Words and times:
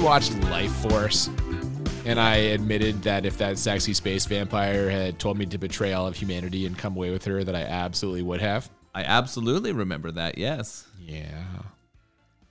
watched 0.00 0.32
Lifeforce? 0.32 1.28
And 2.06 2.18
I 2.18 2.36
admitted 2.36 3.02
that 3.02 3.26
if 3.26 3.38
that 3.38 3.58
sexy 3.58 3.92
space 3.92 4.24
vampire 4.24 4.88
had 4.88 5.18
told 5.18 5.36
me 5.38 5.46
to 5.46 5.58
betray 5.58 5.92
all 5.92 6.06
of 6.06 6.16
humanity 6.16 6.66
and 6.66 6.76
come 6.76 6.96
away 6.96 7.10
with 7.10 7.24
her, 7.26 7.44
that 7.44 7.54
I 7.54 7.62
absolutely 7.62 8.22
would 8.22 8.40
have. 8.40 8.70
I 8.94 9.02
absolutely 9.04 9.72
remember 9.72 10.10
that. 10.12 10.38
Yes. 10.38 10.86
Yeah. 11.00 11.44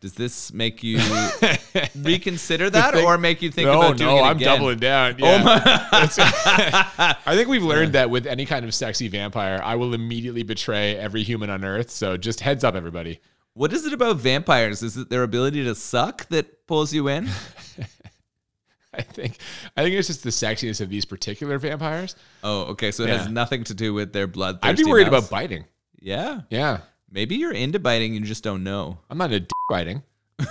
Does 0.02 0.14
this 0.14 0.54
make 0.54 0.82
you 0.82 0.98
reconsider 1.96 2.70
that, 2.70 2.94
thing- 2.94 3.06
or 3.06 3.18
make 3.18 3.42
you 3.42 3.52
think 3.52 3.68
no, 3.68 3.80
about 3.82 3.98
doing 3.98 4.16
no, 4.16 4.18
it 4.20 4.28
I'm 4.28 4.38
again? 4.38 4.56
doubling 4.56 4.80
down. 4.80 5.16
Oh 5.22 5.26
yeah. 5.28 5.88
That's- 5.92 6.18
I 7.26 7.36
think 7.36 7.50
we've 7.50 7.64
learned 7.64 7.94
that 7.94 8.10
with 8.10 8.26
any 8.26 8.46
kind 8.46 8.64
of 8.64 8.74
sexy 8.74 9.10
vampire, 9.10 9.60
I 9.62 9.76
will 9.76 9.94
immediately 9.94 10.44
betray 10.44 10.96
every 10.96 11.24
human 11.24 11.50
on 11.50 11.66
Earth. 11.66 11.90
So 11.90 12.16
just 12.16 12.40
heads 12.40 12.64
up, 12.64 12.76
everybody. 12.76 13.20
What 13.54 13.74
is 13.74 13.86
it 13.86 13.94
about 13.94 14.18
vampires? 14.18 14.82
Is 14.84 14.96
it 14.98 15.10
their 15.10 15.24
ability 15.24 15.64
to 15.66 15.76
suck 15.76 16.28
that 16.30 16.66
pulls 16.68 16.94
you 16.94 17.08
in? 17.08 17.28
I 18.94 19.02
think 19.04 19.38
I 19.78 19.84
think 19.84 19.96
it's 19.96 20.08
just 20.08 20.24
the 20.24 20.30
sexiness 20.32 20.82
of 20.82 20.90
these 20.90 21.06
particular 21.06 21.58
vampires. 21.60 22.16
Oh, 22.44 22.62
okay. 22.72 22.92
So 22.92 23.04
it 23.04 23.10
Yeah. 23.10 23.18
has 23.20 23.30
nothing 23.30 23.64
to 23.66 23.74
do 23.74 23.94
with 23.94 24.14
their 24.14 24.28
blood. 24.28 24.60
I'd 24.64 24.78
be 24.78 24.84
worried 24.84 25.08
about 25.08 25.30
biting. 25.30 25.66
Yeah. 26.00 26.42
Yeah, 26.50 26.80
Maybe 27.12 27.36
you're 27.36 27.52
into 27.54 27.80
biting, 27.80 28.16
and 28.16 28.22
you 28.24 28.28
just 28.28 28.44
don't 28.44 28.64
know. 28.64 29.00
I'm 29.10 29.18
not 29.18 29.32
a 29.32 29.40
dick 29.42 29.50
biting. 29.70 30.04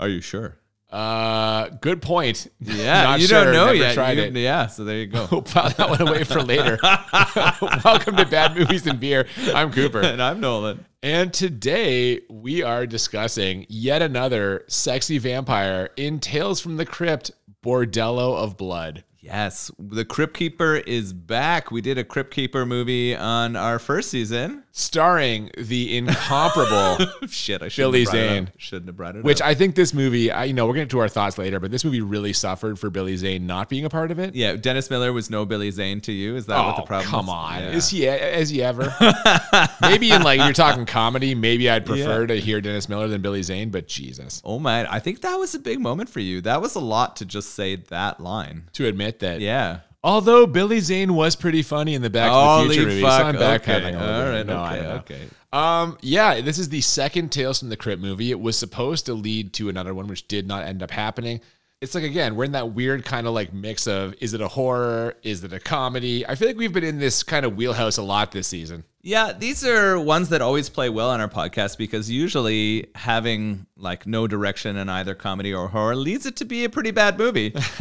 Are 0.00 0.08
you 0.08 0.20
sure? 0.20 0.56
Uh, 0.90 1.68
good 1.80 2.00
point. 2.00 2.46
Yeah, 2.60 3.02
Not 3.02 3.20
you 3.20 3.26
sure, 3.26 3.44
don't 3.44 3.52
know 3.52 3.64
never 3.66 3.74
yet. 3.76 3.94
Tried 3.94 4.18
You- 4.18 4.24
it. 4.24 4.36
Yeah, 4.36 4.66
so 4.68 4.84
there 4.84 4.98
you 4.98 5.06
go. 5.06 5.26
We'll 5.30 5.42
file 5.42 5.70
that 5.70 5.90
one 5.90 6.00
away 6.00 6.24
for 6.24 6.42
later. 6.42 6.78
Welcome 7.84 8.16
to 8.16 8.26
Bad 8.26 8.56
Movies 8.56 8.86
and 8.86 9.00
Beer. 9.00 9.26
I'm 9.54 9.72
Cooper. 9.72 10.00
and 10.00 10.22
I'm 10.22 10.40
Nolan. 10.40 10.84
And 11.02 11.32
today 11.34 12.20
we 12.30 12.62
are 12.62 12.86
discussing 12.86 13.66
yet 13.68 14.00
another 14.02 14.64
sexy 14.68 15.18
vampire 15.18 15.90
in 15.96 16.20
Tales 16.20 16.60
from 16.60 16.76
the 16.76 16.86
Crypt 16.86 17.30
Bordello 17.64 18.36
of 18.36 18.56
Blood. 18.56 19.04
Yes, 19.20 19.72
the 19.80 20.04
Crypt 20.04 20.34
Keeper 20.36 20.76
is 20.76 21.12
back. 21.12 21.72
We 21.72 21.80
did 21.80 21.98
a 21.98 22.04
Crypt 22.04 22.32
Keeper 22.32 22.64
movie 22.64 23.14
on 23.16 23.56
our 23.56 23.80
first 23.80 24.08
season. 24.10 24.62
Starring 24.78 25.50
the 25.56 25.96
incomparable, 25.96 26.98
Shit, 27.30 27.62
I 27.62 27.70
Billy 27.74 28.00
have 28.00 28.10
brought 28.10 28.14
it 28.20 28.28
Zane. 28.28 28.50
Shouldn't 28.58 28.88
have 28.88 28.96
brought 28.98 29.16
it 29.16 29.24
which 29.24 29.40
up. 29.40 29.48
I 29.48 29.54
think 29.54 29.74
this 29.74 29.94
movie, 29.94 30.30
I, 30.30 30.44
you 30.44 30.52
know, 30.52 30.66
we're 30.66 30.74
going 30.74 30.86
to 30.86 30.90
to 30.90 30.98
our 30.98 31.08
thoughts 31.08 31.38
later, 31.38 31.58
but 31.58 31.70
this 31.70 31.82
movie 31.82 32.02
really 32.02 32.34
suffered 32.34 32.78
for 32.78 32.90
Billy 32.90 33.16
Zane 33.16 33.46
not 33.46 33.70
being 33.70 33.86
a 33.86 33.88
part 33.88 34.10
of 34.10 34.18
it. 34.18 34.34
yeah, 34.34 34.54
Dennis 34.54 34.90
Miller 34.90 35.14
was 35.14 35.30
no 35.30 35.46
Billy 35.46 35.70
Zane 35.70 36.02
to 36.02 36.12
you. 36.12 36.36
Is 36.36 36.44
that 36.46 36.62
what 36.62 36.76
the 36.76 36.82
Oh, 36.82 36.84
problem? 36.84 37.08
come 37.10 37.24
is? 37.24 37.30
on. 37.30 37.58
Yeah. 37.62 37.70
Is 37.70 37.88
he, 37.88 38.04
is 38.04 38.48
he 38.50 38.62
ever? 38.62 38.94
maybe 39.80 40.10
in 40.10 40.22
like, 40.22 40.40
you're 40.40 40.52
talking 40.52 40.84
comedy, 40.84 41.34
maybe 41.34 41.70
I'd 41.70 41.86
prefer 41.86 42.20
Yeah. 42.22 42.26
to 42.26 42.36
hear 42.40 42.60
Dennis 42.60 42.86
Miller 42.86 43.08
than 43.08 43.22
Billy 43.22 43.42
Zane, 43.42 43.70
but 43.70 43.88
Jesus. 43.88 44.42
Oh 44.44 44.58
man, 44.58 44.86
I 44.90 44.98
think 44.98 45.22
that 45.22 45.36
was 45.36 45.54
a 45.54 45.58
big 45.58 45.80
moment 45.80 46.10
for 46.10 46.20
you. 46.20 46.42
That 46.42 46.60
was 46.60 46.74
a 46.74 46.80
lot 46.80 47.16
to 47.16 47.24
just 47.24 47.54
say 47.54 47.76
that 47.76 48.20
line. 48.20 48.64
To 48.74 48.86
admit 48.86 49.20
that. 49.20 49.40
Yeah. 49.40 49.80
Although 50.06 50.46
Billy 50.46 50.78
Zane 50.78 51.14
was 51.14 51.34
pretty 51.34 51.62
funny 51.62 51.96
in 51.96 52.00
the 52.00 52.08
Back 52.08 52.30
to 52.30 52.34
the 52.34 52.44
Holy 52.44 52.76
Future 52.76 53.00
so 53.00 53.06
I'm 53.08 53.34
backpedaling 53.34 53.58
okay. 53.64 53.94
a 53.94 53.98
little 53.98 54.02
All 54.02 54.24
bit. 54.24 54.30
right. 54.30 54.46
No, 54.46 54.56
I 54.56 54.78
okay. 54.78 54.82
know. 54.82 54.94
Okay. 54.94 55.28
Um, 55.52 55.98
yeah, 56.00 56.40
this 56.40 56.58
is 56.58 56.68
the 56.68 56.80
second 56.80 57.32
Tales 57.32 57.58
from 57.58 57.70
the 57.70 57.76
Crypt 57.76 58.00
movie. 58.00 58.30
It 58.30 58.38
was 58.38 58.56
supposed 58.56 59.06
to 59.06 59.14
lead 59.14 59.52
to 59.54 59.68
another 59.68 59.94
one, 59.94 60.06
which 60.06 60.28
did 60.28 60.46
not 60.46 60.64
end 60.64 60.80
up 60.80 60.92
happening. 60.92 61.40
It's 61.80 61.94
like 61.96 62.04
again, 62.04 62.36
we're 62.36 62.44
in 62.44 62.52
that 62.52 62.70
weird 62.70 63.04
kind 63.04 63.26
of 63.26 63.34
like 63.34 63.52
mix 63.52 63.88
of 63.88 64.14
is 64.20 64.32
it 64.32 64.40
a 64.40 64.46
horror? 64.46 65.14
Is 65.24 65.42
it 65.42 65.52
a 65.52 65.58
comedy? 65.58 66.24
I 66.24 66.36
feel 66.36 66.46
like 66.46 66.56
we've 66.56 66.72
been 66.72 66.84
in 66.84 67.00
this 67.00 67.24
kind 67.24 67.44
of 67.44 67.56
wheelhouse 67.56 67.96
a 67.96 68.02
lot 68.02 68.30
this 68.30 68.46
season. 68.46 68.84
Yeah, 69.06 69.32
these 69.32 69.64
are 69.64 70.00
ones 70.00 70.30
that 70.30 70.42
always 70.42 70.68
play 70.68 70.88
well 70.88 71.10
on 71.10 71.20
our 71.20 71.28
podcast 71.28 71.78
because 71.78 72.10
usually 72.10 72.88
having 72.96 73.66
like 73.76 74.04
no 74.04 74.26
direction 74.26 74.74
in 74.76 74.88
either 74.88 75.14
comedy 75.14 75.54
or 75.54 75.68
horror 75.68 75.94
leads 75.94 76.26
it 76.26 76.34
to 76.36 76.44
be 76.44 76.64
a 76.64 76.68
pretty 76.68 76.90
bad 76.90 77.16
movie. 77.16 77.50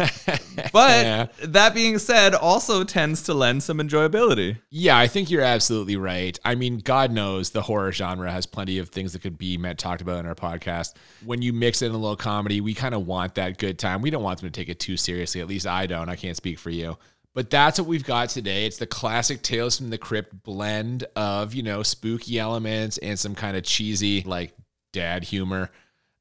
but 0.71 1.03
Yeah. 1.03 1.27
that 1.43 1.73
being 1.73 1.97
said, 1.97 2.35
also 2.35 2.83
tends 2.83 3.23
to 3.23 3.33
lend 3.33 3.63
some 3.63 3.79
enjoyability. 3.79 4.57
Yeah, 4.69 4.99
I 4.99 5.07
think 5.07 5.31
you're 5.31 5.41
absolutely 5.41 5.95
right. 5.97 6.37
I 6.45 6.53
mean, 6.53 6.77
God 6.77 7.11
knows 7.11 7.49
the 7.49 7.63
horror 7.63 7.91
genre 7.91 8.29
has 8.31 8.45
plenty 8.45 8.77
of 8.77 8.89
things 8.89 9.13
that 9.13 9.23
could 9.23 9.39
be 9.39 9.57
met 9.57 9.79
talked 9.79 10.01
about 10.03 10.19
in 10.19 10.27
our 10.27 10.35
podcast. 10.35 10.93
When 11.25 11.41
you 11.41 11.53
mix 11.53 11.81
it 11.81 11.87
in 11.87 11.93
a 11.93 11.97
little 11.97 12.15
comedy, 12.17 12.61
we 12.61 12.75
kind 12.75 12.93
of 12.93 13.07
want 13.07 13.33
that 13.33 13.57
good 13.57 13.79
time. 13.79 14.03
We 14.03 14.11
don't 14.11 14.21
want 14.21 14.41
them 14.41 14.51
to 14.51 14.59
take 14.59 14.69
it 14.69 14.79
too 14.79 14.95
seriously. 14.95 15.41
At 15.41 15.47
least 15.47 15.65
I 15.65 15.87
don't. 15.87 16.07
I 16.07 16.17
can't 16.17 16.37
speak 16.37 16.59
for 16.59 16.69
you. 16.69 16.99
But 17.35 17.49
that's 17.49 17.77
what 17.77 17.87
we've 17.87 18.05
got 18.05 18.29
today. 18.29 18.65
It's 18.65 18.77
the 18.77 18.87
classic 18.87 19.41
Tales 19.41 19.77
from 19.77 19.89
the 19.89 19.97
Crypt 19.97 20.41
blend 20.43 21.03
of, 21.17 21.53
you 21.53 21.63
know, 21.63 21.83
spooky 21.83 22.39
elements 22.39 22.97
and 22.97 23.19
some 23.19 23.35
kind 23.35 23.57
of 23.57 23.63
cheesy, 23.63 24.21
like 24.21 24.53
dad 24.93 25.25
humor. 25.25 25.69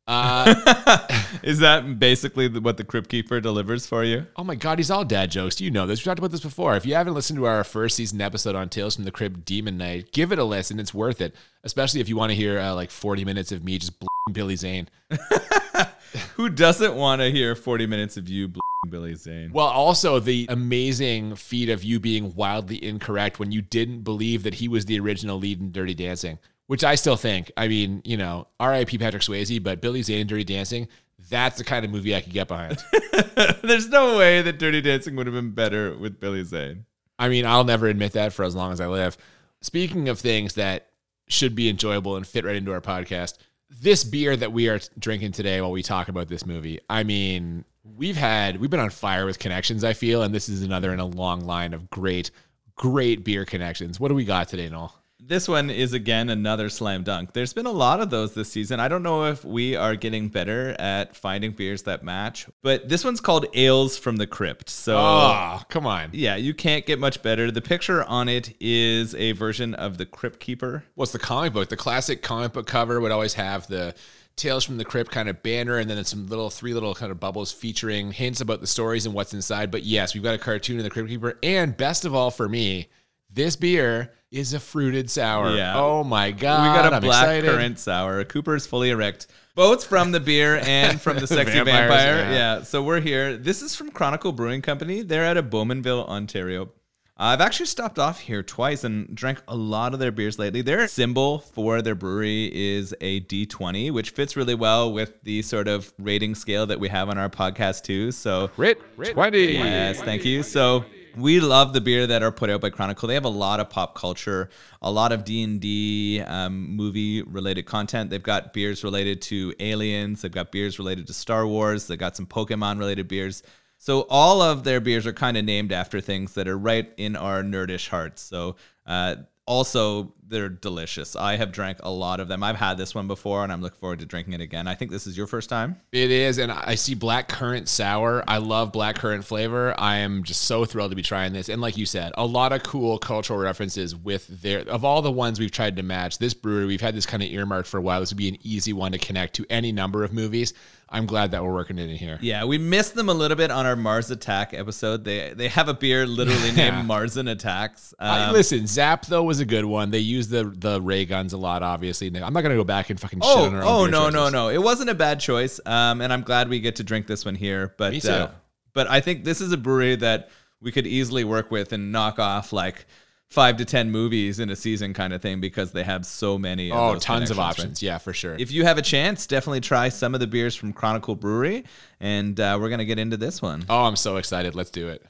Uh, 0.09 1.07
Is 1.45 1.61
that 1.61 2.01
basically 2.01 2.49
what 2.49 2.77
the 2.79 2.85
Crypt 2.85 3.09
Keeper 3.09 3.41
delivers 3.41 3.87
for 3.87 4.03
you? 4.03 4.27
oh 4.37 4.43
my 4.43 4.57
God, 4.57 4.79
he's 4.81 4.91
all 4.91 5.05
dad 5.05 5.31
jokes. 5.31 5.61
You 5.61 5.71
know 5.71 5.87
this. 5.87 6.01
We 6.01 6.05
talked 6.05 6.19
about 6.19 6.33
this 6.33 6.41
before. 6.41 6.75
If 6.75 6.85
you 6.85 6.95
haven't 6.97 7.15
listened 7.15 7.39
to 7.39 7.47
our 7.47 7.63
first 7.63 7.95
season 7.95 8.21
episode 8.21 8.57
on 8.57 8.69
Tales 8.69 8.97
from 8.97 9.05
the 9.05 9.13
Crypt 9.13 9.45
Demon 9.45 9.79
Knight, 9.79 10.13
give 10.13 10.33
it 10.33 10.41
a 10.41 10.45
listen. 10.45 10.81
It's 10.81 10.93
worth 10.93 11.21
it, 11.21 11.35
especially 11.63 12.01
if 12.01 12.09
you 12.09 12.17
want 12.17 12.31
to 12.31 12.37
hear 12.37 12.59
uh, 12.59 12.75
like 12.75 12.91
40 12.91 13.25
minutes 13.25 13.53
of 13.53 13.63
me 13.65 13.79
just 13.79 13.93
Billy 14.33 14.57
Zane. 14.57 14.89
Who 16.35 16.49
doesn't 16.49 16.97
want 16.97 17.21
to 17.21 17.31
hear 17.31 17.55
40 17.55 17.87
minutes 17.87 18.17
of 18.17 18.29
you 18.29 18.49
Billy 18.91 19.15
Zane? 19.15 19.51
Well, 19.53 19.67
also 19.67 20.19
the 20.19 20.47
amazing 20.49 21.37
feat 21.37 21.69
of 21.69 21.85
you 21.85 22.01
being 22.01 22.35
wildly 22.35 22.83
incorrect 22.83 23.39
when 23.39 23.53
you 23.53 23.63
didn't 23.63 24.03
believe 24.03 24.43
that 24.43 24.55
he 24.55 24.69
was 24.69 24.87
the 24.87 24.99
original 25.01 25.39
lead 25.39 25.61
in 25.61 25.73
Dirty 25.73 25.95
Dancing, 25.95 26.39
which 26.67 26.85
I 26.85 26.95
still 26.95 27.17
think. 27.17 27.51
I 27.57 27.69
mean, 27.69 28.03
you 28.05 28.17
know, 28.17 28.49
R.I.P. 28.61 28.99
Patrick 28.99 29.23
Swayze, 29.23 29.63
but 29.63 29.81
Billy 29.81 30.03
Zane 30.03 30.21
in 30.21 30.27
Dirty 30.27 30.45
Dancing, 30.45 30.89
that's 31.29 31.59
the 31.59 31.65
kind 31.65 31.85
of 31.85 31.91
movie 31.91 32.15
I 32.15 32.21
could 32.21 32.33
get 32.33 32.49
behind. 32.49 32.83
There's 33.63 33.89
no 33.89 34.19
way 34.19 34.43
that 34.43 34.59
Dirty 34.59 34.81
Dancing 34.81 35.17
would 35.17 35.27
have 35.27 35.35
been 35.35 35.53
better 35.53 35.97
with 35.97 36.21
Billy 36.21 36.45
Zane. 36.45 36.85
I 37.19 37.29
mean, 37.29 37.47
I'll 37.47 37.65
never 37.65 37.87
admit 37.87 38.13
that 38.13 38.33
for 38.33 38.45
as 38.45 38.55
long 38.55 38.73
as 38.73 38.81
I 38.81 38.87
live. 38.87 39.17
Speaking 39.61 40.09
of 40.09 40.19
things 40.19 40.55
that 40.55 40.89
should 41.29 41.55
be 41.55 41.69
enjoyable 41.69 42.17
and 42.17 42.27
fit 42.27 42.45
right 42.45 42.57
into 42.57 42.73
our 42.73 42.81
podcast, 42.81 43.39
this 43.71 44.05
beer 44.05 44.37
that 44.37 44.53
we 44.53 44.69
are 44.69 44.81
drinking 44.99 45.33
today 45.33 45.61
while 45.61 45.71
we 45.71 45.83
talk 45.83 46.09
about 46.09 46.29
this 46.29 46.45
movie, 46.45 46.81
I 46.89 47.03
mean, 47.03 47.65
we've 47.85 48.17
had 48.17 48.61
we've 48.61 48.71
been 48.71 48.81
on 48.81 48.91
fire 48.91 49.27
with 49.27 49.39
connections, 49.39 49.85
I 49.85 49.93
feel, 49.93 50.23
and 50.23 50.35
this 50.35 50.49
is 50.49 50.63
another 50.63 50.93
in 50.93 51.01
a 51.01 51.07
long 51.07 51.45
line 51.47 51.75
of 51.75 51.91
great, 51.91 52.31
great 52.77 53.25
beer 53.25 53.45
connections. 53.45 54.01
What 54.01 54.09
do 54.09 54.15
we 54.15 54.25
got 54.25 54.49
today, 54.49 54.69
Noel? 54.69 54.95
This 55.27 55.49
one 55.49 55.71
is 55.71 55.95
again 55.95 56.29
another 56.29 56.69
slam 56.69 57.03
dunk. 57.03 57.33
There's 57.33 57.55
been 57.55 57.65
a 57.65 57.73
lot 57.73 58.01
of 58.01 58.11
those 58.11 58.35
this 58.35 58.51
season. 58.53 58.79
I 58.79 58.89
don't 58.89 59.03
know 59.03 59.25
if 59.25 59.43
we 59.43 59.75
are 59.75 59.97
getting 59.97 60.29
better 60.29 60.77
at 60.79 61.17
finding 61.17 61.53
beers 61.53 61.85
that 61.85 62.05
match, 62.05 62.47
but 62.63 62.91
this 62.91 63.05
one's 63.05 63.23
called 63.23 63.47
Ales 63.55 63.97
from 63.97 64.17
the 64.17 64.27
Crypt. 64.27 64.69
So 64.69 64.99
Oh, 64.99 65.63
come 65.71 65.87
on. 65.87 66.11
yeah, 66.13 66.37
you 66.37 66.53
can't 66.53 66.85
get 66.85 66.99
much 66.99 67.23
better. 67.23 67.51
The 67.51 67.63
picture 67.63 68.05
on 68.05 68.29
it 68.29 68.55
is 68.61 69.15
a 69.15 69.33
version 69.33 69.73
of 69.73 69.97
the 69.97 70.05
Crypt 70.05 70.41
Keeper. 70.41 70.85
What's 70.95 71.13
the 71.13 71.19
comic 71.19 71.55
book? 71.55 71.71
The 71.71 71.77
classic 71.79 72.21
comic 72.23 72.53
book 72.53 72.67
cover 72.67 73.01
would 73.01 73.13
always 73.13 73.33
have 73.35 73.67
the 73.67 73.95
Tales 74.37 74.65
from 74.65 74.77
the 74.79 74.85
Crypt 74.85 75.11
kind 75.13 75.29
of 75.29 75.43
banner 75.43 75.79
and 75.79 75.89
then 75.89 76.03
some 76.05 76.27
little 76.27 76.51
three 76.51 76.75
little 76.75 76.95
kind 76.95 77.13
of 77.13 77.21
bubbles 77.21 77.53
featuring 77.53 78.13
hints 78.13 78.41
about 78.41 78.61
the 78.61 78.67
stories 78.67 79.07
and 79.07 79.15
what's 79.15 79.33
inside. 79.33 79.71
But 79.71 79.85
yes, 79.85 80.13
we've 80.15 80.23
got 80.23 80.35
a 80.35 80.39
cartoon 80.39 80.79
of 80.79 80.85
the 80.85 80.91
Crypt 80.91 81.09
Keeper. 81.09 81.39
And 81.43 81.77
best 81.77 82.05
of 82.05 82.15
all 82.15 82.31
for 82.31 82.49
me, 82.49 82.89
this 83.31 83.55
beer 83.57 84.13
is 84.33 84.53
a 84.53 84.59
fruited 84.59 85.09
sour. 85.11 85.55
Yeah. 85.57 85.75
Oh 85.79 86.03
my 86.03 86.33
God. 86.33 86.63
we 86.63 86.83
got 86.83 86.93
a 86.93 86.97
I'm 86.97 87.03
black 87.03 87.23
excited. 87.25 87.51
currant 87.51 87.79
sour. 87.79 88.25
Cooper's 88.25 88.67
fully 88.67 88.91
erect. 88.91 89.29
Both 89.55 89.85
from 89.87 90.11
the 90.11 90.19
beer 90.19 90.61
and 90.65 91.01
from 91.01 91.19
the 91.21 91.29
sexy 91.29 91.53
Vampires, 91.53 91.89
vampire. 91.89 92.17
yeah. 92.17 92.33
Yeah. 92.33 92.63
So 92.65 92.83
we're 92.83 92.99
here. 93.01 93.37
This 93.37 93.63
is 93.63 93.77
from 93.77 93.91
Chronicle 93.93 94.33
Brewing 94.33 94.63
Company. 94.63 95.03
They're 95.03 95.25
out 95.25 95.37
of 95.37 95.47
Bowmanville, 95.47 96.09
Ontario. 96.09 96.71
I've 97.17 97.41
actually 97.41 97.67
stopped 97.67 98.01
off 98.01 98.19
here 98.19 98.43
twice 98.43 98.83
and 98.83 99.15
drank 99.15 99.41
a 99.47 99.55
lot 99.55 99.95
of 99.95 100.01
their 100.01 100.11
beers 100.11 100.37
lately. 100.37 100.63
Their 100.63 100.89
symbol 100.89 101.39
for 101.39 101.81
their 101.81 101.95
brewery 101.95 102.51
is 102.53 102.93
a 103.01 103.21
D20, 103.21 103.93
which 103.93 104.11
fits 104.11 104.37
really 104.37 104.57
well 104.57 104.93
with 104.93 105.23
the 105.23 105.43
sort 105.43 105.69
of 105.69 105.93
rating 105.97 106.35
scale 106.35 106.67
that 106.67 106.81
we 106.81 106.89
have 106.89 107.09
on 107.09 107.17
our 107.17 107.29
podcast 107.29 107.83
too. 107.85 108.11
So 108.11 108.51
Rit 108.57 108.81
20. 108.97 109.53
Yes, 109.53 110.03
thank 110.03 110.25
you. 110.25 110.43
So 110.43 110.85
we 111.17 111.39
love 111.39 111.73
the 111.73 111.81
beer 111.81 112.05
that 112.09 112.25
are 112.25 112.33
put 112.33 112.51
out 112.51 112.61
by 112.61 112.71
Chronicle. 112.71 113.07
They 113.07 113.15
have 113.15 113.25
a 113.25 113.29
lot 113.29 113.61
of 113.61 113.71
pop 113.71 113.95
culture, 113.95 114.51
a 114.83 114.91
lot 114.91 115.13
of 115.13 115.25
D 115.25 115.45
and 115.45 115.61
D 115.61 116.21
um, 116.21 116.75
movie 116.75 117.23
related 117.23 117.65
content. 117.65 118.11
They've 118.11 118.21
got 118.21 118.53
beers 118.53 118.83
related 118.83 119.23
to 119.23 119.55
aliens. 119.61 120.23
They've 120.23 120.33
got 120.33 120.51
beers 120.51 120.81
related 120.81 121.07
to 121.07 121.13
Star 121.13 121.47
Wars. 121.47 121.87
They've 121.87 121.97
got 121.97 122.17
some 122.17 122.27
Pokemon 122.27 122.81
related 122.81 123.07
beers. 123.07 123.45
So 123.85 124.07
all 124.09 124.41
of 124.41 124.65
their 124.65 124.81
beers 124.81 125.07
are 125.07 125.13
kind 125.13 125.37
of 125.37 125.45
named 125.45 125.71
after 125.71 126.01
things 126.01 126.33
that 126.37 126.49
are 126.49 126.57
right 126.57 126.91
in 126.97 127.17
our 127.17 127.43
nerdish 127.43 127.91
hearts. 127.91 128.23
So 128.23 128.57
uh, 128.87 129.17
also 129.47 130.15
they're 130.27 130.49
delicious. 130.49 131.15
I 131.15 131.37
have 131.37 131.53
drank 131.53 131.81
a 131.83 131.91
lot 131.91 132.19
of 132.19 132.29
them. 132.29 132.43
I've 132.43 132.57
had 132.57 132.79
this 132.79 132.95
one 132.95 133.07
before, 133.07 133.45
and 133.45 133.53
I'm 133.53 133.61
looking 133.61 133.79
forward 133.79 133.99
to 133.99 134.07
drinking 134.07 134.33
it 134.33 134.41
again. 134.41 134.67
I 134.67 134.75
think 134.75 134.91
this 134.91 135.07
is 135.07 135.19
your 135.19 135.27
first 135.27 135.51
time. 135.51 135.77
It 135.93 136.11
is, 136.11 136.39
and 136.39 136.51
I 136.51 136.77
see 136.77 136.95
black 136.95 137.29
currant 137.29 137.69
sour. 137.69 138.25
I 138.27 138.39
love 138.39 138.73
black 138.73 138.97
currant 138.97 139.27
flavor. 139.27 139.75
I 139.79 139.99
am 139.99 140.23
just 140.23 140.43
so 140.43 140.65
thrilled 140.65 140.93
to 140.93 140.97
be 140.97 141.03
trying 141.03 141.35
this. 141.35 141.51
And 141.51 141.61
like 141.61 141.77
you 141.77 141.85
said, 141.85 142.15
a 142.17 142.25
lot 142.25 142.55
of 142.55 142.63
cool 142.63 142.97
cultural 142.97 143.39
references 143.39 143.95
with 143.95 144.29
their 144.41 144.61
of 144.61 144.83
all 144.83 145.03
the 145.03 145.13
ones 145.13 145.39
we've 145.39 145.51
tried 145.51 145.77
to 145.77 145.83
match. 145.83 146.17
This 146.17 146.33
brewery, 146.33 146.65
we've 146.65 146.81
had 146.81 146.97
this 146.97 147.05
kind 147.05 147.23
of 147.23 147.29
earmarked 147.29 147.69
for 147.69 147.77
a 147.77 147.83
while. 147.83 148.01
This 148.01 148.13
would 148.13 148.17
be 148.17 148.29
an 148.29 148.39
easy 148.43 148.73
one 148.73 148.93
to 148.93 148.99
connect 148.99 149.35
to 149.37 149.47
any 149.51 149.73
number 149.73 150.05
of 150.05 150.15
movies. 150.15 150.55
I'm 150.95 151.07
glad 151.07 151.33
that 151.33 151.43
we're 151.45 151.53
working 151.53 151.79
it 151.79 151.91
in 151.91 151.97
here. 151.97 152.19
Yeah, 152.23 152.45
we 152.45 152.57
missed 152.57 152.95
them 152.95 153.09
a 153.09 153.13
little 153.15 153.37
bit 153.37 153.51
on 153.51 153.67
our 153.67 153.77
Mars 153.77 154.11
Attack 154.11 154.55
episode. 154.55 155.05
They 155.05 155.33
they 155.35 155.49
have 155.49 155.69
a 155.69 155.75
beer 155.75 156.07
literally 156.07 156.51
Yeah. 156.51 156.71
named 156.71 156.89
Marzen 156.89 157.31
Attacks. 157.31 157.93
Uh, 157.99 158.27
Um, 158.29 158.33
listen, 158.33 158.67
Zap 158.67 159.07
though 159.07 159.25
was 159.25 159.41
a 159.41 159.45
good 159.45 159.65
one. 159.65 159.91
They 159.91 159.99
use 159.99 160.29
the 160.29 160.45
the 160.45 160.81
ray 160.81 161.05
guns 161.05 161.33
a 161.33 161.37
lot, 161.37 161.63
obviously. 161.63 162.07
I'm 162.07 162.33
not 162.33 162.43
gonna 162.43 162.55
go 162.55 162.65
back 162.65 162.89
and 162.91 162.99
fucking 163.01 163.21
shit 163.21 163.29
Oh, 163.29 163.45
on 163.47 163.55
our 163.55 163.63
own 163.63 163.69
oh 163.69 163.87
no, 163.87 164.09
no, 164.09 164.19
choices. 164.21 164.33
no! 164.33 164.49
It 164.51 164.63
wasn't 164.63 164.91
a 164.91 164.95
bad 164.95 165.21
choice, 165.21 165.61
um, 165.67 166.01
and 166.01 166.13
I'm 166.13 166.23
glad 166.23 166.49
we 166.49 166.61
get 166.61 166.77
to 166.77 166.85
drink 166.85 167.07
this 167.07 167.25
one 167.25 167.35
here. 167.35 167.75
But 167.77 168.05
uh, 168.07 168.31
but 168.73 168.89
I 168.89 169.01
think 169.01 169.25
this 169.25 169.41
is 169.41 169.53
a 169.53 169.57
brewery 169.57 169.97
that 169.97 170.31
we 170.61 170.73
could 170.73 170.87
easily 170.87 171.25
work 171.25 171.51
with 171.51 171.73
and 171.73 171.93
knock 171.93 172.19
off 172.19 172.53
like 172.53 172.87
five 173.35 173.57
to 173.59 173.65
ten 173.65 173.91
movies 173.91 174.39
in 174.41 174.49
a 174.49 174.57
season 174.57 174.95
kind 174.95 175.13
of 175.13 175.21
thing 175.21 175.41
because 175.41 175.73
they 175.73 175.83
have 175.83 176.07
so 176.07 176.39
many. 176.39 176.71
Of 176.71 176.77
Oh, 176.79 176.99
tons 176.99 177.31
of 177.31 177.37
connections, 177.37 177.39
right? 177.39 177.47
options. 177.51 177.83
Yeah, 177.83 177.99
for 177.99 178.13
sure. 178.13 178.37
If 178.39 178.51
you 178.53 178.65
have 178.65 178.79
a 178.79 178.83
chance, 178.83 179.27
definitely 179.27 179.61
try 179.61 179.89
some 179.89 180.15
of 180.15 180.21
the 180.21 180.27
beers 180.27 180.55
from 180.55 180.73
Chronicle 180.73 181.17
Brewery, 181.17 181.65
and 182.01 182.39
uh, 182.41 182.57
we're 182.61 182.71
gonna 182.71 182.85
get 182.85 182.99
into 182.99 183.17
this 183.17 183.43
one. 183.43 183.65
oh, 183.69 183.85
I'm 183.85 183.97
so 183.97 184.17
excited. 184.17 184.55
Let's 184.55 184.71
do 184.71 184.89
it. 184.89 185.05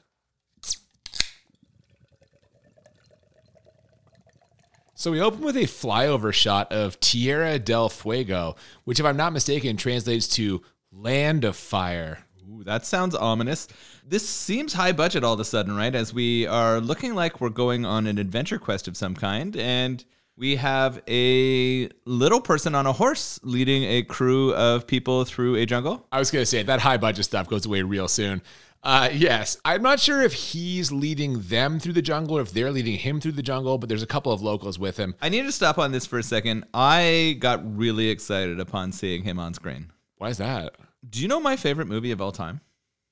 So 4.97 5.11
we 5.11 5.21
open 5.21 5.41
with 5.43 5.57
a 5.57 5.65
flyover 5.65 6.33
shot 6.33 6.73
of 6.73 6.99
Tierra 7.01 7.59
del 7.59 7.89
Fuego, 7.89 8.57
which, 8.85 9.01
if 9.01 9.05
I'm 9.07 9.17
not 9.17 9.33
mistaken, 9.33 9.77
translates 9.77 10.29
to 10.29 10.63
land 10.93 11.45
of 11.45 11.57
fire. 11.57 12.21
Ooh, 12.49 12.65
that 12.65 12.87
sounds 12.87 13.15
ominous. 13.15 13.69
This 14.07 14.29
seems 14.29 14.75
high 14.75 14.93
budget 14.93 15.25
all 15.25 15.33
of 15.33 15.41
a 15.41 15.47
sudden, 15.47 15.75
right? 15.75 15.95
As 15.95 16.13
we 16.13 16.47
are 16.47 16.79
looking 16.79 17.15
like 17.15 17.41
we're 17.41 17.49
going 17.49 17.87
on 17.87 18.07
an 18.07 18.19
adventure 18.19 18.59
quest 18.59 18.87
of 18.87 18.99
some 18.99 19.15
kind, 19.15 19.57
and 19.57 20.05
we 20.37 20.57
have 20.57 21.01
a 21.09 21.89
little 22.05 22.43
person 22.43 22.75
on 22.75 22.87
a 22.87 22.93
horse 22.93 23.41
leading 23.43 23.85
a 23.85 24.03
crew 24.03 24.53
of 24.55 24.87
people 24.87 25.25
through 25.25 25.55
a 25.55 25.65
jungle. 25.65 26.07
I 26.13 26.19
was 26.19 26.31
going 26.31 26.43
to 26.43 26.47
say 26.47 26.63
that 26.63 26.81
high 26.81 26.99
budget 26.99 27.25
stuff 27.25 27.49
goes 27.49 27.65
away 27.65 27.81
real 27.81 28.07
soon. 28.07 28.43
Uh, 28.83 29.09
yes, 29.11 29.57
I'm 29.65 29.81
not 29.81 30.01
sure 30.01 30.21
if 30.21 30.35
he's 30.35 30.93
leading 30.93 31.41
them 31.41 31.81
through 31.81 31.95
the 31.95 32.03
jungle 32.03 32.37
or 32.37 32.43
if 32.43 32.53
they're 32.53 32.71
leading 32.71 32.99
him 32.99 33.23
through 33.23 33.33
the 33.33 33.43
jungle, 33.43 33.79
but 33.79 33.89
there's 33.89 34.03
a 34.03 34.07
couple 34.07 34.33
of 34.33 34.43
locals 34.43 34.79
with 34.79 34.99
him. 34.99 35.15
I 35.23 35.31
need 35.31 35.45
to 35.45 35.53
stop 35.53 35.79
on 35.79 35.93
this 35.93 36.05
for 36.05 36.19
a 36.19 36.23
second. 36.23 36.67
I 36.75 37.39
got 37.41 37.63
really 37.75 38.11
excited 38.11 38.61
upon 38.61 38.93
seeing 38.93 39.23
him 39.23 39.39
on 39.39 39.55
screen. 39.55 39.93
Why 40.19 40.29
is 40.29 40.37
that? 40.37 40.75
Do 41.09 41.23
you 41.23 41.29
know 41.29 41.41
my 41.41 41.57
favorite 41.57 41.89
movie 41.89 42.11
of 42.11 42.21
all 42.21 42.33
time? 42.33 42.61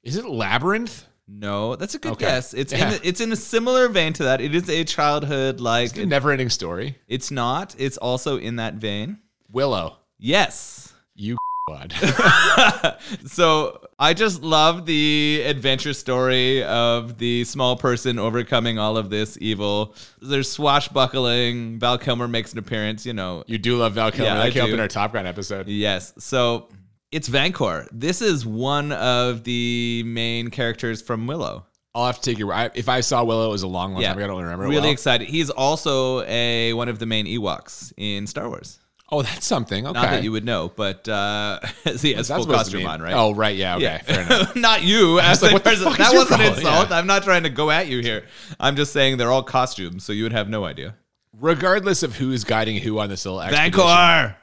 Is 0.02 0.16
it 0.16 0.24
Labyrinth? 0.26 1.06
No, 1.28 1.76
that's 1.76 1.94
a 1.94 1.98
good 1.98 2.12
Okay. 2.12 2.26
guess. 2.26 2.52
It's 2.54 2.72
Yeah. 2.72 2.94
in 2.94 3.00
it's 3.04 3.20
in 3.20 3.32
a 3.32 3.36
similar 3.36 3.88
vein 3.88 4.12
to 4.14 4.24
that. 4.24 4.40
It 4.40 4.54
is 4.54 4.68
a 4.68 4.84
childhood 4.84 5.60
like 5.60 5.92
The 5.94 6.04
never 6.06 6.30
ending 6.32 6.50
story. 6.50 6.98
it's 7.08 7.30
not. 7.30 7.74
It's 7.78 7.96
also 7.96 8.36
in 8.38 8.56
that 8.56 8.74
vein. 8.74 9.18
Willow. 9.50 9.98
Yes. 10.18 10.92
You 11.14 11.36
so 13.26 13.80
I 13.98 14.14
just 14.14 14.42
love 14.42 14.84
the 14.86 15.42
adventure 15.46 15.92
story 15.92 16.64
of 16.64 17.18
the 17.18 17.44
small 17.44 17.76
person 17.76 18.18
overcoming 18.18 18.78
all 18.80 18.96
of 18.96 19.10
this 19.10 19.38
evil. 19.40 19.94
There's 20.20 20.50
swashbuckling. 20.50 21.78
Val 21.78 21.98
Kilmer 21.98 22.26
makes 22.28 22.52
an 22.52 22.58
appearance. 22.58 23.06
You 23.06 23.12
know, 23.14 23.44
you 23.46 23.58
do 23.58 23.76
love 23.76 23.92
Val 23.94 24.10
Kilmer. 24.10 24.24
Yeah, 24.30 24.34
that 24.34 24.42
I 24.46 24.50
came 24.50 24.62
up 24.64 24.68
do. 24.68 24.74
in 24.74 24.80
our 24.80 24.88
Top 24.88 25.12
Gun 25.12 25.26
episode. 25.26 25.68
yes. 25.68 26.12
So 26.18 26.68
it's 27.12 27.28
Vancor. 27.28 27.86
This 27.92 28.20
is 28.22 28.44
one 28.44 28.90
of 28.92 29.44
the 29.44 30.02
main 30.04 30.48
characters 30.48 31.00
from 31.02 31.26
Willow. 31.26 31.66
I'll 31.94 32.06
have 32.06 32.16
to 32.16 32.30
take 32.30 32.38
your. 32.38 32.52
I, 32.52 32.70
if 32.74 32.88
I 32.88 33.02
saw 33.02 33.22
Willow, 33.22 33.48
it 33.48 33.52
was 33.52 33.62
a 33.62 33.68
long, 33.68 33.92
long 33.92 34.00
Yeah, 34.00 34.08
time 34.08 34.18
ago. 34.18 34.24
I 34.24 34.28
don't 34.28 34.42
remember. 34.44 34.64
it 34.64 34.68
Really 34.68 34.80
well. 34.80 34.90
excited. 34.92 35.28
He's 35.28 35.50
also 35.50 36.22
a 36.22 36.72
one 36.72 36.88
of 36.88 36.98
the 36.98 37.06
main 37.06 37.26
Ewoks 37.26 37.92
in 37.98 38.26
Star 38.26 38.48
Wars. 38.48 38.78
Oh, 39.10 39.20
that's 39.20 39.46
something. 39.46 39.86
Okay. 39.86 39.92
Not 39.92 40.10
that 40.10 40.22
you 40.24 40.32
would 40.32 40.46
know, 40.46 40.72
but 40.74 41.06
uh, 41.06 41.60
he 42.00 42.14
has 42.14 42.28
full 42.28 42.46
costume 42.46 42.86
on, 42.86 43.02
right? 43.02 43.12
Oh, 43.12 43.34
right. 43.34 43.54
Yeah. 43.54 43.76
Okay. 43.76 44.00
Fair 44.04 44.22
enough. 44.22 44.56
not 44.56 44.82
you. 44.82 45.20
As 45.20 45.42
like, 45.42 45.62
person. 45.62 45.88
is 45.88 45.98
that 45.98 46.14
wasn't 46.14 46.40
an 46.40 46.54
insult. 46.54 46.88
Yeah. 46.88 46.96
I'm 46.96 47.06
not 47.06 47.22
trying 47.22 47.42
to 47.42 47.50
go 47.50 47.70
at 47.70 47.88
you 47.88 48.00
here. 48.00 48.24
I'm 48.58 48.74
just 48.74 48.94
saying 48.94 49.18
they're 49.18 49.30
all 49.30 49.42
costumes, 49.42 50.02
so 50.02 50.14
you 50.14 50.22
would 50.22 50.32
have 50.32 50.48
no 50.48 50.64
idea. 50.64 50.94
Regardless 51.38 52.02
of 52.02 52.16
who's 52.16 52.44
guiding 52.44 52.78
who 52.78 52.98
on 53.00 53.10
this 53.10 53.26
little 53.26 53.42
expedition. 53.42 53.72
Vancor. 53.80 54.34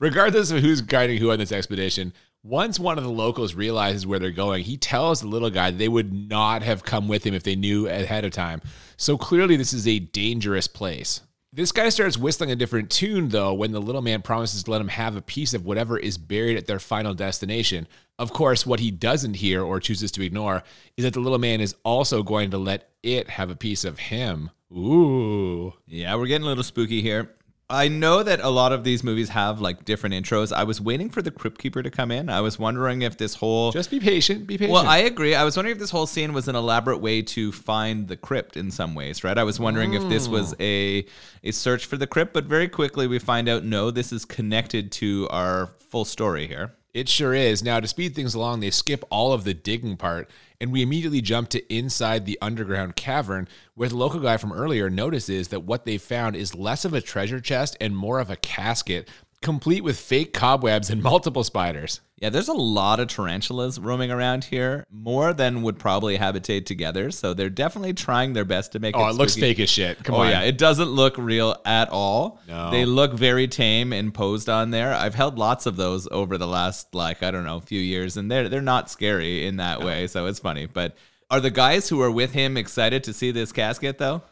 Regardless 0.00 0.50
of 0.50 0.62
who's 0.62 0.80
guiding 0.80 1.18
who 1.18 1.30
on 1.30 1.38
this 1.38 1.52
expedition, 1.52 2.12
once 2.42 2.78
one 2.78 2.96
of 2.96 3.04
the 3.04 3.10
locals 3.10 3.54
realizes 3.54 4.06
where 4.06 4.18
they're 4.18 4.30
going, 4.30 4.64
he 4.64 4.76
tells 4.76 5.20
the 5.20 5.26
little 5.26 5.50
guy 5.50 5.70
they 5.70 5.88
would 5.88 6.12
not 6.12 6.62
have 6.62 6.84
come 6.84 7.08
with 7.08 7.24
him 7.26 7.34
if 7.34 7.42
they 7.42 7.56
knew 7.56 7.88
ahead 7.88 8.24
of 8.24 8.30
time. 8.30 8.60
So 8.96 9.18
clearly, 9.18 9.56
this 9.56 9.72
is 9.72 9.86
a 9.88 9.98
dangerous 9.98 10.68
place. 10.68 11.22
This 11.52 11.72
guy 11.72 11.88
starts 11.88 12.18
whistling 12.18 12.50
a 12.50 12.56
different 12.56 12.90
tune, 12.90 13.30
though, 13.30 13.54
when 13.54 13.72
the 13.72 13.80
little 13.80 14.02
man 14.02 14.20
promises 14.20 14.62
to 14.64 14.70
let 14.70 14.80
him 14.80 14.88
have 14.88 15.16
a 15.16 15.22
piece 15.22 15.54
of 15.54 15.64
whatever 15.64 15.98
is 15.98 16.18
buried 16.18 16.56
at 16.56 16.66
their 16.66 16.78
final 16.78 17.14
destination. 17.14 17.88
Of 18.18 18.32
course, 18.32 18.66
what 18.66 18.80
he 18.80 18.90
doesn't 18.90 19.34
hear 19.34 19.62
or 19.62 19.80
chooses 19.80 20.10
to 20.12 20.24
ignore 20.24 20.62
is 20.96 21.04
that 21.04 21.14
the 21.14 21.20
little 21.20 21.38
man 21.38 21.60
is 21.60 21.74
also 21.82 22.22
going 22.22 22.50
to 22.50 22.58
let 22.58 22.90
it 23.02 23.30
have 23.30 23.50
a 23.50 23.56
piece 23.56 23.84
of 23.84 23.98
him. 23.98 24.50
Ooh. 24.70 25.72
Yeah, 25.86 26.14
we're 26.16 26.26
getting 26.26 26.44
a 26.44 26.48
little 26.48 26.64
spooky 26.64 27.00
here. 27.00 27.30
I 27.68 27.88
know 27.88 28.22
that 28.22 28.40
a 28.40 28.48
lot 28.48 28.72
of 28.72 28.84
these 28.84 29.02
movies 29.02 29.30
have 29.30 29.60
like 29.60 29.84
different 29.84 30.14
intros. 30.14 30.52
I 30.52 30.62
was 30.62 30.80
waiting 30.80 31.10
for 31.10 31.20
the 31.20 31.32
Crypt 31.32 31.58
Keeper 31.58 31.82
to 31.82 31.90
come 31.90 32.12
in. 32.12 32.28
I 32.28 32.40
was 32.40 32.60
wondering 32.60 33.02
if 33.02 33.18
this 33.18 33.34
whole 33.34 33.72
Just 33.72 33.90
be 33.90 33.98
patient. 33.98 34.46
Be 34.46 34.56
patient. 34.56 34.72
Well, 34.72 34.86
I 34.86 34.98
agree. 34.98 35.34
I 35.34 35.42
was 35.42 35.56
wondering 35.56 35.74
if 35.74 35.80
this 35.80 35.90
whole 35.90 36.06
scene 36.06 36.32
was 36.32 36.46
an 36.46 36.54
elaborate 36.54 36.98
way 36.98 37.22
to 37.22 37.50
find 37.50 38.06
the 38.06 38.16
crypt 38.16 38.56
in 38.56 38.70
some 38.70 38.94
ways, 38.94 39.24
right? 39.24 39.36
I 39.36 39.42
was 39.42 39.58
wondering 39.58 39.94
if 39.94 40.08
this 40.08 40.28
was 40.28 40.52
oh. 40.54 40.56
a 40.60 41.06
a 41.42 41.50
search 41.50 41.86
for 41.86 41.96
the 41.96 42.06
crypt, 42.06 42.32
but 42.32 42.44
very 42.44 42.68
quickly 42.68 43.08
we 43.08 43.18
find 43.18 43.48
out 43.48 43.64
no, 43.64 43.90
this 43.90 44.12
is 44.12 44.24
connected 44.24 44.92
to 44.92 45.26
our 45.30 45.66
full 45.90 46.04
story 46.04 46.46
here. 46.46 46.72
It 46.96 47.10
sure 47.10 47.34
is. 47.34 47.62
Now, 47.62 47.78
to 47.78 47.86
speed 47.86 48.14
things 48.14 48.34
along, 48.34 48.60
they 48.60 48.70
skip 48.70 49.04
all 49.10 49.34
of 49.34 49.44
the 49.44 49.52
digging 49.52 49.98
part, 49.98 50.30
and 50.58 50.72
we 50.72 50.80
immediately 50.80 51.20
jump 51.20 51.50
to 51.50 51.70
inside 51.70 52.24
the 52.24 52.38
underground 52.40 52.96
cavern, 52.96 53.48
where 53.74 53.90
the 53.90 53.98
local 53.98 54.18
guy 54.18 54.38
from 54.38 54.50
earlier 54.50 54.88
notices 54.88 55.48
that 55.48 55.64
what 55.64 55.84
they 55.84 55.98
found 55.98 56.36
is 56.36 56.54
less 56.54 56.86
of 56.86 56.94
a 56.94 57.02
treasure 57.02 57.38
chest 57.38 57.76
and 57.82 57.94
more 57.94 58.18
of 58.18 58.30
a 58.30 58.36
casket, 58.36 59.10
complete 59.42 59.84
with 59.84 59.98
fake 59.98 60.32
cobwebs 60.32 60.90
and 60.90 61.02
multiple 61.02 61.44
spiders. 61.44 62.00
Yeah, 62.18 62.30
there's 62.30 62.48
a 62.48 62.54
lot 62.54 62.98
of 62.98 63.08
tarantulas 63.08 63.78
roaming 63.78 64.10
around 64.10 64.44
here, 64.44 64.86
more 64.90 65.34
than 65.34 65.62
would 65.62 65.78
probably 65.78 66.16
habitate 66.16 66.64
together. 66.64 67.10
So 67.10 67.34
they're 67.34 67.50
definitely 67.50 67.92
trying 67.92 68.32
their 68.32 68.46
best 68.46 68.72
to 68.72 68.78
make 68.78 68.96
it. 68.96 68.98
Oh, 68.98 69.06
it. 69.06 69.10
it 69.10 69.16
looks 69.16 69.32
spooky. 69.32 69.48
fake 69.48 69.60
as 69.60 69.70
shit. 69.70 70.02
Come 70.02 70.14
oh 70.14 70.20
on. 70.20 70.30
yeah, 70.30 70.40
it 70.40 70.56
doesn't 70.56 70.88
look 70.88 71.18
real 71.18 71.60
at 71.66 71.90
all. 71.90 72.40
No. 72.48 72.70
They 72.70 72.86
look 72.86 73.12
very 73.12 73.48
tame 73.48 73.92
and 73.92 74.14
posed 74.14 74.48
on 74.48 74.70
there. 74.70 74.94
I've 74.94 75.14
held 75.14 75.38
lots 75.38 75.66
of 75.66 75.76
those 75.76 76.08
over 76.10 76.38
the 76.38 76.46
last 76.46 76.94
like 76.94 77.22
I 77.22 77.30
don't 77.30 77.44
know, 77.44 77.60
few 77.60 77.80
years 77.80 78.16
and 78.16 78.30
they're 78.30 78.48
they're 78.48 78.62
not 78.62 78.90
scary 78.90 79.46
in 79.46 79.58
that 79.58 79.82
way, 79.82 80.06
so 80.06 80.26
it's 80.26 80.38
funny. 80.38 80.64
But 80.64 80.96
are 81.30 81.40
the 81.40 81.50
guys 81.50 81.88
who 81.90 82.00
are 82.00 82.10
with 82.10 82.32
him 82.32 82.56
excited 82.56 83.04
to 83.04 83.12
see 83.12 83.30
this 83.30 83.52
casket 83.52 83.98
though? 83.98 84.22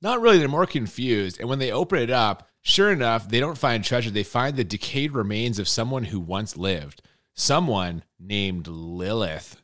Not 0.00 0.20
really, 0.20 0.38
they're 0.38 0.48
more 0.48 0.66
confused. 0.66 1.40
And 1.40 1.48
when 1.48 1.58
they 1.58 1.72
open 1.72 1.98
it 1.98 2.10
up, 2.10 2.48
sure 2.64 2.90
enough, 2.90 3.28
they 3.28 3.38
don't 3.38 3.56
find 3.58 3.84
treasure. 3.84 4.10
They 4.10 4.24
find 4.24 4.56
the 4.56 4.64
decayed 4.64 5.12
remains 5.12 5.60
of 5.60 5.68
someone 5.68 6.04
who 6.04 6.18
once 6.18 6.56
lived. 6.56 7.00
Someone 7.34 8.02
named 8.18 8.66
Lilith. 8.66 9.56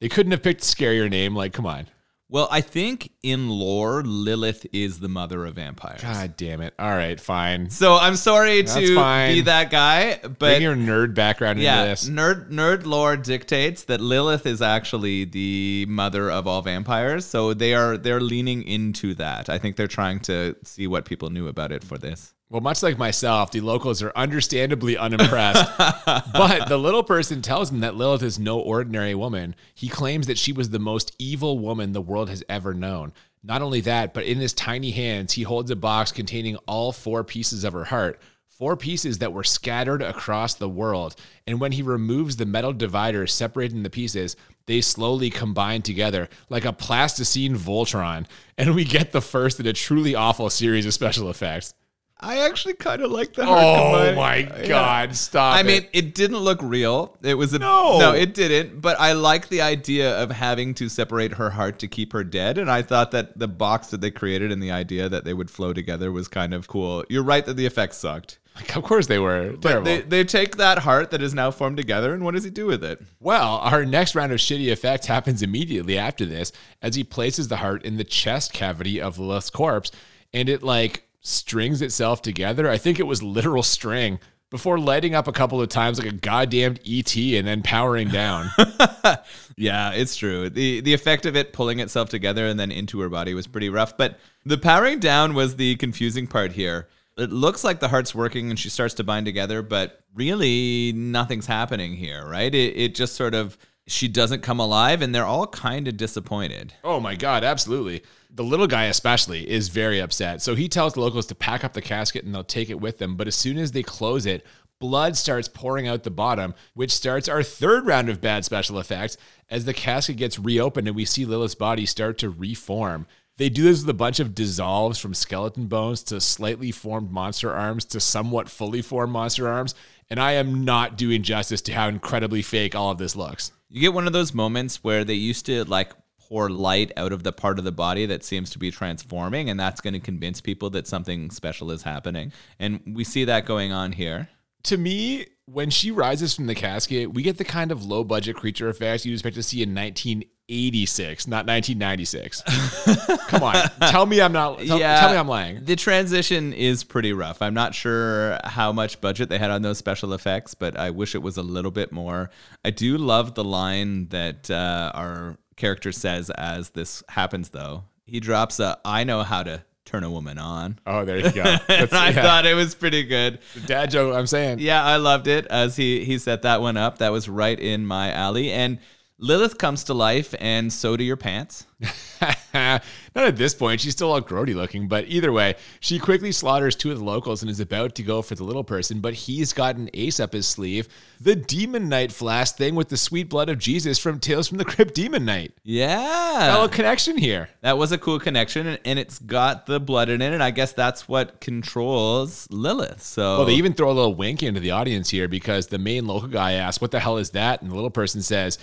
They 0.00 0.08
couldn't 0.10 0.32
have 0.32 0.42
picked 0.42 0.62
a 0.62 0.64
scarier 0.66 1.08
name. 1.08 1.34
Like, 1.34 1.52
come 1.54 1.66
on. 1.66 1.86
Well, 2.30 2.46
I 2.50 2.60
think 2.60 3.10
in 3.22 3.48
lore, 3.48 4.02
Lilith 4.02 4.66
is 4.70 5.00
the 5.00 5.08
mother 5.08 5.46
of 5.46 5.54
vampires. 5.54 6.02
God 6.02 6.36
damn 6.36 6.60
it. 6.60 6.74
All 6.78 6.90
right, 6.90 7.18
fine. 7.18 7.70
So 7.70 7.94
I'm 7.96 8.16
sorry 8.16 8.60
That's 8.60 8.74
to 8.74 8.94
fine. 8.94 9.32
be 9.32 9.40
that 9.42 9.70
guy, 9.70 10.18
but 10.22 10.38
Bring 10.38 10.60
your 10.62 10.76
nerd 10.76 11.14
background 11.14 11.58
yeah, 11.58 11.80
into 11.84 11.88
this. 11.90 12.08
nerd 12.10 12.50
nerd 12.50 12.84
lore 12.84 13.16
dictates 13.16 13.84
that 13.84 14.02
Lilith 14.02 14.44
is 14.44 14.60
actually 14.60 15.24
the 15.24 15.86
mother 15.88 16.30
of 16.30 16.46
all 16.46 16.60
vampires. 16.60 17.24
So 17.24 17.54
they 17.54 17.72
are 17.72 17.96
they're 17.96 18.20
leaning 18.20 18.62
into 18.62 19.14
that. 19.14 19.48
I 19.48 19.56
think 19.56 19.76
they're 19.76 19.86
trying 19.86 20.20
to 20.20 20.54
see 20.64 20.86
what 20.86 21.06
people 21.06 21.30
knew 21.30 21.48
about 21.48 21.72
it 21.72 21.82
for 21.82 21.96
this. 21.96 22.34
Well, 22.50 22.62
much 22.62 22.82
like 22.82 22.96
myself, 22.96 23.50
the 23.50 23.60
locals 23.60 24.02
are 24.02 24.12
understandably 24.16 24.96
unimpressed. 24.96 25.70
but 26.32 26.66
the 26.68 26.78
little 26.78 27.02
person 27.02 27.42
tells 27.42 27.70
him 27.70 27.80
that 27.80 27.94
Lilith 27.94 28.22
is 28.22 28.38
no 28.38 28.58
ordinary 28.58 29.14
woman. 29.14 29.54
He 29.74 29.88
claims 29.88 30.26
that 30.28 30.38
she 30.38 30.52
was 30.52 30.70
the 30.70 30.78
most 30.78 31.14
evil 31.18 31.58
woman 31.58 31.92
the 31.92 32.00
world 32.00 32.30
has 32.30 32.42
ever 32.48 32.72
known. 32.72 33.12
Not 33.42 33.60
only 33.60 33.82
that, 33.82 34.14
but 34.14 34.24
in 34.24 34.38
his 34.38 34.54
tiny 34.54 34.92
hands, 34.92 35.34
he 35.34 35.42
holds 35.42 35.70
a 35.70 35.76
box 35.76 36.10
containing 36.10 36.56
all 36.66 36.90
four 36.90 37.22
pieces 37.22 37.64
of 37.64 37.74
her 37.74 37.84
heart. 37.84 38.18
four 38.46 38.76
pieces 38.76 39.18
that 39.18 39.32
were 39.32 39.44
scattered 39.44 40.02
across 40.02 40.54
the 40.54 40.68
world. 40.68 41.14
And 41.46 41.60
when 41.60 41.70
he 41.70 41.82
removes 41.82 42.36
the 42.36 42.46
metal 42.46 42.72
divider 42.72 43.24
separating 43.28 43.84
the 43.84 43.90
pieces, 43.90 44.34
they 44.66 44.80
slowly 44.80 45.30
combine 45.30 45.82
together 45.82 46.28
like 46.48 46.64
a 46.64 46.72
plasticine 46.72 47.56
Voltron. 47.56 48.26
And 48.56 48.74
we 48.74 48.84
get 48.84 49.12
the 49.12 49.20
first 49.20 49.60
in 49.60 49.66
a 49.68 49.72
truly 49.72 50.16
awful 50.16 50.50
series 50.50 50.86
of 50.86 50.94
special 50.94 51.30
effects. 51.30 51.72
I 52.20 52.38
actually 52.38 52.74
kind 52.74 53.00
of 53.00 53.12
like 53.12 53.32
the 53.34 53.46
heart 53.46 53.62
Oh 53.62 54.14
my 54.16 54.36
Yeah. 54.38 54.66
God, 54.66 55.14
stop. 55.14 55.54
I 55.56 55.60
it. 55.60 55.66
mean, 55.66 55.86
it 55.92 56.14
didn't 56.14 56.38
look 56.38 56.58
real. 56.62 57.16
It 57.22 57.34
was 57.34 57.54
a 57.54 57.60
No. 57.60 57.98
no, 57.98 58.12
it 58.12 58.34
didn't. 58.34 58.80
But 58.80 58.98
I 58.98 59.12
like 59.12 59.48
the 59.48 59.60
idea 59.62 60.20
of 60.20 60.30
having 60.32 60.74
to 60.74 60.88
separate 60.88 61.34
her 61.34 61.50
heart 61.50 61.78
to 61.80 61.86
keep 61.88 62.12
her 62.12 62.24
dead, 62.24 62.58
and 62.58 62.68
I 62.70 62.82
thought 62.82 63.12
that 63.12 63.38
the 63.38 63.46
box 63.48 63.88
that 63.88 64.00
they 64.00 64.10
created 64.10 64.50
and 64.50 64.60
the 64.62 64.72
idea 64.72 65.08
that 65.08 65.24
they 65.24 65.32
would 65.34 65.48
flow 65.50 65.72
together 65.72 66.10
was 66.10 66.26
kind 66.26 66.52
of 66.54 66.66
cool. 66.66 67.04
You're 67.08 67.22
right 67.22 67.46
that 67.46 67.54
the 67.54 67.66
effects 67.66 67.98
sucked. 67.98 68.38
Like, 68.56 68.74
of 68.74 68.82
course 68.82 69.06
they 69.06 69.20
were 69.20 69.52
terrible. 69.52 69.84
They 69.84 70.00
they 70.00 70.24
take 70.24 70.56
that 70.56 70.78
heart 70.78 71.12
that 71.12 71.22
is 71.22 71.32
now 71.32 71.52
formed 71.52 71.76
together, 71.76 72.12
and 72.12 72.24
what 72.24 72.34
does 72.34 72.42
he 72.42 72.50
do 72.50 72.66
with 72.66 72.82
it? 72.82 73.00
Well, 73.20 73.58
our 73.58 73.84
next 73.84 74.16
round 74.16 74.32
of 74.32 74.38
shitty 74.38 74.66
effects 74.72 75.06
happens 75.06 75.40
immediately 75.42 75.96
after 75.96 76.26
this 76.26 76.50
as 76.82 76.96
he 76.96 77.04
places 77.04 77.46
the 77.46 77.58
heart 77.58 77.84
in 77.84 77.96
the 77.96 78.02
chest 78.02 78.52
cavity 78.52 79.00
of 79.00 79.16
Lilith's 79.20 79.50
corpse 79.50 79.92
and 80.34 80.48
it 80.48 80.64
like 80.64 81.04
strings 81.20 81.82
itself 81.82 82.22
together. 82.22 82.68
I 82.68 82.78
think 82.78 82.98
it 82.98 83.06
was 83.06 83.22
literal 83.22 83.62
string 83.62 84.18
before 84.50 84.78
lighting 84.78 85.14
up 85.14 85.28
a 85.28 85.32
couple 85.32 85.60
of 85.60 85.68
times 85.68 85.98
like 85.98 86.08
a 86.10 86.16
goddamned 86.16 86.80
ET 86.86 87.14
and 87.16 87.46
then 87.46 87.62
powering 87.62 88.08
down. 88.08 88.50
Yeah, 89.60 89.90
it's 89.90 90.14
true. 90.16 90.48
The 90.48 90.80
the 90.82 90.94
effect 90.94 91.26
of 91.26 91.34
it 91.34 91.52
pulling 91.52 91.80
itself 91.80 92.08
together 92.10 92.46
and 92.46 92.60
then 92.60 92.70
into 92.70 93.00
her 93.00 93.08
body 93.08 93.34
was 93.34 93.48
pretty 93.48 93.68
rough, 93.68 93.96
but 93.96 94.20
the 94.44 94.56
powering 94.56 95.00
down 95.00 95.34
was 95.34 95.56
the 95.56 95.74
confusing 95.76 96.28
part 96.28 96.52
here. 96.52 96.86
It 97.16 97.32
looks 97.32 97.64
like 97.64 97.80
the 97.80 97.88
heart's 97.88 98.14
working 98.14 98.50
and 98.50 98.58
she 98.58 98.68
starts 98.70 98.94
to 98.94 99.04
bind 99.04 99.26
together, 99.26 99.62
but 99.62 99.98
really 100.14 100.92
nothing's 100.94 101.46
happening 101.46 101.94
here, 101.94 102.24
right? 102.24 102.54
It 102.54 102.76
it 102.76 102.94
just 102.94 103.16
sort 103.16 103.34
of 103.34 103.58
she 103.88 104.06
doesn't 104.06 104.42
come 104.42 104.60
alive 104.60 105.02
and 105.02 105.12
they're 105.12 105.24
all 105.26 105.48
kind 105.48 105.88
of 105.88 105.96
disappointed. 105.96 106.74
oh 106.84 107.00
my 107.00 107.16
God, 107.16 107.42
absolutely. 107.42 108.04
The 108.38 108.44
little 108.44 108.68
guy, 108.68 108.84
especially, 108.84 109.50
is 109.50 109.66
very 109.66 109.98
upset. 109.98 110.40
So 110.42 110.54
he 110.54 110.68
tells 110.68 110.94
the 110.94 111.00
locals 111.00 111.26
to 111.26 111.34
pack 111.34 111.64
up 111.64 111.72
the 111.72 111.82
casket 111.82 112.24
and 112.24 112.32
they'll 112.32 112.44
take 112.44 112.70
it 112.70 112.80
with 112.80 112.98
them. 112.98 113.16
But 113.16 113.26
as 113.26 113.34
soon 113.34 113.58
as 113.58 113.72
they 113.72 113.82
close 113.82 114.26
it, 114.26 114.46
blood 114.78 115.16
starts 115.16 115.48
pouring 115.48 115.88
out 115.88 116.04
the 116.04 116.12
bottom, 116.12 116.54
which 116.72 116.92
starts 116.92 117.28
our 117.28 117.42
third 117.42 117.84
round 117.84 118.08
of 118.08 118.20
bad 118.20 118.44
special 118.44 118.78
effects 118.78 119.16
as 119.50 119.64
the 119.64 119.74
casket 119.74 120.18
gets 120.18 120.38
reopened 120.38 120.86
and 120.86 120.94
we 120.94 121.04
see 121.04 121.24
Lilith's 121.24 121.56
body 121.56 121.84
start 121.84 122.16
to 122.18 122.30
reform. 122.30 123.08
They 123.38 123.48
do 123.48 123.64
this 123.64 123.80
with 123.80 123.90
a 123.90 123.94
bunch 123.94 124.20
of 124.20 124.36
dissolves 124.36 125.00
from 125.00 125.14
skeleton 125.14 125.66
bones 125.66 126.04
to 126.04 126.20
slightly 126.20 126.70
formed 126.70 127.10
monster 127.10 127.52
arms 127.52 127.84
to 127.86 127.98
somewhat 127.98 128.48
fully 128.48 128.82
formed 128.82 129.12
monster 129.12 129.48
arms. 129.48 129.74
And 130.10 130.20
I 130.20 130.34
am 130.34 130.62
not 130.64 130.96
doing 130.96 131.24
justice 131.24 131.62
to 131.62 131.72
how 131.72 131.88
incredibly 131.88 132.42
fake 132.42 132.76
all 132.76 132.92
of 132.92 132.98
this 132.98 133.16
looks. 133.16 133.50
You 133.68 133.80
get 133.80 133.94
one 133.94 134.06
of 134.06 134.12
those 134.12 134.32
moments 134.32 134.84
where 134.84 135.02
they 135.02 135.14
used 135.14 135.44
to 135.46 135.64
like 135.64 135.90
pour 136.28 136.50
light 136.50 136.92
out 136.96 137.12
of 137.12 137.22
the 137.22 137.32
part 137.32 137.58
of 137.58 137.64
the 137.64 137.72
body 137.72 138.04
that 138.06 138.22
seems 138.22 138.50
to 138.50 138.58
be 138.58 138.70
transforming, 138.70 139.48
and 139.48 139.58
that's 139.58 139.80
going 139.80 139.94
to 139.94 140.00
convince 140.00 140.40
people 140.40 140.68
that 140.70 140.86
something 140.86 141.30
special 141.30 141.70
is 141.70 141.82
happening. 141.82 142.32
And 142.58 142.80
we 142.94 143.04
see 143.04 143.24
that 143.24 143.46
going 143.46 143.72
on 143.72 143.92
here. 143.92 144.28
to 144.64 144.76
me, 144.76 145.26
when 145.46 145.70
she 145.70 145.90
rises 145.90 146.34
from 146.34 146.46
the 146.46 146.54
casket, 146.54 147.14
we 147.14 147.22
get 147.22 147.38
the 147.38 147.44
kind 147.44 147.72
of 147.72 147.82
low 147.82 148.04
budget 148.04 148.36
creature 148.36 148.68
effects 148.68 149.06
you'd 149.06 149.14
expect 149.14 149.36
to 149.36 149.42
see 149.42 149.62
in 149.62 149.74
1986, 149.74 151.26
not 151.26 151.46
1996. 151.46 152.42
Come 153.28 153.42
on, 153.42 153.54
tell 153.88 154.04
me 154.04 154.20
I'm 154.20 154.32
not. 154.32 154.58
Tell, 154.58 154.78
tell 154.78 155.10
me 155.10 155.16
I'm 155.16 155.28
lying. 155.28 155.64
The 155.64 155.76
transition 155.76 156.52
is 156.52 156.84
pretty 156.84 157.14
rough. 157.14 157.40
I'm 157.40 157.54
not 157.54 157.74
sure 157.74 158.38
how 158.44 158.72
much 158.72 159.00
budget 159.00 159.30
they 159.30 159.38
had 159.38 159.50
on 159.50 159.62
those 159.62 159.78
special 159.78 160.12
effects, 160.12 160.54
but 160.54 160.76
I 160.76 160.90
wish 160.90 161.14
it 161.14 161.22
was 161.22 161.38
a 161.38 161.42
little 161.42 161.70
bit 161.70 161.92
more. 161.92 162.28
I 162.62 162.70
do 162.70 162.98
love 162.98 163.34
the 163.34 163.44
line 163.44 164.08
that 164.08 164.50
uh, 164.50 164.92
our 164.94 165.38
character 165.58 165.92
says 165.92 166.30
as 166.30 166.70
this 166.70 167.02
happens, 167.10 167.50
though. 167.50 167.84
He 168.06 168.20
drops 168.20 168.58
a, 168.58 168.78
I 168.84 169.04
know 169.04 169.22
how 169.22 169.42
to 169.42 169.62
turn 169.84 170.04
a 170.04 170.10
woman 170.10 170.38
on. 170.38 170.78
Oh, 170.86 171.04
there 171.04 171.18
you 171.18 171.32
go. 171.32 171.42
And 171.68 171.92
I 171.92 172.10
yeah. 172.10 172.22
thought 172.22 172.46
it 172.46 172.54
was 172.54 172.74
pretty 172.74 173.02
good. 173.04 173.38
dad 173.66 173.90
joke. 173.90 174.14
I'm 174.14 174.26
saying. 174.26 174.58
Yeah, 174.60 174.84
I 174.84 174.96
loved 174.96 175.26
it 175.26 175.46
as 175.46 175.76
he 175.76 176.04
he 176.04 176.18
set 176.18 176.42
that 176.42 176.60
one 176.60 176.76
up. 176.76 176.98
That 176.98 177.10
was 177.12 177.28
right 177.28 177.58
in 177.58 177.86
my 177.86 178.12
alley. 178.12 178.50
And 178.52 178.78
Lilith 179.20 179.58
comes 179.58 179.84
to 179.84 179.94
life, 179.94 180.34
and 180.38 180.72
so 180.72 180.96
do 180.96 181.02
your 181.02 181.16
pants. 181.16 181.66
Not 182.54 182.82
at 183.14 183.36
this 183.36 183.54
point. 183.54 183.80
She's 183.80 183.92
still 183.92 184.12
all 184.12 184.20
grody 184.20 184.54
looking, 184.54 184.88
but 184.88 185.04
either 185.06 185.32
way, 185.32 185.54
she 185.80 185.98
quickly 185.98 186.32
slaughters 186.32 186.74
two 186.74 186.90
of 186.90 186.98
the 186.98 187.04
locals 187.04 187.42
and 187.42 187.50
is 187.50 187.60
about 187.60 187.94
to 187.96 188.02
go 188.02 188.22
for 188.22 188.34
the 188.34 188.44
little 188.44 188.64
person, 188.64 189.00
but 189.00 189.14
he's 189.14 189.52
got 189.52 189.76
an 189.76 189.90
ace 189.94 190.18
up 190.18 190.32
his 190.32 190.46
sleeve. 190.46 190.88
The 191.20 191.36
Demon 191.36 191.88
Knight 191.88 192.12
flask 192.12 192.56
thing 192.56 192.74
with 192.74 192.88
the 192.88 192.96
sweet 192.96 193.28
blood 193.28 193.48
of 193.48 193.58
Jesus 193.58 193.98
from 193.98 194.18
Tales 194.20 194.48
from 194.48 194.58
the 194.58 194.64
Crypt 194.64 194.94
Demon 194.94 195.24
Knight. 195.24 195.52
Yeah, 195.62 196.52
Fellow 196.52 196.68
connection 196.68 197.16
here. 197.16 197.48
that 197.60 197.76
was 197.78 197.92
a 197.92 197.98
cool 197.98 198.18
connection, 198.18 198.66
and, 198.66 198.78
and 198.84 198.98
it's 198.98 199.18
got 199.18 199.66
the 199.66 199.80
blood 199.80 200.08
in 200.08 200.22
it, 200.22 200.32
and 200.32 200.42
I 200.42 200.50
guess 200.50 200.72
that's 200.72 201.08
what 201.08 201.40
controls 201.40 202.48
Lilith. 202.50 203.02
So 203.02 203.38
Well, 203.38 203.46
they 203.46 203.54
even 203.54 203.74
throw 203.74 203.90
a 203.90 203.92
little 203.92 204.14
wink 204.14 204.42
into 204.42 204.60
the 204.60 204.70
audience 204.72 205.10
here 205.10 205.28
because 205.28 205.68
the 205.68 205.78
main 205.78 206.06
local 206.06 206.28
guy 206.28 206.52
asks, 206.52 206.80
What 206.80 206.90
the 206.90 207.00
hell 207.00 207.18
is 207.18 207.30
that? 207.30 207.62
And 207.62 207.70
the 207.70 207.74
little 207.74 207.90
person 207.90 208.22
says, 208.22 208.58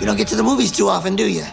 You 0.00 0.06
don't 0.06 0.16
get 0.16 0.28
to 0.28 0.36
the 0.36 0.42
movies 0.42 0.72
too 0.72 0.88
often, 0.88 1.16
do 1.16 1.28
you? 1.28 1.44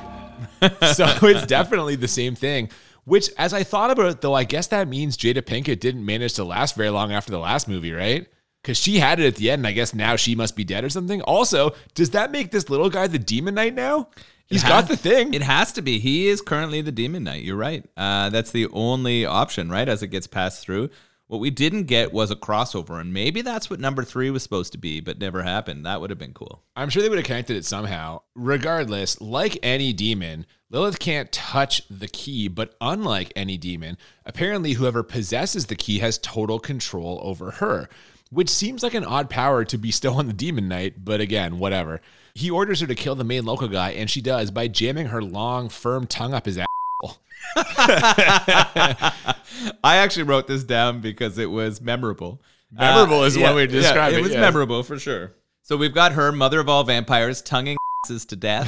So 0.93 1.05
it's 1.21 1.45
definitely 1.45 1.95
the 1.95 2.07
same 2.07 2.35
thing. 2.35 2.69
Which, 3.05 3.29
as 3.37 3.53
I 3.53 3.63
thought 3.63 3.91
about 3.91 4.11
it, 4.11 4.21
though, 4.21 4.33
I 4.33 4.43
guess 4.43 4.67
that 4.67 4.87
means 4.87 5.17
Jada 5.17 5.41
Pinkett 5.41 5.79
didn't 5.79 6.05
manage 6.05 6.33
to 6.33 6.43
last 6.43 6.75
very 6.75 6.89
long 6.89 7.13
after 7.13 7.31
the 7.31 7.39
last 7.39 7.67
movie, 7.67 7.93
right? 7.93 8.27
Because 8.61 8.77
she 8.77 8.99
had 8.99 9.19
it 9.19 9.25
at 9.25 9.35
the 9.35 9.49
end, 9.49 9.61
and 9.61 9.67
I 9.67 9.71
guess 9.71 9.93
now 9.93 10.17
she 10.17 10.35
must 10.35 10.55
be 10.55 10.65
dead 10.65 10.83
or 10.83 10.89
something. 10.89 11.21
Also, 11.21 11.71
does 11.95 12.09
that 12.11 12.31
make 12.31 12.51
this 12.51 12.69
little 12.69 12.89
guy 12.89 13.07
the 13.07 13.17
Demon 13.17 13.55
Knight 13.55 13.73
now? 13.73 14.09
He's 14.47 14.63
has, 14.63 14.69
got 14.69 14.87
the 14.87 14.97
thing. 14.97 15.33
It 15.33 15.43
has 15.43 15.71
to 15.73 15.81
be. 15.81 15.99
He 15.99 16.27
is 16.27 16.41
currently 16.41 16.81
the 16.81 16.91
Demon 16.91 17.23
Knight. 17.23 17.43
You're 17.43 17.55
right. 17.55 17.85
Uh, 17.95 18.29
that's 18.29 18.51
the 18.51 18.67
only 18.67 19.25
option, 19.25 19.69
right? 19.69 19.87
As 19.87 20.03
it 20.03 20.07
gets 20.07 20.27
passed 20.27 20.63
through. 20.63 20.89
What 21.29 21.41
we 21.41 21.51
didn't 21.51 21.83
get 21.83 22.11
was 22.11 22.31
a 22.31 22.35
crossover, 22.35 22.99
and 22.99 23.13
maybe 23.13 23.43
that's 23.43 23.69
what 23.69 23.79
number 23.79 24.03
three 24.03 24.31
was 24.31 24.41
supposed 24.41 24.71
to 24.71 24.79
be, 24.79 24.99
but 24.99 25.19
never 25.19 25.43
happened. 25.43 25.85
That 25.85 26.01
would 26.01 26.09
have 26.09 26.17
been 26.17 26.33
cool. 26.33 26.63
I'm 26.75 26.89
sure 26.89 27.03
they 27.03 27.09
would 27.09 27.19
have 27.19 27.27
connected 27.27 27.55
it 27.55 27.65
somehow. 27.65 28.21
Regardless, 28.33 29.21
like 29.21 29.59
any 29.61 29.93
demon, 29.93 30.47
Lilith 30.71 30.97
can't 30.97 31.31
touch 31.31 31.83
the 31.87 32.07
key, 32.07 32.47
but 32.47 32.73
unlike 32.81 33.31
any 33.35 33.57
demon, 33.57 33.99
apparently 34.25 34.73
whoever 34.73 35.03
possesses 35.03 35.67
the 35.67 35.75
key 35.75 35.99
has 35.99 36.17
total 36.17 36.57
control 36.57 37.19
over 37.21 37.51
her, 37.51 37.89
which 38.31 38.49
seems 38.49 38.81
like 38.81 38.95
an 38.95 39.05
odd 39.05 39.29
power 39.29 39.63
to 39.63 39.77
bestow 39.77 40.13
on 40.15 40.25
the 40.25 40.33
demon 40.33 40.67
knight, 40.67 41.05
but 41.05 41.21
again, 41.21 41.59
whatever. 41.59 42.01
He 42.33 42.49
orders 42.49 42.79
her 42.79 42.87
to 42.87 42.95
kill 42.95 43.13
the 43.13 43.23
main 43.23 43.45
local 43.45 43.67
guy, 43.67 43.91
and 43.91 44.09
she 44.09 44.19
does 44.19 44.49
by 44.49 44.67
jamming 44.67 45.07
her 45.07 45.21
long, 45.21 45.69
firm 45.69 46.07
tongue 46.07 46.33
up 46.33 46.47
his 46.47 46.57
ass. 46.57 46.68
I 47.55 49.13
actually 49.83 50.23
wrote 50.23 50.47
this 50.47 50.63
down 50.63 51.01
because 51.01 51.37
it 51.37 51.49
was 51.49 51.81
memorable. 51.81 52.41
Memorable 52.71 53.21
uh, 53.21 53.25
is 53.25 53.37
one 53.37 53.55
way 53.55 53.67
to 53.67 53.71
describe 53.71 54.13
it, 54.13 54.19
It 54.19 54.21
was 54.21 54.33
memorable 54.33 54.83
for 54.83 54.99
sure. 54.99 55.33
So 55.63 55.77
we've 55.77 55.93
got 55.93 56.13
her, 56.13 56.31
mother 56.31 56.59
of 56.59 56.69
all 56.69 56.83
vampires, 56.83 57.41
tonguing 57.41 57.77
asses 58.05 58.25
to 58.25 58.35
death. 58.35 58.67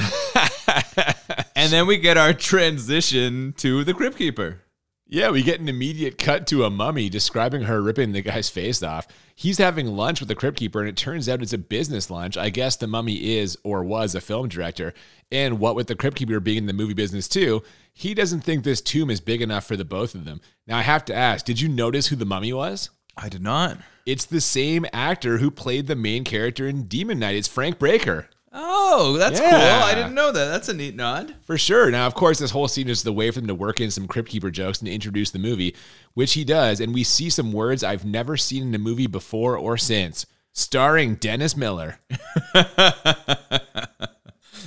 and 1.56 1.72
then 1.72 1.86
we 1.86 1.96
get 1.96 2.16
our 2.16 2.32
transition 2.32 3.54
to 3.58 3.84
the 3.84 3.94
Crypt 3.94 4.16
Keeper. 4.16 4.62
Yeah, 5.06 5.30
we 5.30 5.42
get 5.42 5.60
an 5.60 5.68
immediate 5.68 6.16
cut 6.16 6.46
to 6.46 6.64
a 6.64 6.70
mummy 6.70 7.08
describing 7.08 7.62
her 7.62 7.82
ripping 7.82 8.12
the 8.12 8.22
guy's 8.22 8.48
face 8.48 8.82
off. 8.82 9.06
He's 9.42 9.58
having 9.58 9.88
lunch 9.88 10.20
with 10.20 10.28
the 10.28 10.36
crypt 10.36 10.56
keeper, 10.56 10.78
and 10.78 10.88
it 10.88 10.96
turns 10.96 11.28
out 11.28 11.42
it's 11.42 11.52
a 11.52 11.58
business 11.58 12.12
lunch. 12.12 12.36
I 12.36 12.48
guess 12.48 12.76
the 12.76 12.86
mummy 12.86 13.38
is 13.38 13.58
or 13.64 13.82
was 13.82 14.14
a 14.14 14.20
film 14.20 14.46
director. 14.46 14.94
And 15.32 15.58
what 15.58 15.74
with 15.74 15.88
the 15.88 15.96
crypt 15.96 16.16
keeper 16.16 16.38
being 16.38 16.58
in 16.58 16.66
the 16.66 16.72
movie 16.72 16.94
business 16.94 17.26
too, 17.26 17.64
he 17.92 18.14
doesn't 18.14 18.42
think 18.42 18.62
this 18.62 18.80
tomb 18.80 19.10
is 19.10 19.20
big 19.20 19.42
enough 19.42 19.64
for 19.64 19.74
the 19.74 19.84
both 19.84 20.14
of 20.14 20.24
them. 20.24 20.40
Now, 20.68 20.78
I 20.78 20.82
have 20.82 21.04
to 21.06 21.14
ask 21.14 21.44
did 21.44 21.60
you 21.60 21.68
notice 21.68 22.06
who 22.06 22.14
the 22.14 22.24
mummy 22.24 22.52
was? 22.52 22.90
I 23.16 23.28
did 23.28 23.42
not. 23.42 23.78
It's 24.06 24.26
the 24.26 24.40
same 24.40 24.86
actor 24.92 25.38
who 25.38 25.50
played 25.50 25.88
the 25.88 25.96
main 25.96 26.22
character 26.22 26.68
in 26.68 26.84
Demon 26.84 27.18
Knight. 27.18 27.34
It's 27.34 27.48
Frank 27.48 27.80
Brayker. 27.80 28.26
Oh, 28.54 29.16
that's 29.16 29.40
Yeah. 29.40 29.50
cool. 29.50 29.82
I 29.88 29.94
didn't 29.94 30.14
know 30.14 30.30
that. 30.30 30.46
That's 30.46 30.68
a 30.68 30.74
neat 30.74 30.94
nod. 30.94 31.34
For 31.42 31.56
sure. 31.56 31.90
Now, 31.90 32.06
of 32.06 32.14
course, 32.14 32.38
this 32.38 32.50
whole 32.50 32.68
scene 32.68 32.88
is 32.88 33.02
the 33.02 33.12
way 33.12 33.30
for 33.30 33.40
them 33.40 33.48
to 33.48 33.54
work 33.54 33.80
in 33.80 33.90
some 33.90 34.06
Crypt 34.06 34.28
Keeper 34.28 34.50
jokes 34.50 34.80
and 34.80 34.88
introduce 34.88 35.30
the 35.30 35.38
movie, 35.38 35.74
which 36.14 36.34
he 36.34 36.44
does. 36.44 36.78
And 36.80 36.92
we 36.92 37.02
see 37.02 37.30
some 37.30 37.52
words 37.52 37.82
I've 37.82 38.04
never 38.04 38.36
seen 38.36 38.62
in 38.68 38.74
a 38.74 38.78
movie 38.78 39.06
before 39.06 39.56
or 39.56 39.78
since. 39.78 40.26
Starring 40.52 41.14
Dennis 41.14 41.56
Miller. 41.56 41.98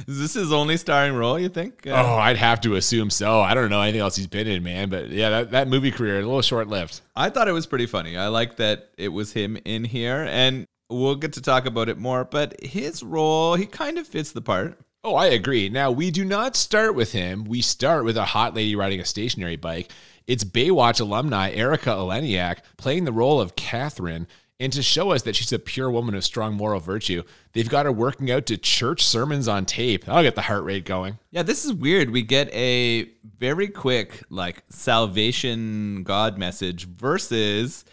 Is 0.08 0.20
this 0.20 0.34
his 0.34 0.52
only 0.52 0.78
starring 0.78 1.14
role, 1.16 1.40
you 1.40 1.50
think? 1.50 1.88
Uh, 1.88 1.92
Oh, 1.96 2.16
I'd 2.16 2.38
have 2.38 2.62
to 2.62 2.76
assume 2.76 3.10
so. 3.10 3.40
I 3.40 3.54
don't 3.54 3.70
know 3.70 3.82
anything 3.82 4.02
else 4.02 4.16
he's 4.16 4.28
been 4.28 4.46
in, 4.48 4.62
man. 4.64 4.90
But 4.90 5.10
yeah, 5.10 5.30
that, 5.30 5.52
that 5.52 5.68
movie 5.68 5.92
career, 5.92 6.16
a 6.20 6.22
little 6.22 6.42
short 6.42 6.68
lived. 6.68 7.02
I 7.16 7.30
thought 7.30 7.48
it 7.48 7.54
was 7.54 7.66
pretty 7.66 7.86
funny. 7.86 8.18
I 8.18 8.28
like 8.28 8.58
that 8.58 8.90
it 8.98 9.08
was 9.10 9.32
him 9.34 9.58
in 9.66 9.84
here, 9.84 10.28
and 10.30 10.68
we'll 10.90 11.16
get 11.16 11.34
to 11.34 11.42
talk 11.42 11.66
about 11.66 11.90
it 11.90 11.98
more. 11.98 12.24
But 12.26 12.62
his 12.64 13.04
role, 13.04 13.56
he 13.56 13.66
kind 13.66 13.98
of 13.98 14.08
fits 14.08 14.32
the 14.32 14.42
part. 14.42 14.80
Oh, 15.04 15.16
I 15.16 15.28
agree. 15.28 15.70
Now, 15.70 15.92
we 15.92 16.10
do 16.10 16.26
not 16.26 16.56
start 16.56 16.96
with 16.96 17.12
him. 17.12 17.46
We 17.46 17.62
start 17.62 18.06
with 18.06 18.18
a 18.18 18.26
hot 18.26 18.56
lady 18.56 18.76
riding 18.76 19.00
a 19.00 19.06
stationary 19.06 19.56
bike. 19.56 19.92
It's 20.26 20.44
Baywatch 20.44 21.00
alumni 21.00 21.52
Erica 21.52 21.92
Eleniak 21.92 22.60
playing 22.78 23.06
the 23.06 23.12
role 23.12 23.40
of 23.40 23.56
Catherine. 23.56 24.28
And 24.60 24.72
to 24.72 24.82
show 24.82 25.12
us 25.12 25.22
that 25.24 25.36
she's 25.36 25.52
a 25.52 25.60
pure 25.60 25.92
woman 25.92 26.16
of 26.16 26.24
strong 26.24 26.56
moral 26.56 26.80
virtue, 26.80 27.24
they've 27.52 27.70
got 27.70 27.86
her 27.86 27.92
working 27.92 28.32
out 28.32 28.46
to 28.46 28.58
church 28.58 29.06
sermons 29.06 29.50
on 29.50 29.66
tape. 29.66 30.08
I'll 30.08 30.24
get 30.24 30.36
the 30.36 30.42
heart 30.42 30.64
rate 30.64 30.86
going. 30.86 31.20
Yeah, 31.30 31.44
this 31.44 31.66
is 31.66 31.74
weird. 31.74 32.10
We 32.10 32.22
get 32.22 32.52
a 32.54 33.10
very 33.38 33.68
quick 33.68 34.24
like 34.30 34.64
salvation 34.70 36.04
God 36.04 36.38
message 36.38 36.88
versus 36.88 37.84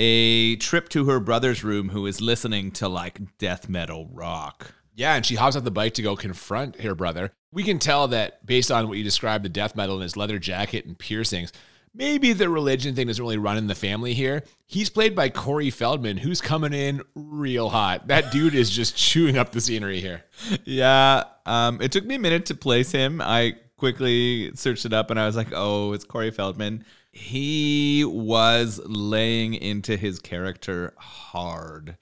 a 0.00 0.54
trip 0.56 0.88
to 0.90 1.06
her 1.06 1.18
brother's 1.18 1.64
room 1.64 1.88
who 1.88 2.06
is 2.06 2.20
listening 2.20 2.70
to 2.70 2.88
like 2.88 3.36
death 3.36 3.68
metal 3.68 4.08
rock. 4.12 4.72
Yeah, 4.94 5.16
and 5.16 5.26
she 5.26 5.34
hops 5.34 5.56
off 5.56 5.64
the 5.64 5.72
bike 5.72 5.94
to 5.94 6.02
go 6.02 6.14
confront 6.14 6.80
her 6.82 6.94
brother. 6.94 7.32
We 7.52 7.64
can 7.64 7.80
tell 7.80 8.06
that 8.08 8.46
based 8.46 8.70
on 8.70 8.88
what 8.88 8.96
you 8.96 9.02
described 9.02 9.44
the 9.44 9.48
death 9.48 9.74
metal 9.74 9.96
in 9.96 10.02
his 10.02 10.16
leather 10.16 10.38
jacket 10.38 10.86
and 10.86 10.96
piercings, 10.96 11.52
maybe 11.92 12.32
the 12.32 12.48
religion 12.48 12.94
thing 12.94 13.08
doesn't 13.08 13.22
really 13.22 13.38
run 13.38 13.56
in 13.56 13.66
the 13.66 13.74
family 13.74 14.14
here. 14.14 14.44
He's 14.66 14.88
played 14.88 15.16
by 15.16 15.30
Corey 15.30 15.70
Feldman, 15.70 16.18
who's 16.18 16.40
coming 16.40 16.72
in 16.72 17.02
real 17.16 17.70
hot. 17.70 18.06
That 18.06 18.30
dude 18.30 18.54
is 18.54 18.70
just 18.70 18.96
chewing 18.96 19.36
up 19.36 19.50
the 19.50 19.60
scenery 19.60 20.00
here. 20.00 20.22
Yeah, 20.64 21.24
um, 21.44 21.82
it 21.82 21.90
took 21.90 22.04
me 22.04 22.14
a 22.14 22.20
minute 22.20 22.46
to 22.46 22.54
place 22.54 22.92
him. 22.92 23.20
I 23.20 23.56
quickly 23.76 24.52
searched 24.54 24.84
it 24.84 24.92
up 24.92 25.10
and 25.10 25.18
I 25.18 25.26
was 25.26 25.34
like, 25.34 25.48
oh, 25.52 25.92
it's 25.92 26.04
Corey 26.04 26.30
Feldman. 26.30 26.84
He 27.18 28.04
was 28.04 28.80
laying 28.86 29.54
into 29.54 29.96
his 29.96 30.20
character 30.20 30.94
hard. 30.96 31.96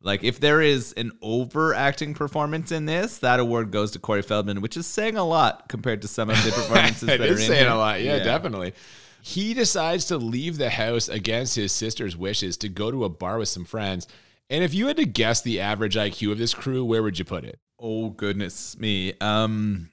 Like, 0.00 0.24
if 0.24 0.40
there 0.40 0.60
is 0.60 0.92
an 0.94 1.12
overacting 1.22 2.14
performance 2.14 2.72
in 2.72 2.86
this, 2.86 3.18
that 3.18 3.38
award 3.38 3.70
goes 3.70 3.92
to 3.92 3.98
Corey 4.00 4.22
Feldman, 4.22 4.60
which 4.60 4.76
is 4.76 4.86
saying 4.86 5.16
a 5.16 5.24
lot 5.24 5.68
compared 5.68 6.02
to 6.02 6.08
some 6.08 6.30
of 6.30 6.42
the 6.42 6.50
performances 6.54 7.06
that 7.06 7.20
it 7.20 7.30
are 7.30 7.36
saying 7.36 7.64
here. 7.64 7.70
a 7.70 7.76
lot. 7.76 8.02
Yeah, 8.02 8.18
definitely. 8.18 8.72
He 9.20 9.54
decides 9.54 10.06
to 10.06 10.16
leave 10.16 10.58
the 10.58 10.70
house 10.70 11.08
against 11.08 11.54
his 11.54 11.70
sister's 11.70 12.16
wishes 12.16 12.56
to 12.56 12.68
go 12.68 12.90
to 12.90 13.04
a 13.04 13.08
bar 13.08 13.38
with 13.38 13.48
some 13.48 13.64
friends. 13.64 14.08
And 14.50 14.64
if 14.64 14.74
you 14.74 14.88
had 14.88 14.96
to 14.96 15.06
guess 15.06 15.40
the 15.42 15.60
average 15.60 15.94
IQ 15.94 16.32
of 16.32 16.38
this 16.38 16.54
crew, 16.54 16.84
where 16.84 17.04
would 17.04 17.20
you 17.20 17.24
put 17.24 17.44
it? 17.44 17.60
Oh 17.78 18.10
goodness 18.10 18.76
me. 18.78 19.12
Um, 19.20 19.91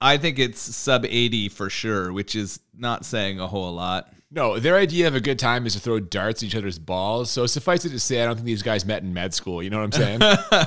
I 0.00 0.16
think 0.16 0.38
it's 0.38 0.60
sub 0.60 1.04
eighty 1.04 1.48
for 1.48 1.68
sure, 1.70 2.12
which 2.12 2.34
is 2.36 2.60
not 2.76 3.04
saying 3.04 3.40
a 3.40 3.46
whole 3.46 3.72
lot. 3.72 4.12
No, 4.30 4.58
their 4.58 4.76
idea 4.76 5.08
of 5.08 5.14
a 5.14 5.20
good 5.20 5.38
time 5.38 5.64
is 5.64 5.72
to 5.72 5.80
throw 5.80 5.98
darts 6.00 6.42
at 6.42 6.48
each 6.48 6.54
other's 6.54 6.78
balls. 6.78 7.30
So 7.30 7.46
suffice 7.46 7.86
it 7.86 7.90
to 7.90 7.98
say, 7.98 8.22
I 8.22 8.26
don't 8.26 8.34
think 8.34 8.44
these 8.44 8.62
guys 8.62 8.84
met 8.84 9.02
in 9.02 9.14
med 9.14 9.32
school. 9.32 9.62
You 9.62 9.70
know 9.70 9.78
what 9.78 9.96
I'm 9.98 10.18
saying? 10.20 10.66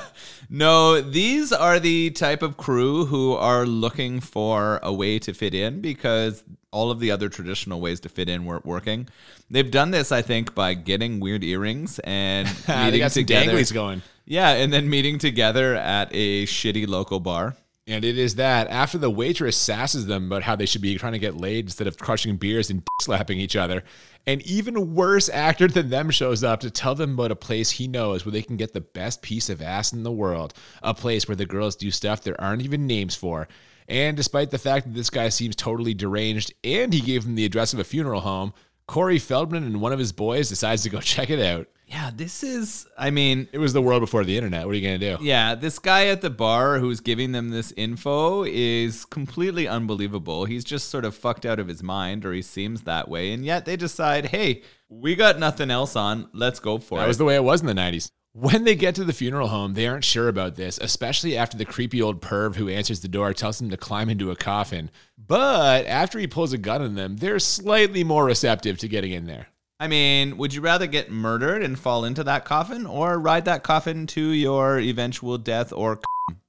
No, 0.50 1.00
these 1.00 1.50
are 1.50 1.80
the 1.80 2.10
type 2.10 2.42
of 2.42 2.58
crew 2.58 3.06
who 3.06 3.32
are 3.34 3.64
looking 3.64 4.20
for 4.20 4.80
a 4.82 4.92
way 4.92 5.18
to 5.20 5.32
fit 5.32 5.54
in 5.54 5.80
because 5.80 6.44
all 6.70 6.90
of 6.90 7.00
the 7.00 7.10
other 7.10 7.30
traditional 7.30 7.80
ways 7.80 8.00
to 8.00 8.10
fit 8.10 8.28
in 8.28 8.44
weren't 8.44 8.66
working. 8.66 9.08
They've 9.48 9.70
done 9.70 9.92
this, 9.92 10.12
I 10.12 10.20
think, 10.20 10.54
by 10.54 10.74
getting 10.74 11.20
weird 11.20 11.42
earrings 11.42 12.00
and 12.00 12.48
they 12.66 12.84
meeting 12.84 13.00
got 13.00 13.12
some 13.12 13.22
together. 13.22 13.52
danglies 13.52 13.72
going. 13.72 14.02
Yeah, 14.26 14.50
and 14.50 14.70
then 14.72 14.90
meeting 14.90 15.18
together 15.18 15.74
at 15.76 16.10
a 16.12 16.44
shitty 16.44 16.86
local 16.86 17.18
bar. 17.18 17.56
And 17.92 18.06
it 18.06 18.16
is 18.16 18.36
that 18.36 18.68
after 18.68 18.96
the 18.96 19.10
waitress 19.10 19.54
sasses 19.54 20.06
them 20.06 20.24
about 20.24 20.44
how 20.44 20.56
they 20.56 20.64
should 20.64 20.80
be 20.80 20.96
trying 20.96 21.12
to 21.12 21.18
get 21.18 21.36
laid 21.36 21.66
instead 21.66 21.86
of 21.86 21.98
crushing 21.98 22.38
beers 22.38 22.70
and 22.70 22.82
slapping 23.02 23.38
each 23.38 23.54
other, 23.54 23.84
an 24.26 24.40
even 24.46 24.94
worse 24.94 25.28
actor 25.28 25.68
than 25.68 25.90
them 25.90 26.08
shows 26.08 26.42
up 26.42 26.60
to 26.60 26.70
tell 26.70 26.94
them 26.94 27.12
about 27.12 27.30
a 27.30 27.36
place 27.36 27.72
he 27.72 27.86
knows 27.86 28.24
where 28.24 28.32
they 28.32 28.40
can 28.40 28.56
get 28.56 28.72
the 28.72 28.80
best 28.80 29.20
piece 29.20 29.50
of 29.50 29.60
ass 29.60 29.92
in 29.92 30.04
the 30.04 30.10
world, 30.10 30.54
a 30.82 30.94
place 30.94 31.28
where 31.28 31.36
the 31.36 31.44
girls 31.44 31.76
do 31.76 31.90
stuff 31.90 32.22
there 32.22 32.40
aren't 32.40 32.62
even 32.62 32.86
names 32.86 33.14
for. 33.14 33.46
And 33.88 34.16
despite 34.16 34.50
the 34.50 34.58
fact 34.58 34.86
that 34.86 34.94
this 34.94 35.10
guy 35.10 35.28
seems 35.28 35.54
totally 35.54 35.92
deranged 35.92 36.54
and 36.64 36.94
he 36.94 37.02
gave 37.02 37.24
them 37.24 37.34
the 37.34 37.44
address 37.44 37.74
of 37.74 37.78
a 37.78 37.84
funeral 37.84 38.22
home, 38.22 38.54
Corey 38.86 39.18
Feldman 39.18 39.64
and 39.64 39.82
one 39.82 39.92
of 39.92 39.98
his 39.98 40.12
boys 40.12 40.48
decides 40.48 40.82
to 40.84 40.88
go 40.88 41.00
check 41.02 41.28
it 41.28 41.40
out. 41.40 41.68
Yeah, 41.92 42.10
this 42.14 42.42
is, 42.42 42.86
I 42.96 43.10
mean, 43.10 43.48
It 43.52 43.58
was 43.58 43.74
the 43.74 43.82
world 43.82 44.00
before 44.00 44.24
the 44.24 44.34
internet. 44.34 44.64
What 44.64 44.72
are 44.72 44.78
you 44.78 44.88
going 44.88 44.98
to 44.98 45.16
do? 45.18 45.22
Yeah, 45.22 45.54
this 45.54 45.78
guy 45.78 46.06
at 46.06 46.22
the 46.22 46.30
bar 46.30 46.78
who's 46.78 47.00
giving 47.00 47.32
them 47.32 47.50
this 47.50 47.70
info 47.76 48.44
is 48.44 49.04
completely 49.04 49.68
unbelievable. 49.68 50.46
He's 50.46 50.64
just 50.64 50.88
sort 50.88 51.04
of 51.04 51.14
fucked 51.14 51.44
out 51.44 51.60
of 51.60 51.68
his 51.68 51.82
mind, 51.82 52.24
or 52.24 52.32
he 52.32 52.40
seems 52.40 52.82
that 52.82 53.10
way. 53.10 53.30
And 53.34 53.44
yet 53.44 53.66
they 53.66 53.76
decide, 53.76 54.26
hey, 54.26 54.62
we 54.88 55.14
got 55.14 55.38
nothing 55.38 55.70
else 55.70 55.94
on. 55.94 56.30
Let's 56.32 56.60
go 56.60 56.78
for 56.78 56.94
it. 56.94 57.00
That 57.00 57.04
it. 57.04 57.08
was 57.08 57.18
the 57.18 57.26
way 57.26 57.34
it 57.34 57.44
was 57.44 57.60
in 57.60 57.66
the 57.66 57.74
90s. 57.74 58.10
When 58.32 58.64
they 58.64 58.74
get 58.74 58.94
to 58.94 59.04
the 59.04 59.12
funeral 59.12 59.48
home, 59.48 59.74
they 59.74 59.86
aren't 59.86 60.04
sure 60.04 60.28
about 60.28 60.56
this, 60.56 60.78
especially 60.78 61.36
after 61.36 61.58
the 61.58 61.66
creepy 61.66 62.00
old 62.00 62.22
perv 62.22 62.56
who 62.56 62.70
answers 62.70 63.00
the 63.00 63.08
door 63.08 63.34
tells 63.34 63.58
them 63.58 63.68
to 63.68 63.76
climb 63.76 64.08
into 64.08 64.30
a 64.30 64.36
coffin. 64.36 64.90
But 65.18 65.84
after 65.84 66.18
he 66.18 66.26
pulls 66.26 66.54
a 66.54 66.58
gun 66.58 66.80
on 66.80 66.94
them, 66.94 67.18
they're 67.18 67.38
slightly 67.38 68.02
more 68.02 68.24
receptive 68.24 68.78
to 68.78 68.88
getting 68.88 69.12
in 69.12 69.26
there. 69.26 69.48
I 69.82 69.88
mean, 69.88 70.36
would 70.38 70.54
you 70.54 70.60
rather 70.60 70.86
get 70.86 71.10
murdered 71.10 71.62
and 71.62 71.78
fall 71.78 72.04
into 72.04 72.22
that 72.24 72.44
coffin 72.44 72.86
or 72.86 73.18
ride 73.18 73.46
that 73.46 73.62
coffin 73.64 74.06
to 74.08 74.20
your 74.30 74.78
eventual 74.78 75.38
death 75.38 75.72
or 75.72 75.98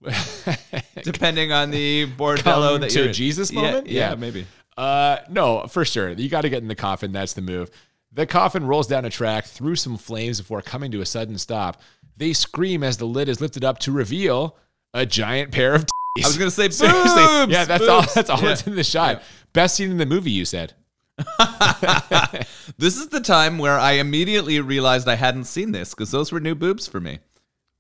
depending 1.04 1.52
on 1.52 1.72
the 1.72 2.08
bordello 2.17 2.74
Come 2.74 2.82
that 2.82 2.89
to 2.91 3.00
you're 3.00 3.08
in. 3.08 3.13
Jesus 3.13 3.52
Yeah, 3.52 3.62
moment? 3.62 3.88
Yeah, 3.88 4.10
Yeah. 4.12 4.15
maybe. 4.15 4.46
Uh, 4.78 5.17
no, 5.30 5.65
for 5.67 5.86
sure. 5.86 6.10
You 6.12 6.30
got 6.30 6.41
to 6.41 6.50
get 6.50 6.62
in 6.62 6.67
the 6.67 6.76
coffin. 6.76 7.12
That's 7.12 7.34
the 7.34 7.41
move. 7.41 7.69
The 8.12 8.26
coffin 8.26 8.65
rolls 8.67 8.88
down 8.88 9.06
a 9.06 9.10
track 9.10 9.46
through 9.46 9.76
some 9.78 9.98
flames 9.98 10.39
before 10.39 10.62
coming 10.62 10.91
to 10.91 11.02
a 11.02 11.06
sudden 11.06 11.38
stop. 11.38 11.82
They 12.17 12.34
scream 12.34 12.84
as 12.84 12.98
the 12.98 13.06
lid 13.06 13.28
is 13.30 13.41
lifted 13.41 13.63
up 13.63 13.80
to 13.80 13.91
reveal 13.91 14.58
a 14.93 15.06
giant 15.06 15.52
pair 15.52 15.74
of 15.74 15.82
titties. 15.86 16.24
I 16.26 16.28
was 16.28 16.38
gonna 16.38 16.52
say 16.52 16.69
Seriously. 16.69 17.24
boobs, 17.24 17.52
Yeah, 17.52 17.65
that's 17.65 17.88
all. 17.88 18.04
That's 18.13 18.30
all 18.30 18.39
Yeah. 18.41 18.50
that's 18.50 18.67
in 18.67 18.76
the 18.76 18.84
shot. 18.84 19.24
Best 19.54 19.76
scene 19.76 19.89
in 19.89 19.98
the 19.98 20.06
movie, 20.06 20.30
you 20.32 20.46
said. 20.46 20.74
This 22.78 22.97
is 22.97 23.10
the 23.10 23.21
time 23.21 23.58
where 23.60 23.78
I 23.78 23.93
immediately 23.93 24.60
realized 24.60 25.08
I 25.08 25.15
hadn't 25.15 25.45
seen 25.45 25.71
this 25.71 25.91
because 25.91 26.12
those 26.12 26.32
were 26.32 26.39
new 26.39 26.56
boobs 26.56 26.88
for 26.88 26.99
me. 26.99 27.19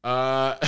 Uh, 0.03 0.55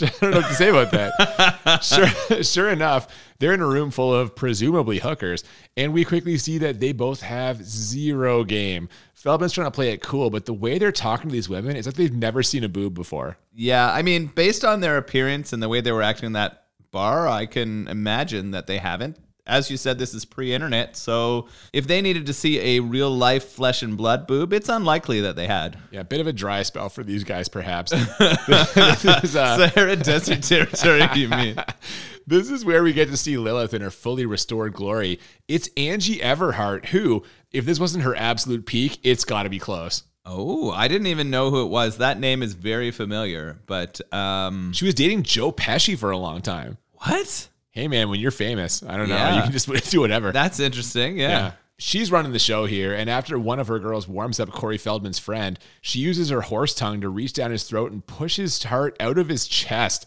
I 0.00 0.10
don't 0.20 0.22
know 0.22 0.30
what 0.38 0.48
to 0.48 0.54
say 0.54 0.68
about 0.70 0.90
that. 0.90 1.84
sure, 1.84 2.42
sure 2.42 2.70
enough, 2.70 3.08
they're 3.38 3.52
in 3.52 3.60
a 3.60 3.66
room 3.66 3.90
full 3.90 4.12
of 4.12 4.34
presumably 4.34 4.98
hookers, 4.98 5.44
and 5.76 5.92
we 5.92 6.04
quickly 6.04 6.38
see 6.38 6.58
that 6.58 6.80
they 6.80 6.92
both 6.92 7.20
have 7.22 7.62
zero 7.64 8.44
game. 8.44 8.88
Feldman's 9.14 9.52
trying 9.52 9.66
to 9.66 9.70
play 9.70 9.90
it 9.90 10.02
cool, 10.02 10.30
but 10.30 10.46
the 10.46 10.52
way 10.52 10.78
they're 10.78 10.92
talking 10.92 11.28
to 11.28 11.32
these 11.32 11.48
women 11.48 11.76
is 11.76 11.86
like 11.86 11.94
they've 11.94 12.12
never 12.12 12.42
seen 12.42 12.64
a 12.64 12.68
boob 12.68 12.94
before. 12.94 13.36
Yeah, 13.54 13.90
I 13.90 14.02
mean, 14.02 14.26
based 14.26 14.64
on 14.64 14.80
their 14.80 14.96
appearance 14.96 15.52
and 15.52 15.62
the 15.62 15.68
way 15.68 15.80
they 15.80 15.92
were 15.92 16.02
acting 16.02 16.26
in 16.26 16.32
that 16.32 16.64
bar, 16.90 17.28
I 17.28 17.46
can 17.46 17.88
imagine 17.88 18.50
that 18.50 18.66
they 18.66 18.78
haven't. 18.78 19.18
As 19.46 19.70
you 19.70 19.76
said, 19.76 19.98
this 19.98 20.14
is 20.14 20.24
pre-internet, 20.24 20.96
so 20.96 21.48
if 21.72 21.86
they 21.86 22.00
needed 22.00 22.24
to 22.26 22.32
see 22.32 22.58
a 22.78 22.80
real 22.80 23.10
life 23.10 23.44
flesh 23.44 23.82
and 23.82 23.94
blood 23.94 24.26
boob, 24.26 24.54
it's 24.54 24.70
unlikely 24.70 25.20
that 25.20 25.36
they 25.36 25.46
had. 25.46 25.76
Yeah, 25.90 26.00
a 26.00 26.04
bit 26.04 26.20
of 26.20 26.26
a 26.26 26.32
dry 26.32 26.62
spell 26.62 26.88
for 26.88 27.04
these 27.04 27.24
guys, 27.24 27.48
perhaps. 27.48 27.90
this, 28.18 29.04
is, 29.04 29.36
uh, 29.36 29.58
Sahara 29.68 29.96
Desert 29.96 30.42
territory, 30.42 31.06
you 31.14 31.28
mean? 31.28 31.56
this 32.26 32.50
is 32.50 32.64
where 32.64 32.82
we 32.82 32.94
get 32.94 33.10
to 33.10 33.18
see 33.18 33.36
Lilith 33.36 33.74
in 33.74 33.82
her 33.82 33.90
fully 33.90 34.24
restored 34.24 34.72
glory. 34.72 35.20
It's 35.46 35.68
Angie 35.76 36.20
Everhart, 36.20 36.86
who, 36.86 37.22
if 37.52 37.66
this 37.66 37.78
wasn't 37.78 38.04
her 38.04 38.16
absolute 38.16 38.64
peak, 38.64 38.98
it's 39.02 39.26
got 39.26 39.42
to 39.42 39.50
be 39.50 39.58
close. 39.58 40.04
Oh, 40.24 40.70
I 40.70 40.88
didn't 40.88 41.08
even 41.08 41.28
know 41.28 41.50
who 41.50 41.62
it 41.66 41.68
was. 41.68 41.98
That 41.98 42.18
name 42.18 42.42
is 42.42 42.54
very 42.54 42.90
familiar, 42.90 43.58
but 43.66 44.00
um, 44.10 44.72
She 44.72 44.86
was 44.86 44.94
dating 44.94 45.24
Joe 45.24 45.52
Pesci 45.52 45.98
for 45.98 46.10
a 46.10 46.16
long 46.16 46.40
time. 46.40 46.78
what? 46.92 47.48
Hey 47.74 47.88
man, 47.88 48.08
when 48.08 48.20
you're 48.20 48.30
famous, 48.30 48.84
I 48.84 48.96
don't 48.96 49.08
know, 49.08 49.16
Yeah. 49.16 49.36
you 49.36 49.42
can 49.42 49.52
just 49.52 49.68
do 49.90 50.00
whatever. 50.00 50.30
That's 50.30 50.60
interesting. 50.60 51.18
Yeah. 51.18 51.28
yeah. 51.28 51.52
She's 51.76 52.12
running 52.12 52.30
the 52.30 52.38
show 52.38 52.66
here, 52.66 52.94
and 52.94 53.10
after 53.10 53.36
one 53.36 53.58
of 53.58 53.66
her 53.66 53.80
girls 53.80 54.06
warms 54.06 54.38
up 54.38 54.50
Corey 54.52 54.78
Feldman's 54.78 55.18
friend, 55.18 55.58
she 55.82 55.98
uses 55.98 56.30
her 56.30 56.42
horse 56.42 56.72
tongue 56.72 57.00
to 57.00 57.08
reach 57.08 57.32
down 57.32 57.50
his 57.50 57.64
throat 57.64 57.90
and 57.90 58.06
push 58.06 58.36
his 58.36 58.62
heart 58.62 58.96
out 59.00 59.18
of 59.18 59.28
his 59.28 59.48
chest. 59.48 60.06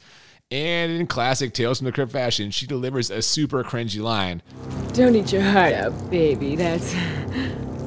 And 0.50 0.94
in 0.94 1.08
classic 1.08 1.54
Tales 1.54 1.80
from 1.80 1.86
the 1.86 1.92
Crypt 1.92 2.14
fashion, 2.14 2.52
she 2.52 2.66
delivers 2.68 3.12
a 3.12 3.22
super 3.22 3.66
cringy 3.66 4.02
line. 4.02 4.42
Don't 4.94 5.14
eat 5.14 5.34
your 5.34 5.42
heart 5.42 5.74
out, 5.74 6.10
baby. 6.10 6.56
That's 6.56 6.96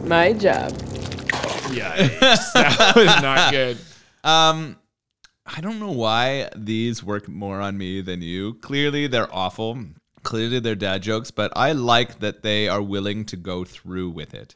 my 0.05 0.35
job. 0.35 0.73
Yeah, 1.73 1.97
that 2.21 2.93
was 2.95 3.23
not 3.23 3.51
good. 3.51 3.79
Um, 4.25 4.77
I 5.46 5.61
don't 5.61 5.81
know 5.81 5.90
why 5.90 6.48
these 6.55 7.03
work 7.03 7.29
more 7.29 7.61
on 7.61 7.76
me 7.79 8.00
than 8.00 8.22
you. 8.22 8.55
Clearly, 8.55 9.07
they're 9.07 9.33
awful. 9.35 9.79
Clearly, 10.22 10.61
they're 10.61 10.74
dad 10.74 11.03
jokes, 11.03 11.31
but 11.31 11.53
I 11.57 11.72
like 11.72 12.20
that 12.20 12.42
they 12.42 12.68
are 12.68 12.83
willing 12.83 13.24
to 13.26 13.37
go 13.37 13.64
through 13.64 14.11
with 14.11 14.35
it. 14.35 14.55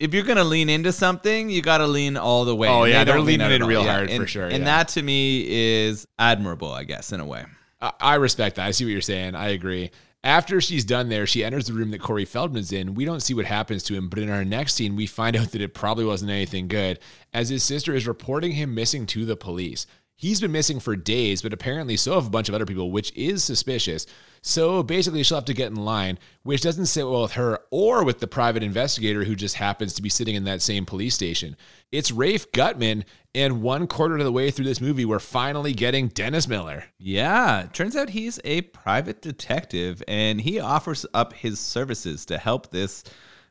If 0.00 0.12
you're 0.12 0.24
gonna 0.24 0.44
lean 0.44 0.68
into 0.68 0.92
something, 0.92 1.48
you 1.50 1.62
gotta 1.62 1.86
lean 1.86 2.16
all 2.16 2.44
the 2.44 2.54
way. 2.54 2.68
Oh, 2.68 2.84
yeah, 2.84 3.04
they 3.04 3.12
lean 3.14 3.24
leaning 3.26 3.42
out 3.46 3.52
in 3.52 3.64
real 3.64 3.84
Yeah, 3.84 3.92
hard 3.94 4.08
for 4.10 4.14
and- 4.16 4.28
sure, 4.28 4.44
And 4.46 4.58
yeah. 4.58 4.64
that 4.64 4.88
to 4.88 5.02
me 5.02 5.46
is 5.48 6.06
admirable, 6.18 6.72
I 6.72 6.82
guess, 6.84 7.12
in 7.12 7.20
a 7.20 7.24
way. 7.26 7.44
I- 7.80 7.92
I 8.00 8.14
respect 8.16 8.56
that. 8.56 8.66
I 8.66 8.72
see 8.72 8.84
what 8.84 8.90
you're 8.90 9.00
saying. 9.00 9.36
I 9.36 9.48
agree. 9.50 9.92
After 10.24 10.60
she's 10.60 10.84
done 10.84 11.10
there, 11.10 11.26
she 11.26 11.44
enters 11.44 11.66
the 11.66 11.74
room 11.74 11.90
that 11.92 12.00
Corey 12.00 12.24
Feldman's 12.24 12.72
in. 12.72 12.94
We 12.94 13.04
don't 13.04 13.20
see 13.20 13.34
what 13.34 13.44
happens 13.44 13.82
to 13.84 13.94
him, 13.94 14.08
but 14.08 14.18
in 14.18 14.30
our 14.30 14.44
next 14.44 14.74
scene, 14.74 14.96
we 14.96 15.06
find 15.06 15.36
out 15.36 15.52
that 15.52 15.60
it 15.60 15.74
probably 15.74 16.04
wasn't 16.04 16.32
anything 16.32 16.66
good, 16.66 16.98
as 17.32 17.50
his 17.50 17.62
sister 17.62 17.94
is 17.94 18.06
reporting 18.06 18.52
him 18.52 18.74
missing 18.74 19.06
to 19.06 19.24
the 19.24 19.36
police. 19.36 19.86
He's 20.16 20.40
been 20.40 20.52
missing 20.52 20.78
for 20.78 20.94
days, 20.94 21.42
but 21.42 21.52
apparently 21.52 21.96
so 21.96 22.14
have 22.14 22.26
a 22.26 22.30
bunch 22.30 22.48
of 22.48 22.54
other 22.54 22.66
people, 22.66 22.90
which 22.90 23.12
is 23.16 23.42
suspicious. 23.42 24.06
So 24.42 24.82
basically, 24.82 25.22
she'll 25.22 25.38
have 25.38 25.44
to 25.46 25.54
get 25.54 25.70
in 25.70 25.76
line, 25.76 26.18
which 26.42 26.60
doesn't 26.60 26.86
sit 26.86 27.04
well 27.04 27.22
with 27.22 27.32
her 27.32 27.60
or 27.70 28.04
with 28.04 28.20
the 28.20 28.26
private 28.26 28.62
investigator 28.62 29.24
who 29.24 29.34
just 29.34 29.56
happens 29.56 29.94
to 29.94 30.02
be 30.02 30.08
sitting 30.08 30.34
in 30.34 30.44
that 30.44 30.62
same 30.62 30.86
police 30.86 31.14
station. 31.14 31.56
It's 31.90 32.12
Rafe 32.12 32.52
Guttman, 32.52 33.04
and 33.34 33.62
one 33.62 33.88
quarter 33.88 34.16
of 34.16 34.24
the 34.24 34.30
way 34.30 34.50
through 34.50 34.66
this 34.66 34.80
movie, 34.80 35.04
we're 35.04 35.18
finally 35.18 35.72
getting 35.72 36.08
Dennis 36.08 36.46
Miller. 36.46 36.84
Yeah, 36.98 37.66
turns 37.72 37.96
out 37.96 38.10
he's 38.10 38.38
a 38.44 38.60
private 38.62 39.20
detective 39.20 40.02
and 40.06 40.40
he 40.40 40.60
offers 40.60 41.04
up 41.12 41.32
his 41.32 41.58
services 41.58 42.24
to 42.26 42.38
help 42.38 42.70
this 42.70 43.02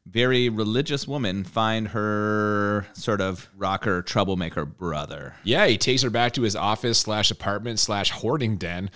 very 0.06 0.50
religious 0.50 1.08
woman 1.08 1.44
find 1.44 1.90
her 1.90 2.88
sort 2.94 3.22
of 3.22 3.50
rocker 3.58 4.02
troublemaker 4.02 4.66
brother. 4.66 5.36
Yeah, 5.44 5.68
he 5.68 5.78
takes 5.78 6.02
her 6.02 6.10
back 6.10 6.34
to 6.34 6.42
his 6.42 6.56
office 6.56 7.00
slash 7.00 7.32
apartment 7.32 7.80
slash 7.80 8.12
hoarding 8.12 8.58
den. 8.58 8.90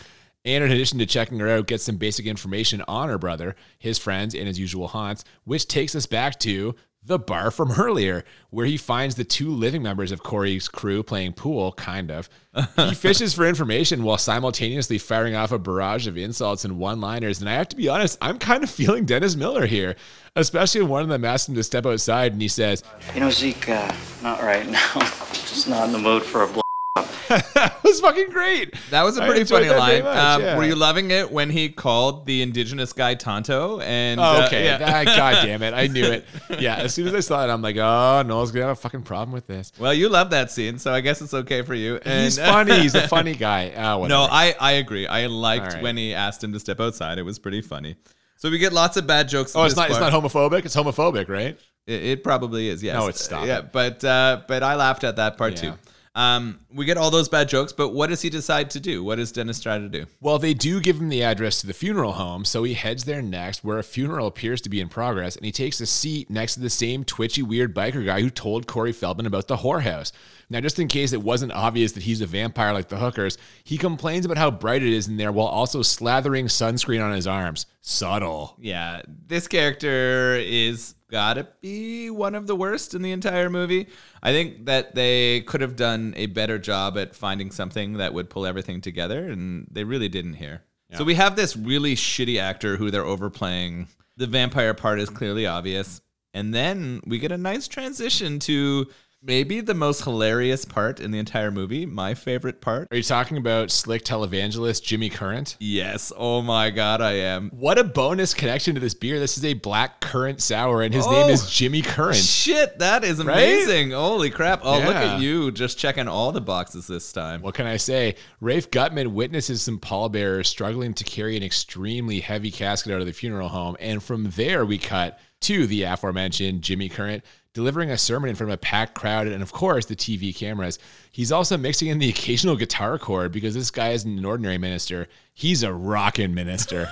And 0.45 0.63
in 0.63 0.71
addition 0.71 0.99
to 0.99 1.05
checking 1.05 1.39
her 1.39 1.49
out, 1.49 1.67
gets 1.67 1.83
some 1.83 1.97
basic 1.97 2.25
information 2.25 2.81
on 2.87 3.09
her 3.09 3.17
brother, 3.17 3.55
his 3.79 3.97
friends, 3.97 4.33
and 4.33 4.47
his 4.47 4.59
usual 4.59 4.87
haunts, 4.87 5.25
which 5.43 5.67
takes 5.67 5.93
us 5.93 6.05
back 6.05 6.39
to 6.39 6.73
the 7.07 7.17
bar 7.17 7.51
from 7.51 7.71
earlier, 7.71 8.23
where 8.49 8.65
he 8.65 8.77
finds 8.77 9.15
the 9.15 9.23
two 9.23 9.49
living 9.49 9.81
members 9.81 10.11
of 10.11 10.23
Corey's 10.23 10.67
crew 10.67 11.03
playing 11.03 11.33
pool, 11.33 11.71
kind 11.71 12.11
of. 12.11 12.29
He 12.75 12.93
fishes 12.95 13.33
for 13.33 13.45
information 13.45 14.03
while 14.03 14.17
simultaneously 14.17 14.97
firing 14.97 15.33
off 15.33 15.51
a 15.51 15.57
barrage 15.57 16.05
of 16.05 16.17
insults 16.17 16.65
and 16.65 16.77
one 16.77 16.99
liners. 16.99 17.39
And 17.39 17.49
I 17.49 17.53
have 17.53 17.69
to 17.69 17.75
be 17.75 17.87
honest, 17.87 18.17
I'm 18.21 18.37
kind 18.37 18.63
of 18.63 18.69
feeling 18.69 19.05
Dennis 19.05 19.35
Miller 19.35 19.65
here, 19.65 19.95
especially 20.35 20.81
when 20.81 20.89
one 20.89 21.03
of 21.03 21.09
them 21.09 21.23
asks 21.25 21.47
him 21.47 21.55
to 21.55 21.63
step 21.63 21.85
outside 21.85 22.33
and 22.33 22.41
he 22.41 22.49
says, 22.49 22.83
You 23.13 23.21
know, 23.21 23.31
Zeke, 23.31 23.69
uh, 23.69 23.93
not 24.21 24.43
right 24.43 24.67
now. 24.67 24.93
Just 25.31 25.69
not 25.69 25.85
in 25.85 25.93
the 25.93 25.99
mood 25.99 26.23
for 26.23 26.43
a 26.43 26.47
blow. 26.47 26.61
That 27.27 27.83
was 27.83 27.99
fucking 28.01 28.29
great. 28.29 28.73
That 28.91 29.03
was 29.03 29.17
a 29.17 29.25
pretty 29.25 29.43
funny 29.43 29.69
line. 29.69 30.03
much, 30.03 30.17
um, 30.17 30.41
yeah. 30.41 30.57
Were 30.57 30.65
you 30.65 30.75
loving 30.75 31.11
it 31.11 31.31
when 31.31 31.49
he 31.49 31.69
called 31.69 32.25
the 32.25 32.41
indigenous 32.41 32.93
guy 32.93 33.15
Tonto? 33.15 33.79
And 33.81 34.19
Oh, 34.19 34.23
uh, 34.23 34.45
okay. 34.47 34.65
yeah. 34.65 34.77
Ah, 34.81 35.03
God 35.15 35.45
damn 35.45 35.61
it. 35.63 35.73
I 35.73 35.87
knew 35.87 36.05
it. 36.05 36.25
Yeah. 36.59 36.75
As 36.75 36.93
soon 36.93 37.07
as 37.07 37.13
I 37.13 37.19
saw 37.19 37.43
it, 37.45 37.49
I'm 37.51 37.61
like, 37.61 37.77
oh, 37.77 38.23
Noel's 38.25 38.51
going 38.51 38.63
to 38.63 38.67
have 38.67 38.77
a 38.77 38.81
fucking 38.81 39.03
problem 39.03 39.31
with 39.33 39.47
this. 39.47 39.71
well, 39.79 39.93
you 39.93 40.09
love 40.09 40.29
that 40.31 40.51
scene, 40.51 40.77
so 40.79 40.93
I 40.93 41.01
guess 41.01 41.21
it's 41.21 41.33
okay 41.33 41.61
for 41.61 41.73
you. 41.75 41.99
And, 42.05 42.23
He's 42.23 42.37
funny. 42.53 42.79
He's 42.79 42.95
a 42.95 43.07
funny 43.07 43.35
guy. 43.35 43.73
Ah. 43.75 44.05
No, 44.07 44.27
I, 44.29 44.55
I 44.59 44.73
agree. 44.73 45.07
I 45.07 45.27
liked 45.27 45.73
right. 45.73 45.83
when 45.83 45.97
he 45.97 46.13
asked 46.13 46.43
him 46.43 46.53
to 46.53 46.59
step 46.59 46.79
outside. 46.79 47.17
It 47.17 47.23
was 47.23 47.39
pretty 47.39 47.61
funny. 47.61 47.95
So 48.37 48.51
we 48.51 48.59
get 48.59 48.71
lots 48.71 48.97
of 48.97 49.07
bad 49.07 49.27
jokes. 49.27 49.55
oh, 49.55 49.61
in 49.61 49.67
it's 49.67 49.75
not. 49.75 49.89
It's 49.89 49.99
not 49.99 50.13
homophobic. 50.13 50.63
It's 50.65 50.75
homophobic, 50.75 51.27
right? 51.27 51.59
It, 51.87 52.03
it 52.03 52.23
probably 52.23 52.69
is. 52.69 52.83
Yes. 52.83 52.95
No, 52.95 53.07
it's 53.07 53.23
stop 53.23 53.45
Yeah, 53.47 53.61
but 53.61 54.03
uh, 54.03 54.41
but 54.47 54.61
I 54.61 54.75
laughed 54.75 55.03
at 55.03 55.15
that 55.15 55.37
part 55.37 55.53
Yeah. 55.63 55.71
too. 55.71 55.77
Um, 56.17 56.61
we 56.73 56.85
get 56.85 56.97
all 56.97 57.11
those 57.11 57.29
bad 57.29 57.47
jokes, 57.47 57.71
but 57.71 57.89
what 57.89 58.09
does 58.09 58.23
he 58.23 58.31
decide 58.31 58.71
to 58.71 58.79
do? 58.79 59.03
What 59.03 59.17
does 59.17 59.31
Dennis 59.31 59.59
try 59.59 59.77
to 59.77 59.87
do? 59.87 60.07
Well, 60.19 60.39
they 60.39 60.55
do 60.55 60.81
give 60.81 60.99
him 60.99 61.09
the 61.09 61.21
address 61.21 61.61
to 61.61 61.67
the 61.67 61.75
funeral 61.75 62.13
home, 62.13 62.43
so 62.43 62.63
he 62.63 62.73
heads 62.73 63.03
there 63.03 63.21
next, 63.21 63.63
where 63.63 63.77
a 63.77 63.83
funeral 63.83 64.25
appears 64.25 64.59
to 64.61 64.69
be 64.69 64.81
in 64.81 64.89
progress, 64.89 65.35
and 65.35 65.45
he 65.45 65.51
takes 65.51 65.79
a 65.79 65.85
seat 65.85 66.27
next 66.31 66.55
to 66.55 66.59
the 66.59 66.71
same 66.71 67.03
twitchy, 67.03 67.43
weird 67.43 67.75
biker 67.75 68.03
guy 68.03 68.21
who 68.21 68.31
told 68.31 68.65
Corey 68.65 68.93
Feldman 68.93 69.27
about 69.27 69.47
the 69.47 69.57
whorehouse. 69.57 70.11
Now, 70.49 70.61
just 70.61 70.79
in 70.79 70.87
case 70.87 71.11
it 71.11 71.21
wasn't 71.21 71.51
obvious 71.51 71.91
that 71.93 72.03
he's 72.03 72.21
a 72.21 72.25
vampire 72.25 72.73
like 72.73 72.87
the 72.87 72.97
hookers, 72.97 73.37
he 73.63 73.77
complains 73.77 74.25
about 74.25 74.37
how 74.37 74.49
bright 74.49 74.81
it 74.81 74.93
is 74.93 75.07
in 75.07 75.17
there 75.17 75.31
while 75.31 75.47
also 75.47 75.81
slathering 75.81 76.45
sunscreen 76.45 77.03
on 77.03 77.11
his 77.11 77.27
arms. 77.27 77.65
Subtle. 77.81 78.55
Yeah, 78.59 79.01
this 79.07 79.47
character 79.47 80.35
is 80.35 80.95
gotta 81.09 81.47
be 81.61 82.09
one 82.09 82.35
of 82.35 82.47
the 82.47 82.55
worst 82.55 82.93
in 82.93 83.01
the 83.01 83.11
entire 83.11 83.49
movie. 83.49 83.87
I 84.23 84.31
think 84.31 84.65
that 84.65 84.95
they 84.95 85.41
could 85.41 85.61
have 85.61 85.75
done 85.75 86.13
a 86.15 86.27
better 86.27 86.57
job 86.57 86.97
at 86.97 87.15
finding 87.15 87.51
something 87.51 87.93
that 87.93 88.13
would 88.13 88.29
pull 88.29 88.45
everything 88.45 88.81
together, 88.81 89.29
and 89.29 89.67
they 89.71 89.83
really 89.83 90.09
didn't 90.09 90.35
here. 90.35 90.63
So 90.95 91.03
we 91.03 91.15
have 91.15 91.35
this 91.35 91.57
really 91.57 91.95
shitty 91.95 92.39
actor 92.39 92.77
who 92.77 92.89
they're 92.89 93.03
overplaying. 93.03 93.89
The 94.15 94.27
vampire 94.27 94.73
part 94.73 95.01
is 95.01 95.09
clearly 95.09 95.45
obvious. 95.45 96.01
And 96.33 96.53
then 96.53 97.01
we 97.05 97.19
get 97.19 97.31
a 97.31 97.37
nice 97.37 97.67
transition 97.67 98.39
to 98.39 98.87
maybe 99.23 99.61
the 99.61 99.73
most 99.73 100.03
hilarious 100.03 100.63
part 100.63 100.99
in 100.99 101.11
the 101.11 101.19
entire 101.19 101.51
movie, 101.51 101.85
my 101.85 102.13
favorite 102.13 102.61
part. 102.61 102.87
Are 102.91 102.97
you 102.97 103.03
talking 103.03 103.37
about 103.37 103.71
slick 103.71 104.03
televangelist 104.03 104.83
Jimmy 104.83 105.09
Current? 105.09 105.57
Yes, 105.59 106.11
oh 106.15 106.41
my 106.41 106.69
god, 106.69 107.01
I 107.01 107.13
am. 107.13 107.49
What 107.49 107.77
a 107.77 107.83
bonus 107.83 108.33
connection 108.33 108.75
to 108.75 108.79
this 108.79 108.93
beer. 108.93 109.19
This 109.19 109.37
is 109.37 109.43
a 109.45 109.53
black 109.55 109.99
currant 110.01 110.41
sour, 110.41 110.81
and 110.81 110.93
his 110.93 111.05
Oh. 111.07 111.11
name 111.11 111.29
is 111.29 111.49
Jimmy 111.49 111.81
Current. 111.81 112.17
Shit, 112.17 112.79
that 112.79 113.03
is 113.03 113.23
Right? 113.23 113.37
amazing. 113.37 113.91
Holy 113.91 114.29
crap. 114.29 114.61
Oh, 114.63 114.77
look 114.79 114.95
at 114.95 115.19
you 115.19 115.51
just 115.51 115.77
checking 115.77 116.07
all 116.07 116.31
the 116.31 116.41
boxes 116.41 116.87
this 116.87 117.11
time. 117.11 117.41
What 117.41 117.55
can 117.55 117.65
I 117.65 117.77
say? 117.77 118.15
Rafe 118.39 118.69
Guttman 118.69 119.07
witnesses 119.07 119.61
some 119.61 119.79
pallbearers 119.79 120.47
struggling 120.47 120.93
to 120.93 121.03
carry 121.03 121.35
an 121.35 121.43
extremely 121.43 122.19
heavy 122.19 122.51
casket 122.51 122.93
out 122.93 123.01
of 123.01 123.07
the 123.07 123.13
funeral 123.13 123.49
home, 123.49 123.75
and 123.79 124.01
from 124.03 124.29
there 124.35 124.65
we 124.65 124.77
cut 124.77 125.19
to 125.39 125.67
the 125.67 125.83
aforementioned 125.83 126.63
Jimmy 126.63 126.89
Current 126.89 127.23
delivering 127.57 127.89
a 127.89 127.97
sermon 127.97 128.29
in 128.29 128.35
front 128.35 128.51
of 128.51 128.53
a 128.53 128.57
packed 128.59 128.93
crowd 128.93 129.25
and, 129.25 129.41
of 129.41 129.51
course, 129.51 129.87
the 129.87 129.95
TV 129.95 130.33
cameras. 130.33 130.77
He's 131.11 131.31
also 131.31 131.57
mixing 131.57 131.87
in 131.87 131.97
the 131.97 132.07
occasional 132.07 132.55
guitar 132.55 132.99
chord 132.99 133.31
because 133.31 133.55
this 133.55 133.71
guy 133.71 133.89
isn't 133.89 134.19
an 134.19 134.25
ordinary 134.25 134.59
minister; 134.59 135.07
he's 135.33 135.63
a 135.63 135.73
rockin' 135.73 136.35
minister. 136.35 136.87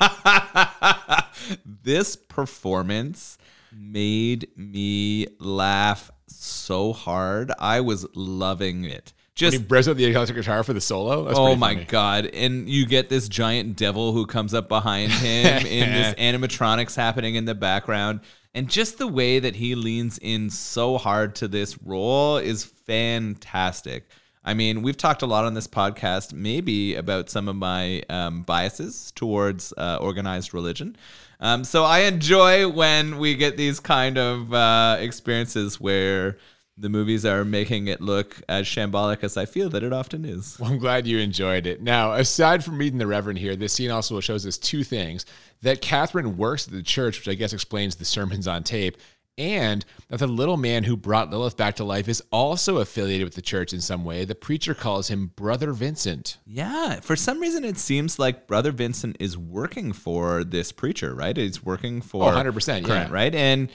this 1.66 2.16
performance 2.16 3.36
made 3.70 4.48
me 4.56 5.26
laugh 5.38 6.10
so 6.28 6.94
hard. 6.94 7.52
I 7.58 7.82
was 7.82 8.06
loving 8.14 8.84
it. 8.84 9.12
When 9.12 9.50
Just 9.50 9.56
he 9.58 9.62
breaks 9.62 9.86
out 9.86 9.98
the 9.98 10.10
electric 10.10 10.36
guitar 10.36 10.62
for 10.62 10.72
the 10.72 10.80
solo. 10.80 11.28
Oh 11.28 11.54
my 11.56 11.74
funny. 11.74 11.84
god! 11.84 12.26
And 12.32 12.70
you 12.70 12.86
get 12.86 13.10
this 13.10 13.28
giant 13.28 13.76
devil 13.76 14.12
who 14.12 14.24
comes 14.24 14.54
up 14.54 14.70
behind 14.70 15.12
him 15.12 15.66
in 15.66 15.92
this 15.92 16.14
animatronics 16.14 16.96
happening 16.96 17.34
in 17.34 17.44
the 17.44 17.54
background, 17.54 18.20
and 18.54 18.68
just 18.68 18.98
the 18.98 19.06
way 19.06 19.38
that 19.38 19.56
he 19.56 19.74
leans 19.74 20.18
in 20.18 20.50
so 20.50 20.98
hard 20.98 21.34
to 21.36 21.48
this 21.48 21.80
role 21.82 22.36
is 22.36 22.64
fantastic. 22.64 24.08
I 24.42 24.54
mean, 24.54 24.82
we've 24.82 24.96
talked 24.96 25.22
a 25.22 25.26
lot 25.26 25.44
on 25.44 25.54
this 25.54 25.66
podcast, 25.66 26.32
maybe 26.32 26.94
about 26.94 27.28
some 27.28 27.48
of 27.48 27.56
my 27.56 28.02
um, 28.08 28.42
biases 28.42 29.12
towards 29.12 29.72
uh, 29.76 29.98
organized 30.00 30.54
religion. 30.54 30.96
Um, 31.40 31.62
so 31.62 31.84
I 31.84 32.00
enjoy 32.00 32.68
when 32.68 33.18
we 33.18 33.34
get 33.34 33.56
these 33.56 33.80
kind 33.80 34.18
of 34.18 34.52
uh, 34.52 34.96
experiences 34.98 35.80
where 35.80 36.38
the 36.80 36.88
movies 36.88 37.24
are 37.26 37.44
making 37.44 37.86
it 37.88 38.00
look 38.00 38.40
as 38.48 38.66
shambolic 38.66 39.22
as 39.22 39.36
I 39.36 39.44
feel 39.44 39.68
that 39.70 39.82
it 39.82 39.92
often 39.92 40.24
is. 40.24 40.56
Well, 40.60 40.70
I'm 40.70 40.78
glad 40.78 41.06
you 41.06 41.18
enjoyed 41.18 41.66
it. 41.66 41.82
Now, 41.82 42.12
aside 42.14 42.64
from 42.64 42.78
reading 42.78 42.98
the 42.98 43.06
Reverend 43.06 43.38
here, 43.38 43.54
this 43.56 43.72
scene 43.72 43.90
also 43.90 44.18
shows 44.20 44.46
us 44.46 44.58
two 44.58 44.82
things 44.84 45.26
that 45.62 45.80
Catherine 45.82 46.36
works 46.36 46.66
at 46.66 46.72
the 46.72 46.82
church, 46.82 47.18
which 47.18 47.28
I 47.28 47.34
guess 47.34 47.52
explains 47.52 47.96
the 47.96 48.04
sermons 48.04 48.46
on 48.48 48.62
tape, 48.62 48.96
and 49.38 49.84
that 50.08 50.18
the 50.18 50.26
little 50.26 50.56
man 50.58 50.84
who 50.84 50.96
brought 50.96 51.30
Lilith 51.30 51.56
back 51.56 51.76
to 51.76 51.84
life 51.84 52.08
is 52.08 52.22
also 52.30 52.78
affiliated 52.78 53.24
with 53.24 53.34
the 53.36 53.42
church 53.42 53.72
in 53.72 53.80
some 53.80 54.04
way. 54.04 54.24
The 54.26 54.34
preacher 54.34 54.74
calls 54.74 55.08
him 55.08 55.32
Brother 55.34 55.72
Vincent. 55.72 56.36
Yeah, 56.46 57.00
for 57.00 57.16
some 57.16 57.40
reason 57.40 57.64
it 57.64 57.78
seems 57.78 58.18
like 58.18 58.46
Brother 58.46 58.70
Vincent 58.72 59.16
is 59.18 59.38
working 59.38 59.92
for 59.92 60.44
this 60.44 60.72
preacher, 60.72 61.14
right? 61.14 61.36
He's 61.36 61.62
working 61.64 62.02
for 62.02 62.24
Oh, 62.28 62.32
100%, 62.32 62.84
Current, 62.84 62.86
yeah. 62.88 63.08
right? 63.10 63.34
And 63.34 63.70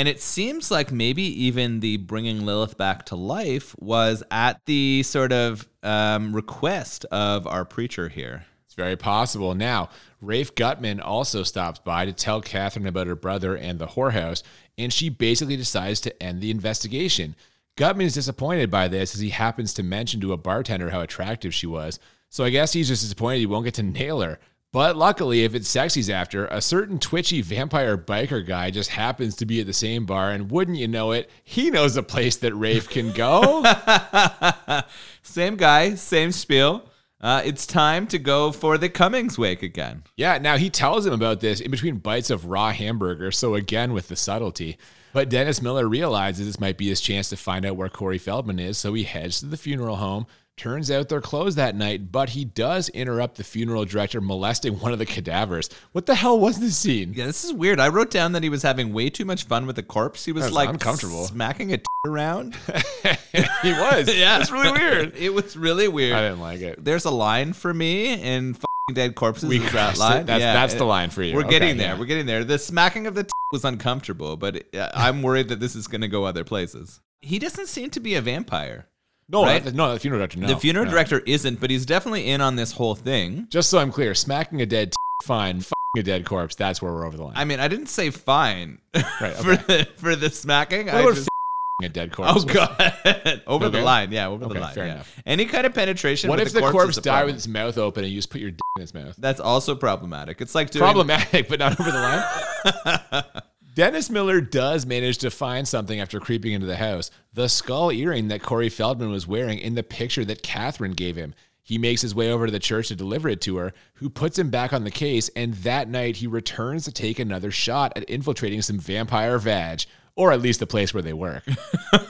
and 0.00 0.08
it 0.08 0.22
seems 0.22 0.70
like 0.70 0.90
maybe 0.90 1.22
even 1.44 1.80
the 1.80 1.98
bringing 1.98 2.46
Lilith 2.46 2.78
back 2.78 3.04
to 3.04 3.16
life 3.16 3.76
was 3.78 4.22
at 4.30 4.58
the 4.64 5.02
sort 5.02 5.30
of 5.30 5.68
um, 5.82 6.34
request 6.34 7.04
of 7.10 7.46
our 7.46 7.66
preacher 7.66 8.08
here. 8.08 8.46
It's 8.64 8.72
very 8.72 8.96
possible. 8.96 9.54
Now, 9.54 9.90
Rafe 10.22 10.54
Guttman 10.54 11.04
also 11.04 11.42
stops 11.42 11.80
by 11.80 12.06
to 12.06 12.14
tell 12.14 12.40
Catherine 12.40 12.86
about 12.86 13.08
her 13.08 13.14
brother 13.14 13.54
and 13.54 13.78
the 13.78 13.88
whorehouse, 13.88 14.42
and 14.78 14.90
she 14.90 15.10
basically 15.10 15.58
decides 15.58 16.00
to 16.00 16.22
end 16.22 16.40
the 16.40 16.50
investigation. 16.50 17.36
Guttman 17.76 18.04
is 18.04 18.14
disappointed 18.14 18.70
by 18.70 18.88
this 18.88 19.14
as 19.14 19.20
he 19.20 19.28
happens 19.28 19.74
to 19.74 19.82
mention 19.82 20.18
to 20.22 20.32
a 20.32 20.38
bartender 20.38 20.88
how 20.88 21.02
attractive 21.02 21.52
she 21.52 21.66
was. 21.66 21.98
So 22.30 22.42
I 22.42 22.48
guess 22.48 22.72
he's 22.72 22.88
just 22.88 23.02
disappointed 23.02 23.40
he 23.40 23.44
won't 23.46 23.66
get 23.66 23.74
to 23.74 23.82
nail 23.82 24.22
her. 24.22 24.38
But 24.72 24.96
luckily, 24.96 25.42
if 25.42 25.54
it's 25.54 25.68
sex 25.68 25.94
he's 25.94 26.08
after, 26.08 26.46
a 26.46 26.60
certain 26.60 27.00
twitchy 27.00 27.42
vampire 27.42 27.98
biker 27.98 28.46
guy 28.46 28.70
just 28.70 28.90
happens 28.90 29.34
to 29.36 29.46
be 29.46 29.60
at 29.60 29.66
the 29.66 29.72
same 29.72 30.06
bar, 30.06 30.30
and 30.30 30.50
wouldn't 30.50 30.78
you 30.78 30.86
know 30.86 31.10
it, 31.10 31.28
he 31.42 31.70
knows 31.70 31.96
a 31.96 32.04
place 32.04 32.36
that 32.36 32.54
Rafe 32.54 32.88
can 32.88 33.10
go. 33.12 33.64
Same 35.22 35.56
guy, 35.56 35.94
same 35.94 36.32
spiel. 36.32 36.88
Uh, 37.20 37.42
it's 37.44 37.66
time 37.66 38.06
to 38.06 38.18
go 38.18 38.50
for 38.50 38.78
the 38.78 38.88
Cummings 38.88 39.36
wake 39.38 39.62
again. 39.62 40.02
Yeah, 40.16 40.38
now 40.38 40.56
he 40.56 40.70
tells 40.70 41.04
him 41.04 41.12
about 41.12 41.40
this 41.40 41.60
in 41.60 41.70
between 41.70 41.98
bites 41.98 42.30
of 42.30 42.46
raw 42.46 42.72
hamburger, 42.72 43.30
so 43.30 43.54
again 43.54 43.92
with 43.92 44.08
the 44.08 44.16
subtlety. 44.16 44.78
But 45.12 45.28
Dennis 45.28 45.60
Miller 45.60 45.86
realizes 45.86 46.46
this 46.46 46.60
might 46.60 46.78
be 46.78 46.88
his 46.88 47.00
chance 47.00 47.28
to 47.28 47.36
find 47.36 47.66
out 47.66 47.76
where 47.76 47.88
Corey 47.88 48.18
Feldman 48.18 48.58
is, 48.58 48.78
so 48.78 48.94
he 48.94 49.02
heads 49.02 49.40
to 49.40 49.46
the 49.46 49.56
funeral 49.56 49.96
home. 49.96 50.26
Turns 50.56 50.90
out 50.90 51.08
they're 51.08 51.22
closed 51.22 51.56
that 51.56 51.74
night, 51.74 52.12
but 52.12 52.30
he 52.30 52.44
does 52.44 52.90
interrupt 52.90 53.36
the 53.36 53.44
funeral 53.44 53.86
director 53.86 54.20
molesting 54.20 54.78
one 54.78 54.92
of 54.92 54.98
the 54.98 55.06
cadavers. 55.06 55.70
What 55.92 56.04
the 56.04 56.14
hell 56.14 56.38
was 56.38 56.60
this 56.60 56.76
scene? 56.76 57.14
Yeah, 57.14 57.24
this 57.24 57.44
is 57.44 57.52
weird. 57.54 57.80
I 57.80 57.88
wrote 57.88 58.10
down 58.10 58.32
that 58.32 58.42
he 58.42 58.50
was 58.50 58.62
having 58.62 58.92
way 58.92 59.08
too 59.08 59.24
much 59.24 59.44
fun 59.44 59.66
with 59.66 59.76
the 59.76 59.82
corpse. 59.82 60.26
He 60.26 60.32
was 60.32 60.44
was 60.44 60.52
like 60.52 60.68
uncomfortable. 60.68 61.24
smacking 61.24 61.72
a 61.72 61.78
around. 62.06 62.54
he 63.62 63.72
was. 63.72 64.14
Yeah. 64.14 64.40
It's 64.40 64.50
really 64.50 64.72
weird. 64.72 65.16
It 65.20 65.32
was 65.32 65.56
really 65.56 65.88
weird. 65.88 66.14
I 66.14 66.22
didn't 66.28 66.40
like 66.40 66.60
it. 66.60 66.84
There's 66.84 67.06
a 67.06 67.10
line 67.10 67.54
for 67.54 67.72
me 67.72 68.12
in 68.12 68.50
f***ing 68.50 68.94
Dead 68.94 69.14
Corpses. 69.14 69.48
We 69.48 69.58
that 69.60 69.96
line. 69.96 70.26
That's, 70.26 70.40
yeah, 70.40 70.52
that's 70.52 70.74
it, 70.74 70.78
the 70.78 70.84
line 70.84 71.08
for 71.08 71.22
you. 71.22 71.34
We're 71.34 71.40
Okay, 71.42 71.50
getting 71.58 71.76
there. 71.78 71.94
yeah. 71.94 71.98
We're 71.98 72.04
getting 72.06 72.26
there. 72.26 72.44
The 72.44 72.58
smacking 72.58 73.06
of 73.06 73.14
the 73.14 73.24
t- 73.24 73.30
was 73.52 73.64
uncomfortable, 73.64 74.36
but 74.36 74.74
uh, 74.74 74.90
I'm 74.94 75.22
worried 75.22 75.48
that 75.48 75.58
this 75.60 75.74
is 75.74 75.86
going 75.88 76.02
to 76.02 76.08
go 76.08 76.24
other 76.24 76.44
places. 76.44 77.00
He 77.22 77.38
doesn't 77.38 77.68
seem 77.68 77.88
to 77.90 78.00
be 78.00 78.14
a 78.14 78.20
vampire. 78.20 78.86
No, 79.30 79.44
Right? 79.44 79.62
that- 79.64 79.74
no, 79.74 79.92
the 79.94 80.00
funeral 80.00 80.18
director. 80.20 80.38
No, 80.40 80.46
the 80.48 80.56
funeral 80.56 80.84
no. 80.86 80.90
director 80.90 81.20
isn't, 81.20 81.60
but 81.60 81.70
he's 81.70 81.86
definitely 81.86 82.28
in 82.28 82.40
on 82.40 82.56
this 82.56 82.72
whole 82.72 82.94
thing. 82.94 83.46
Just 83.50 83.70
so 83.70 83.78
I'm 83.78 83.92
clear, 83.92 84.14
smacking 84.14 84.60
a 84.60 84.66
dead, 84.66 84.92
fine. 85.24 85.58
F***ing 85.58 86.00
a 86.00 86.02
dead 86.02 86.24
corpse. 86.26 86.54
That's 86.56 86.82
where 86.82 86.92
we're 86.92 87.06
over 87.06 87.16
the 87.16 87.24
line. 87.24 87.34
I 87.36 87.44
mean, 87.44 87.60
I 87.60 87.68
didn't 87.68 87.86
say 87.88 88.10
fine 88.10 88.78
Right, 89.20 89.34
for 89.34 89.56
the 89.56 89.88
for 89.96 90.16
the 90.16 90.30
smacking. 90.30 90.86
what 90.86 90.94
I 90.96 91.02
just, 91.10 91.20
f***ing 91.28 91.86
a 91.86 91.88
dead 91.88 92.12
corpse? 92.12 92.32
oh 92.36 92.44
god, 92.44 93.42
over 93.46 93.68
the 93.68 93.80
line. 93.82 94.10
Yeah, 94.10 94.26
over 94.28 94.44
Okay, 94.46 94.54
the 94.54 94.60
line. 94.60 94.74
fair 94.74 94.86
yeah. 94.86 94.92
enough. 94.94 95.22
Any 95.24 95.44
kind 95.46 95.64
of 95.66 95.74
penetration. 95.74 96.28
What 96.28 96.40
if 96.40 96.52
the, 96.52 96.60
corpse, 96.60 96.72
corpse 96.72 96.96
died 96.98 97.26
with 97.26 97.36
its 97.36 97.46
mouth 97.46 97.78
open 97.78 98.02
and 98.04 98.12
you 98.12 98.18
just 98.18 98.30
put 98.30 98.40
your 98.40 98.50
dick 98.50 98.60
in 98.78 98.82
its 98.82 98.94
mouth? 98.94 99.14
That's 99.16 99.38
also 99.40 99.76
problematic. 99.76 100.40
It's 100.40 100.54
like 100.56 100.70
doing 100.70 100.82
Problematic, 100.82 101.48
but 101.48 101.58
not 101.60 101.78
over 101.78 101.90
the 101.90 101.98
line. 101.98 103.24
Dennis 103.74 104.10
Miller 104.10 104.40
does 104.40 104.84
manage 104.84 105.18
to 105.18 105.30
find 105.30 105.66
something 105.66 106.00
after 106.00 106.18
creeping 106.18 106.52
into 106.52 106.66
the 106.66 106.76
house 106.76 107.10
the 107.32 107.48
skull 107.48 107.92
earring 107.92 108.28
that 108.28 108.42
Corey 108.42 108.68
Feldman 108.68 109.10
was 109.10 109.26
wearing 109.28 109.58
in 109.58 109.74
the 109.74 109.82
picture 109.82 110.24
that 110.24 110.42
Catherine 110.42 110.92
gave 110.92 111.14
him. 111.16 111.34
He 111.62 111.78
makes 111.78 112.02
his 112.02 112.14
way 112.14 112.32
over 112.32 112.46
to 112.46 112.52
the 112.52 112.58
church 112.58 112.88
to 112.88 112.96
deliver 112.96 113.28
it 113.28 113.40
to 113.42 113.56
her, 113.58 113.72
who 113.94 114.10
puts 114.10 114.36
him 114.36 114.50
back 114.50 114.72
on 114.72 114.82
the 114.82 114.90
case, 114.90 115.28
and 115.36 115.54
that 115.54 115.88
night 115.88 116.16
he 116.16 116.26
returns 116.26 116.84
to 116.84 116.92
take 116.92 117.20
another 117.20 117.52
shot 117.52 117.92
at 117.94 118.02
infiltrating 118.10 118.60
some 118.62 118.80
vampire 118.80 119.38
vag, 119.38 119.84
or 120.16 120.32
at 120.32 120.40
least 120.40 120.58
the 120.58 120.66
place 120.66 120.92
where 120.92 121.02
they 121.02 121.12
work. 121.12 121.44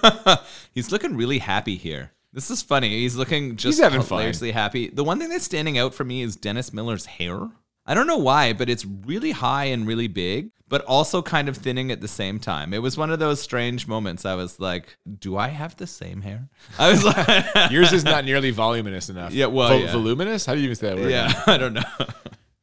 He's 0.72 0.90
looking 0.90 1.14
really 1.14 1.38
happy 1.38 1.76
here. 1.76 2.12
This 2.32 2.50
is 2.50 2.62
funny. 2.62 3.00
He's 3.00 3.16
looking 3.16 3.56
just 3.56 3.76
He's 3.76 3.82
having 3.84 4.00
fun. 4.00 4.18
hilariously 4.20 4.52
happy. 4.52 4.88
The 4.88 5.04
one 5.04 5.18
thing 5.18 5.28
that's 5.28 5.44
standing 5.44 5.76
out 5.76 5.92
for 5.92 6.04
me 6.04 6.22
is 6.22 6.36
Dennis 6.36 6.72
Miller's 6.72 7.04
hair. 7.06 7.48
I 7.90 7.94
don't 7.94 8.06
know 8.06 8.18
why, 8.18 8.52
but 8.52 8.70
it's 8.70 8.86
really 8.86 9.32
high 9.32 9.64
and 9.64 9.84
really 9.84 10.06
big, 10.06 10.52
but 10.68 10.84
also 10.84 11.22
kind 11.22 11.48
of 11.48 11.56
thinning 11.56 11.90
at 11.90 12.00
the 12.00 12.06
same 12.06 12.38
time. 12.38 12.72
It 12.72 12.82
was 12.82 12.96
one 12.96 13.10
of 13.10 13.18
those 13.18 13.40
strange 13.40 13.88
moments. 13.88 14.24
I 14.24 14.36
was 14.36 14.60
like, 14.60 14.96
"Do 15.18 15.36
I 15.36 15.48
have 15.48 15.76
the 15.76 15.88
same 15.88 16.22
hair?" 16.22 16.48
I 16.78 16.88
was 16.88 17.04
like, 17.04 17.26
Yours 17.72 17.92
is 17.92 18.04
not 18.04 18.24
nearly 18.24 18.52
voluminous 18.52 19.10
enough. 19.10 19.32
Yeah, 19.32 19.46
well, 19.46 19.70
Vol- 19.70 19.80
yeah. 19.80 19.92
voluminous? 19.92 20.46
How 20.46 20.54
do 20.54 20.60
you 20.60 20.66
even 20.66 20.76
say 20.76 20.90
that 20.90 20.98
word? 20.98 21.10
"Yeah, 21.10 21.32
I 21.48 21.56
don't 21.56 21.74
know." 21.74 21.82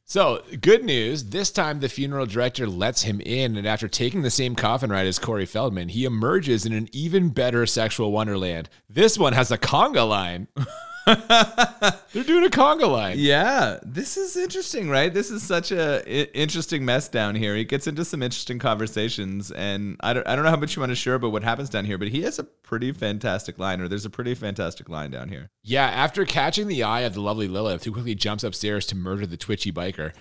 So, 0.06 0.42
good 0.62 0.82
news. 0.82 1.24
This 1.24 1.50
time, 1.50 1.80
the 1.80 1.90
funeral 1.90 2.24
director 2.24 2.66
lets 2.66 3.02
him 3.02 3.20
in, 3.20 3.58
and 3.58 3.66
after 3.66 3.86
taking 3.86 4.22
the 4.22 4.30
same 4.30 4.54
coffin 4.54 4.88
ride 4.88 5.06
as 5.06 5.18
Corey 5.18 5.44
Feldman, 5.44 5.90
he 5.90 6.06
emerges 6.06 6.64
in 6.64 6.72
an 6.72 6.88
even 6.92 7.28
better 7.28 7.66
sexual 7.66 8.10
wonderland. 8.12 8.70
This 8.88 9.18
one 9.18 9.34
has 9.34 9.50
a 9.50 9.58
conga 9.58 10.08
line. 10.08 10.48
They're 12.12 12.24
doing 12.24 12.44
a 12.44 12.48
conga 12.50 12.90
line. 12.90 13.16
Yeah, 13.18 13.78
this 13.82 14.16
is 14.16 14.36
interesting, 14.36 14.88
right? 14.90 15.12
This 15.12 15.30
is 15.30 15.42
such 15.42 15.72
a 15.72 16.02
I- 16.06 16.28
interesting 16.34 16.84
mess 16.84 17.08
down 17.08 17.34
here. 17.34 17.54
He 17.56 17.64
gets 17.64 17.86
into 17.86 18.04
some 18.04 18.22
interesting 18.22 18.58
conversations, 18.58 19.50
and 19.50 19.96
I 20.00 20.12
don't, 20.14 20.26
I 20.26 20.34
don't 20.36 20.44
know 20.44 20.50
how 20.50 20.56
much 20.56 20.76
you 20.76 20.80
want 20.80 20.90
to 20.90 20.96
share 20.96 21.14
about 21.14 21.32
what 21.32 21.42
happens 21.42 21.68
down 21.70 21.84
here, 21.84 21.98
but 21.98 22.08
he 22.08 22.22
has 22.22 22.38
a 22.38 22.44
pretty 22.44 22.92
fantastic 22.92 23.58
line, 23.58 23.80
or 23.80 23.88
there's 23.88 24.04
a 24.06 24.10
pretty 24.10 24.34
fantastic 24.34 24.88
line 24.88 25.10
down 25.10 25.28
here. 25.28 25.50
Yeah, 25.62 25.86
after 25.86 26.24
catching 26.24 26.66
the 26.68 26.82
eye 26.82 27.00
of 27.00 27.14
the 27.14 27.20
lovely 27.20 27.48
Lilith, 27.48 27.84
who 27.84 27.92
quickly 27.92 28.14
jumps 28.14 28.44
upstairs 28.44 28.86
to 28.86 28.96
murder 28.96 29.26
the 29.26 29.36
twitchy 29.36 29.72
biker, 29.72 30.12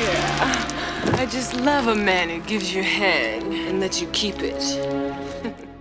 Yeah. 0.00 0.66
I 1.14 1.26
just 1.26 1.54
love 1.56 1.86
a 1.88 1.94
man 1.94 2.28
who 2.28 2.40
gives 2.46 2.74
you 2.74 2.82
head 2.82 3.42
and 3.42 3.80
lets 3.80 4.00
you 4.00 4.08
keep 4.08 4.36
it. 4.40 4.60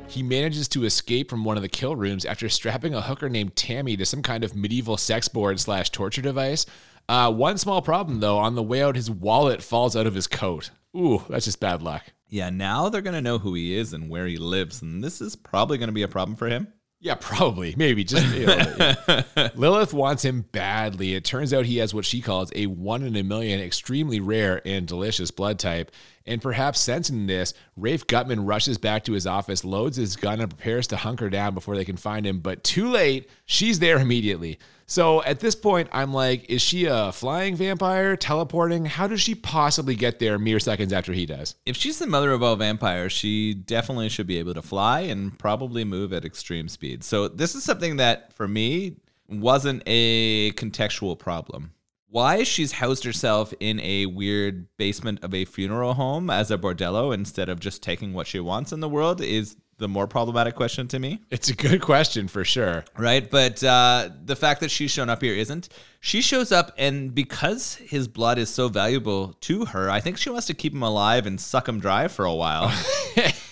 He 0.10 0.24
manages 0.24 0.67
to 0.69 0.86
escape 0.86 1.30
from 1.30 1.45
one 1.45 1.56
of 1.56 1.63
the 1.63 1.69
kill 1.69 1.95
rooms 1.95 2.26
after 2.26 2.50
strapping 2.50 2.93
a 2.93 3.02
hooker 3.02 3.30
named 3.30 3.56
Tammy 3.56 3.95
to 3.95 4.06
some 4.06 4.22
kind 4.22 4.43
of 4.43 4.56
medieval 4.56 4.98
sex 4.98 5.28
board 5.28 5.60
slash 5.60 5.91
torture 5.91 6.22
device. 6.22 6.65
Uh, 7.08 7.32
one 7.32 7.58
small 7.58 7.82
problem, 7.82 8.19
though, 8.19 8.38
on 8.38 8.56
the 8.56 8.63
way 8.63 8.82
out, 8.82 8.95
his 8.95 9.10
wallet 9.10 9.63
falls 9.63 9.95
out 9.95 10.08
of 10.08 10.15
his 10.15 10.28
coat. 10.28 10.72
Ooh, 10.95 11.24
that's 11.30 11.45
just 11.45 11.60
bad 11.60 11.82
luck. 11.82 12.04
Yeah, 12.28 12.50
now 12.50 12.89
they're 12.89 13.02
gonna 13.02 13.22
know 13.22 13.39
who 13.39 13.54
he 13.54 13.76
is 13.76 13.93
and 13.93 14.10
where 14.10 14.28
he 14.28 14.38
lives, 14.38 14.82
and 14.82 15.04
this 15.04 15.22
is 15.22 15.36
probably 15.36 15.78
gonna 15.78 15.91
be 15.91 16.04
a 16.04 16.08
problem 16.08 16.36
for 16.36 16.48
him. 16.48 16.67
Yeah, 17.02 17.15
probably. 17.15 17.76
Maybe. 17.78 18.04
Just 18.04 18.36
you 18.36 18.45
know, 18.45 18.76
yeah. 19.08 19.50
Lilith 19.56 19.93
wants 19.93 20.26
him 20.26 20.41
badly. 20.52 21.15
It 21.15 21.24
turns 21.24 21.54
out 21.54 21.65
he 21.65 21.78
has 21.78 21.93
what 21.93 22.04
she 22.04 22.22
calls 22.22 22.52
a 22.56 22.65
one 22.65 23.04
in 23.04 23.15
a 23.15 23.24
million, 23.24 23.62
extremely 23.62 24.19
rare 24.19 24.62
and 24.65 24.86
delicious 24.86 25.32
blood 25.32 25.60
type. 25.60 25.91
And 26.30 26.44
perhaps 26.44 26.80
sensing 26.80 27.26
this, 27.26 27.56
Rafe 27.76 28.06
Guttman 28.06 28.48
rushes 28.48 28.78
back 28.78 29.04
to 29.06 29.13
his 29.13 29.26
office, 29.26 29.65
loads 29.65 29.98
his 29.98 30.15
gun, 30.15 30.39
and 30.39 30.50
prepares 30.50 30.86
to 30.88 30.98
hunker 30.98 31.28
down 31.28 31.56
before 31.56 31.76
they 31.76 31.84
can 31.84 31.98
find 31.98 32.24
him. 32.24 32.39
But 32.39 32.63
too 32.63 32.88
late, 32.88 33.28
she's 33.46 33.80
there 33.80 33.98
immediately. 33.98 34.60
So 34.86 35.24
at 35.24 35.39
this 35.39 35.56
point, 35.56 35.89
I'm 35.92 36.13
like, 36.13 36.48
is 36.48 36.62
she 36.62 36.86
a 36.86 37.12
flying 37.12 37.56
vampire, 37.56 38.15
teleporting? 38.15 38.86
How 38.86 39.08
does 39.08 39.22
she 39.22 39.34
possibly 39.34 39.96
get 39.96 40.20
there 40.20 40.38
mere 40.38 40.60
seconds 40.60 40.94
after 40.94 41.13
he 41.13 41.26
does? 41.26 41.56
If 41.65 41.76
she's 41.76 41.98
the 41.98 42.06
mother 42.06 42.32
of 42.32 42.44
all 42.44 42.56
vampires, 42.56 43.12
she 43.12 43.56
definitely 43.56 44.10
should 44.10 44.28
be 44.28 44.38
able 44.38 44.54
to 44.54 44.62
fly 44.62 45.02
and 45.02 45.38
probably 45.39 45.84
move 45.84 46.13
at 46.13 46.26
extreme 46.26 46.68
speed. 46.68 47.04
So 47.04 47.28
this 47.28 47.56
is 47.56 47.63
something 47.63 47.98
that 47.98 48.34
for 48.34 48.48
me 48.48 48.98
wasn't 49.28 49.82
a 49.88 50.52
contextual 50.52 51.18
problem. 51.18 51.74
Why 52.12 52.43
she's 52.43 52.72
housed 52.72 53.04
herself 53.04 53.54
in 53.60 53.80
a 53.82 54.08
weird 54.08 54.67
basement 54.78 55.24
of 55.24 55.34
a 55.34 55.45
funeral 55.45 55.93
home 55.93 56.32
as 56.32 56.50
a 56.50 56.58
bordello 56.58 57.13
instead 57.13 57.50
of 57.50 57.60
just 57.60 57.84
taking 57.84 58.13
what 58.13 58.26
she 58.26 58.39
wants 58.39 58.72
in 58.72 58.80
the 58.80 58.89
world 58.89 59.22
is 59.22 59.56
the 59.78 59.88
more 59.88 60.08
problematic 60.08 60.56
question 60.56 60.88
to 60.88 60.98
me. 60.98 61.19
It's 61.30 61.50
a 61.50 61.56
good 61.56 61.82
question 61.82 62.28
for 62.28 62.43
sure. 62.43 62.84
Right, 62.98 63.30
but 63.30 63.63
uh, 63.63 64.10
the 64.26 64.36
fact 64.36 64.62
that 64.62 64.72
she's 64.72 64.89
shown 64.89 65.10
up 65.10 65.22
here 65.22 65.36
isn't. 65.36 65.69
She 66.02 66.22
shows 66.22 66.52
up, 66.52 66.74
and 66.78 67.13
because 67.13 67.76
his 67.76 68.08
blood 68.08 68.39
is 68.39 68.50
so 68.50 68.69
valuable 68.69 69.34
to 69.41 69.65
her, 69.65 69.89
I 69.89 70.00
think 70.00 70.17
she 70.17 70.32
wants 70.32 70.48
to 70.48 70.54
keep 70.54 70.74
him 70.74 70.84
alive 70.84 71.28
and 71.28 71.39
suck 71.39 71.69
him 71.69 71.80
dry 71.80 72.08
for 72.08 72.26
a 72.26 72.34
while. 72.34 72.74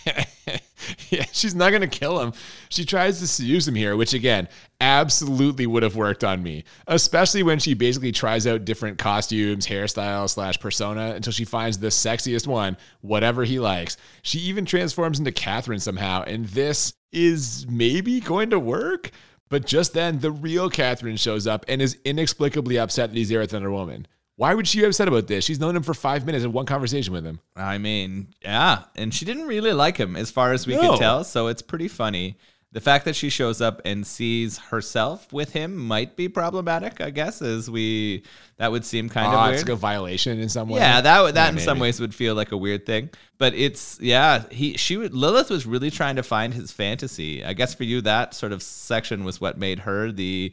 yeah, 1.10 1.26
she's 1.32 1.56
not 1.56 1.70
going 1.70 1.82
to 1.82 1.88
kill 1.88 2.20
him. 2.20 2.34
She 2.70 2.86
tries 2.86 3.20
to 3.20 3.28
seduce 3.28 3.68
him 3.68 3.76
here, 3.76 3.96
which 3.96 4.14
again, 4.14 4.48
absolutely 4.82 5.68
would 5.68 5.84
have 5.84 5.96
worked 5.96 6.24
on 6.24 6.42
me, 6.44 6.64
especially 6.88 7.44
when 7.44 7.60
she 7.60 7.74
basically 7.74 8.12
tries 8.12 8.48
out 8.48 8.66
different 8.66 8.98
costumes, 8.98 9.68
hairstyles, 9.68 10.32
slash 10.32 10.60
persona 10.60 11.14
until 11.16 11.34
she 11.34 11.46
finds 11.46 11.80
the 11.80 11.88
sexiest 11.88 12.48
one, 12.48 12.78
whatever 13.02 13.44
he 13.44 13.60
likes. 13.60 13.98
She 14.22 14.40
even 14.40 14.66
transforms 14.66 15.20
into 15.20 15.32
Catherine 15.32 15.80
somehow, 15.80 16.24
and 16.24 16.46
this 16.46 16.94
is 17.12 17.66
maybe 17.70 18.20
going 18.20 18.50
to 18.50 18.60
work. 18.60 19.12
But 19.50 19.66
just 19.66 19.94
then, 19.94 20.20
the 20.20 20.32
real 20.32 20.70
Catherine 20.70 21.16
shows 21.16 21.48
up 21.48 21.64
and 21.70 21.82
is 21.82 21.98
inexplicably 22.04 22.78
upset 22.78 23.12
that 23.12 23.18
he's 23.18 23.30
there 23.30 23.40
with 23.40 23.54
another 23.54 23.72
woman. 23.72 24.08
Why 24.38 24.54
would 24.54 24.67
she 24.67 24.80
be 24.80 24.86
upset 24.86 25.08
about 25.08 25.28
this? 25.28 25.43
She's 25.43 25.60
known 25.60 25.76
him 25.76 25.84
for 25.84 25.93
five 25.95 26.26
minutes 26.26 26.45
and 26.45 26.54
one 26.54 26.65
conversation 26.67 27.12
with 27.12 27.26
him. 27.26 27.39
I 27.56 27.78
mean, 27.80 28.28
yeah, 28.43 28.84
and 28.95 29.13
she 29.13 29.26
didn't 29.26 29.47
really 29.47 29.73
like 29.73 29.97
him 29.97 30.15
as 30.15 30.30
far 30.32 30.54
as 30.54 30.65
we 30.67 30.76
No. 30.76 30.91
could 30.91 31.00
tell, 31.00 31.23
so 31.23 31.47
it's 31.47 31.62
pretty 31.63 31.88
funny. 31.88 32.38
The 32.73 32.82
fact 32.82 33.06
that 33.06 33.15
she 33.15 33.30
shows 33.30 33.62
up 33.62 33.82
and 33.86 34.06
sees 34.06 34.58
herself 34.60 35.32
with 35.34 35.54
him 35.54 35.76
might 35.76 36.15
be 36.15 36.28
problematic, 36.30 37.02
I 37.02 37.10
guess, 37.10 37.41
as 37.41 37.71
we 37.71 38.23
that 38.58 38.71
would 38.71 38.86
seem 38.86 39.10
kind 39.10 39.28
Ah, 39.34 39.47
of 39.47 39.54
it's 39.54 39.63
like 39.63 39.69
a 39.71 39.76
violation 39.76 40.39
in 40.39 40.50
some 40.50 40.69
way. 40.69 40.82
Yeah, 40.82 41.02
that 41.02 41.21
would- 41.21 41.34
that 41.36 41.54
Yeah, 41.54 41.60
in 41.60 41.65
some 41.65 41.80
ways 41.80 42.00
would 42.00 42.13
feel 42.13 42.36
like 42.36 42.52
a 42.52 42.58
weird 42.58 42.86
thing. 42.86 43.10
But 43.39 43.56
it's 43.56 43.97
yeah, 44.02 44.43
he 44.52 44.78
she 44.78 44.97
would 44.97 45.13
Lilith 45.15 45.50
was 45.50 45.65
really 45.65 45.89
trying 45.89 46.17
to 46.17 46.23
find 46.23 46.54
his 46.54 46.71
fantasy. 46.71 47.43
I 47.43 47.54
guess 47.54 47.73
for 47.73 47.86
you 47.86 48.02
that 48.02 48.36
sort 48.36 48.52
of 48.52 48.62
section 48.62 49.23
was 49.23 49.41
what 49.41 49.58
made 49.58 49.80
her 49.80 50.12
the 50.12 50.52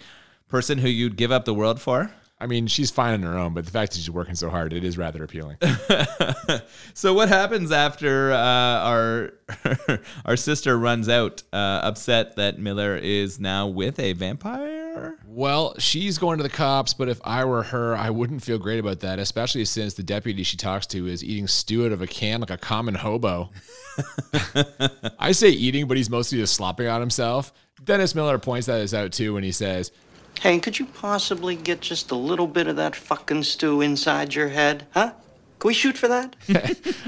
person 0.49 0.79
who 0.79 0.89
you'd 0.89 1.17
give 1.17 1.33
up 1.33 1.45
the 1.45 1.53
world 1.55 1.81
for. 1.81 2.11
I 2.45 2.47
mean, 2.47 2.67
she's 2.67 2.91
fine 2.91 3.15
on 3.15 3.23
her 3.23 3.39
own, 3.39 3.55
but 3.55 3.65
the 3.65 3.71
fact 3.71 3.93
that 3.93 3.97
she's 3.97 4.11
working 4.11 4.35
so 4.35 4.51
hard, 4.51 4.75
it 4.75 4.85
is 4.85 4.99
rather 4.99 5.25
appealing. 5.25 5.57
So 6.97 7.13
what 7.13 7.29
happens 7.29 7.73
after 7.73 8.33
uh, 8.33 8.37
our 8.37 9.33
our 10.25 10.37
sister 10.37 10.79
runs 10.79 11.09
out, 11.09 11.43
uh, 11.53 11.81
upset 11.83 12.37
that 12.37 12.61
Miller 12.61 12.97
is 12.97 13.41
now 13.41 13.67
with 13.67 13.99
a 13.99 14.13
vampire? 14.13 15.19
well, 15.27 15.75
she's 15.79 16.19
going 16.19 16.37
to 16.37 16.45
the 16.45 16.49
cops, 16.49 16.95
but 16.95 17.09
if 17.09 17.21
I 17.25 17.45
were 17.45 17.65
her, 17.65 17.97
I 17.97 18.11
wouldn't 18.11 18.45
feel 18.45 18.59
great 18.59 18.79
about 18.79 19.01
that, 19.01 19.19
especially 19.19 19.65
since 19.65 19.95
the 19.95 20.05
deputy 20.05 20.45
she 20.45 20.57
talks 20.57 20.87
to 20.89 21.09
is 21.09 21.25
eating 21.25 21.49
stew 21.49 21.85
out 21.85 21.91
of 21.91 22.01
a 22.01 22.07
can 22.07 22.41
like 22.41 22.51
a 22.51 22.57
common 22.57 22.95
hobo. 22.95 23.51
I 25.19 25.33
say 25.33 25.51
eating, 25.51 25.89
but 25.89 25.97
he's 25.97 26.09
mostly 26.09 26.39
just 26.39 26.55
slopping 26.55 26.87
on 26.87 27.01
himself. 27.01 27.53
Dennis 27.83 28.15
Miller 28.15 28.39
points 28.39 28.69
that 28.69 28.95
out 28.95 29.13
too 29.13 29.35
when 29.35 29.43
he 29.43 29.51
says, 29.51 29.91
Hey, 30.41 30.59
could 30.59 30.79
you 30.79 30.87
possibly 30.87 31.57
get 31.57 31.81
just 31.81 32.11
a 32.11 32.17
little 32.17 32.47
bit 32.47 32.67
of 32.67 32.77
that 32.77 32.95
fucking 32.97 33.45
stew 33.45 33.81
inside 33.81 34.35
your 34.35 34.49
head? 34.49 34.87
Huh? 34.93 35.13
Can 35.59 35.69
we 35.69 35.75
shoot 35.75 35.97
for 35.97 36.09
that? 36.09 36.37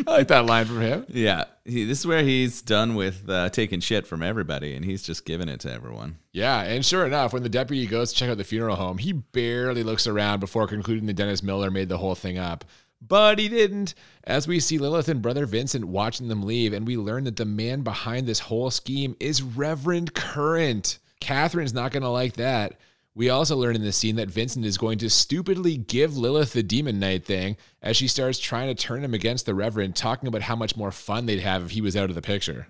I 0.06 0.10
like 0.10 0.28
that 0.28 0.46
line 0.46 0.64
from 0.64 0.80
him. 0.80 1.04
Yeah, 1.08 1.44
he, 1.66 1.84
this 1.84 2.00
is 2.00 2.06
where 2.06 2.22
he's 2.22 2.62
done 2.62 2.94
with 2.94 3.28
uh, 3.28 3.50
taking 3.50 3.80
shit 3.80 4.06
from 4.06 4.22
everybody, 4.22 4.74
and 4.74 4.84
he's 4.84 5.02
just 5.02 5.26
giving 5.26 5.50
it 5.50 5.60
to 5.60 5.72
everyone. 5.72 6.16
Yeah, 6.32 6.62
and 6.62 6.84
sure 6.84 7.04
enough, 7.04 7.34
when 7.34 7.42
the 7.42 7.50
deputy 7.50 7.86
goes 7.86 8.12
to 8.12 8.18
check 8.18 8.30
out 8.30 8.38
the 8.38 8.44
funeral 8.44 8.76
home, 8.76 8.96
he 8.96 9.12
barely 9.12 9.82
looks 9.82 10.06
around 10.06 10.40
before 10.40 10.66
concluding 10.66 11.06
that 11.06 11.14
Dennis 11.16 11.42
Miller 11.42 11.70
made 11.70 11.90
the 11.90 11.98
whole 11.98 12.14
thing 12.14 12.38
up. 12.38 12.64
But 13.06 13.38
he 13.38 13.48
didn't, 13.48 13.94
as 14.24 14.48
we 14.48 14.58
see 14.58 14.78
Lilith 14.78 15.08
and 15.08 15.20
Brother 15.20 15.44
Vincent 15.44 15.84
watching 15.84 16.28
them 16.28 16.42
leave, 16.42 16.72
and 16.72 16.86
we 16.86 16.96
learn 16.96 17.24
that 17.24 17.36
the 17.36 17.44
man 17.44 17.82
behind 17.82 18.26
this 18.26 18.40
whole 18.40 18.70
scheme 18.70 19.16
is 19.20 19.42
Reverend 19.42 20.14
Current. 20.14 20.98
Catherine's 21.20 21.74
not 21.74 21.92
going 21.92 22.02
to 22.02 22.08
like 22.08 22.34
that. 22.34 22.78
We 23.16 23.30
also 23.30 23.56
learn 23.56 23.76
in 23.76 23.82
this 23.82 23.96
scene 23.96 24.16
that 24.16 24.28
Vincent 24.28 24.66
is 24.66 24.76
going 24.76 24.98
to 24.98 25.08
stupidly 25.08 25.78
give 25.78 26.18
Lilith 26.18 26.52
the 26.52 26.62
Demon 26.62 27.00
Knight 27.00 27.24
thing 27.24 27.56
as 27.80 27.96
she 27.96 28.08
starts 28.08 28.38
trying 28.38 28.68
to 28.68 28.74
turn 28.74 29.02
him 29.02 29.14
against 29.14 29.46
the 29.46 29.54
Reverend, 29.54 29.96
talking 29.96 30.28
about 30.28 30.42
how 30.42 30.54
much 30.54 30.76
more 30.76 30.92
fun 30.92 31.24
they'd 31.24 31.40
have 31.40 31.64
if 31.64 31.70
he 31.70 31.80
was 31.80 31.96
out 31.96 32.10
of 32.10 32.14
the 32.14 32.20
picture. 32.20 32.66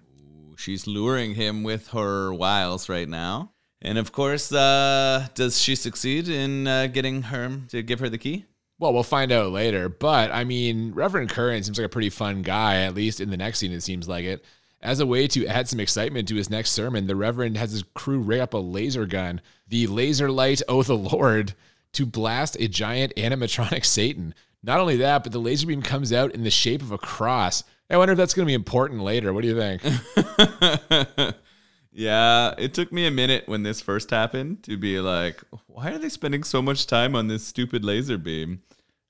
She's 0.56 0.86
luring 0.86 1.34
him 1.34 1.64
with 1.64 1.88
her 1.88 2.32
wiles 2.32 2.88
right 2.88 3.08
now. 3.08 3.54
And 3.82 3.98
of 3.98 4.12
course, 4.12 4.52
uh, 4.52 5.26
does 5.34 5.60
she 5.60 5.74
succeed 5.74 6.28
in 6.28 6.68
uh, 6.68 6.86
getting 6.86 7.22
her 7.22 7.62
to 7.70 7.82
give 7.82 7.98
her 7.98 8.08
the 8.08 8.16
key? 8.16 8.44
Well, 8.78 8.92
we'll 8.92 9.02
find 9.02 9.32
out 9.32 9.50
later. 9.50 9.88
But 9.88 10.30
I 10.30 10.44
mean, 10.44 10.92
Reverend 10.92 11.30
Current 11.30 11.64
seems 11.64 11.76
like 11.76 11.86
a 11.86 11.88
pretty 11.88 12.10
fun 12.10 12.42
guy, 12.42 12.82
at 12.82 12.94
least 12.94 13.20
in 13.20 13.30
the 13.30 13.36
next 13.36 13.58
scene, 13.58 13.72
it 13.72 13.82
seems 13.82 14.08
like 14.08 14.24
it. 14.24 14.44
As 14.80 15.00
a 15.00 15.06
way 15.06 15.26
to 15.28 15.46
add 15.46 15.68
some 15.68 15.80
excitement 15.80 16.28
to 16.28 16.34
his 16.34 16.50
next 16.50 16.72
sermon, 16.72 17.06
the 17.06 17.16
Reverend 17.16 17.56
has 17.56 17.72
his 17.72 17.82
crew 17.94 18.20
rig 18.20 18.40
up 18.40 18.54
a 18.54 18.58
laser 18.58 19.06
gun, 19.06 19.40
the 19.66 19.86
laser 19.86 20.30
light, 20.30 20.62
oh 20.68 20.82
the 20.82 20.96
Lord, 20.96 21.54
to 21.92 22.06
blast 22.06 22.56
a 22.60 22.68
giant 22.68 23.14
animatronic 23.16 23.84
Satan. 23.86 24.34
Not 24.62 24.80
only 24.80 24.96
that, 24.98 25.22
but 25.22 25.32
the 25.32 25.38
laser 25.38 25.66
beam 25.66 25.82
comes 25.82 26.12
out 26.12 26.32
in 26.32 26.44
the 26.44 26.50
shape 26.50 26.82
of 26.82 26.92
a 26.92 26.98
cross. 26.98 27.64
I 27.88 27.96
wonder 27.96 28.12
if 28.12 28.18
that's 28.18 28.34
going 28.34 28.44
to 28.46 28.50
be 28.50 28.54
important 28.54 29.00
later. 29.02 29.32
What 29.32 29.42
do 29.42 29.48
you 29.48 29.56
think? 29.56 29.82
yeah, 31.92 32.54
it 32.58 32.74
took 32.74 32.92
me 32.92 33.06
a 33.06 33.10
minute 33.10 33.44
when 33.46 33.62
this 33.62 33.80
first 33.80 34.10
happened 34.10 34.62
to 34.64 34.76
be 34.76 34.98
like, 34.98 35.42
why 35.66 35.92
are 35.92 35.98
they 35.98 36.08
spending 36.08 36.42
so 36.42 36.60
much 36.60 36.86
time 36.86 37.14
on 37.14 37.28
this 37.28 37.46
stupid 37.46 37.84
laser 37.84 38.18
beam? 38.18 38.62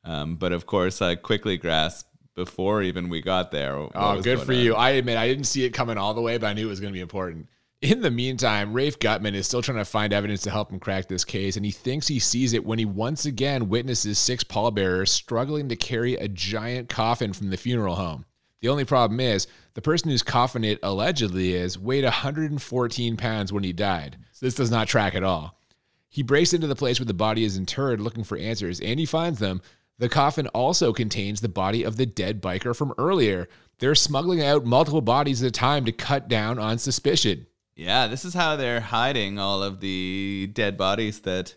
Um, 0.04 0.36
but 0.36 0.52
of 0.52 0.66
course, 0.66 1.02
I 1.02 1.16
quickly 1.16 1.56
grasped 1.56 2.10
before 2.36 2.82
even 2.82 3.08
we 3.08 3.20
got 3.20 3.50
there. 3.50 3.74
Oh, 3.74 4.20
good 4.22 4.40
for 4.42 4.52
on. 4.52 4.58
you. 4.58 4.74
I 4.76 4.90
admit 4.90 5.16
I 5.16 5.26
didn't 5.26 5.44
see 5.44 5.64
it 5.64 5.70
coming 5.70 5.98
all 5.98 6.14
the 6.14 6.20
way, 6.20 6.38
but 6.38 6.46
I 6.46 6.52
knew 6.52 6.66
it 6.66 6.70
was 6.70 6.78
going 6.78 6.92
to 6.92 6.96
be 6.96 7.00
important. 7.00 7.48
In 7.82 8.00
the 8.00 8.10
meantime, 8.10 8.72
Rafe 8.72 8.98
Guttman 8.98 9.34
is 9.34 9.46
still 9.46 9.60
trying 9.60 9.78
to 9.78 9.84
find 9.84 10.12
evidence 10.12 10.42
to 10.42 10.50
help 10.50 10.70
him 10.70 10.78
crack 10.78 11.08
this 11.08 11.24
case, 11.24 11.56
and 11.56 11.64
he 11.64 11.72
thinks 11.72 12.06
he 12.06 12.18
sees 12.18 12.52
it 12.52 12.64
when 12.64 12.78
he 12.78 12.84
once 12.84 13.26
again 13.26 13.68
witnesses 13.68 14.18
six 14.18 14.44
pallbearers 14.44 15.10
struggling 15.10 15.68
to 15.68 15.76
carry 15.76 16.14
a 16.14 16.28
giant 16.28 16.88
coffin 16.88 17.32
from 17.32 17.50
the 17.50 17.56
funeral 17.56 17.96
home. 17.96 18.24
The 18.60 18.68
only 18.68 18.84
problem 18.84 19.20
is 19.20 19.46
the 19.74 19.82
person 19.82 20.10
whose 20.10 20.22
coffin 20.22 20.64
it 20.64 20.78
allegedly 20.82 21.52
is 21.52 21.78
weighed 21.78 22.04
114 22.04 23.16
pounds 23.16 23.52
when 23.52 23.64
he 23.64 23.72
died. 23.72 24.16
So 24.32 24.46
this 24.46 24.54
does 24.54 24.70
not 24.70 24.88
track 24.88 25.14
at 25.14 25.22
all. 25.22 25.60
He 26.08 26.22
breaks 26.22 26.54
into 26.54 26.66
the 26.66 26.74
place 26.74 26.98
where 26.98 27.06
the 27.06 27.12
body 27.12 27.44
is 27.44 27.58
interred 27.58 28.00
looking 28.00 28.24
for 28.24 28.38
answers, 28.38 28.80
and 28.80 28.98
he 28.98 29.04
finds 29.04 29.38
them, 29.38 29.60
the 29.98 30.08
coffin 30.08 30.46
also 30.48 30.92
contains 30.92 31.40
the 31.40 31.48
body 31.48 31.82
of 31.82 31.96
the 31.96 32.06
dead 32.06 32.42
biker 32.42 32.76
from 32.76 32.92
earlier. 32.98 33.48
They're 33.78 33.94
smuggling 33.94 34.42
out 34.42 34.64
multiple 34.64 35.00
bodies 35.00 35.42
at 35.42 35.48
a 35.48 35.50
time 35.50 35.84
to 35.84 35.92
cut 35.92 36.28
down 36.28 36.58
on 36.58 36.78
suspicion. 36.78 37.46
Yeah, 37.74 38.06
this 38.06 38.24
is 38.24 38.34
how 38.34 38.56
they're 38.56 38.80
hiding 38.80 39.38
all 39.38 39.62
of 39.62 39.80
the 39.80 40.50
dead 40.52 40.78
bodies 40.78 41.20
that 41.20 41.54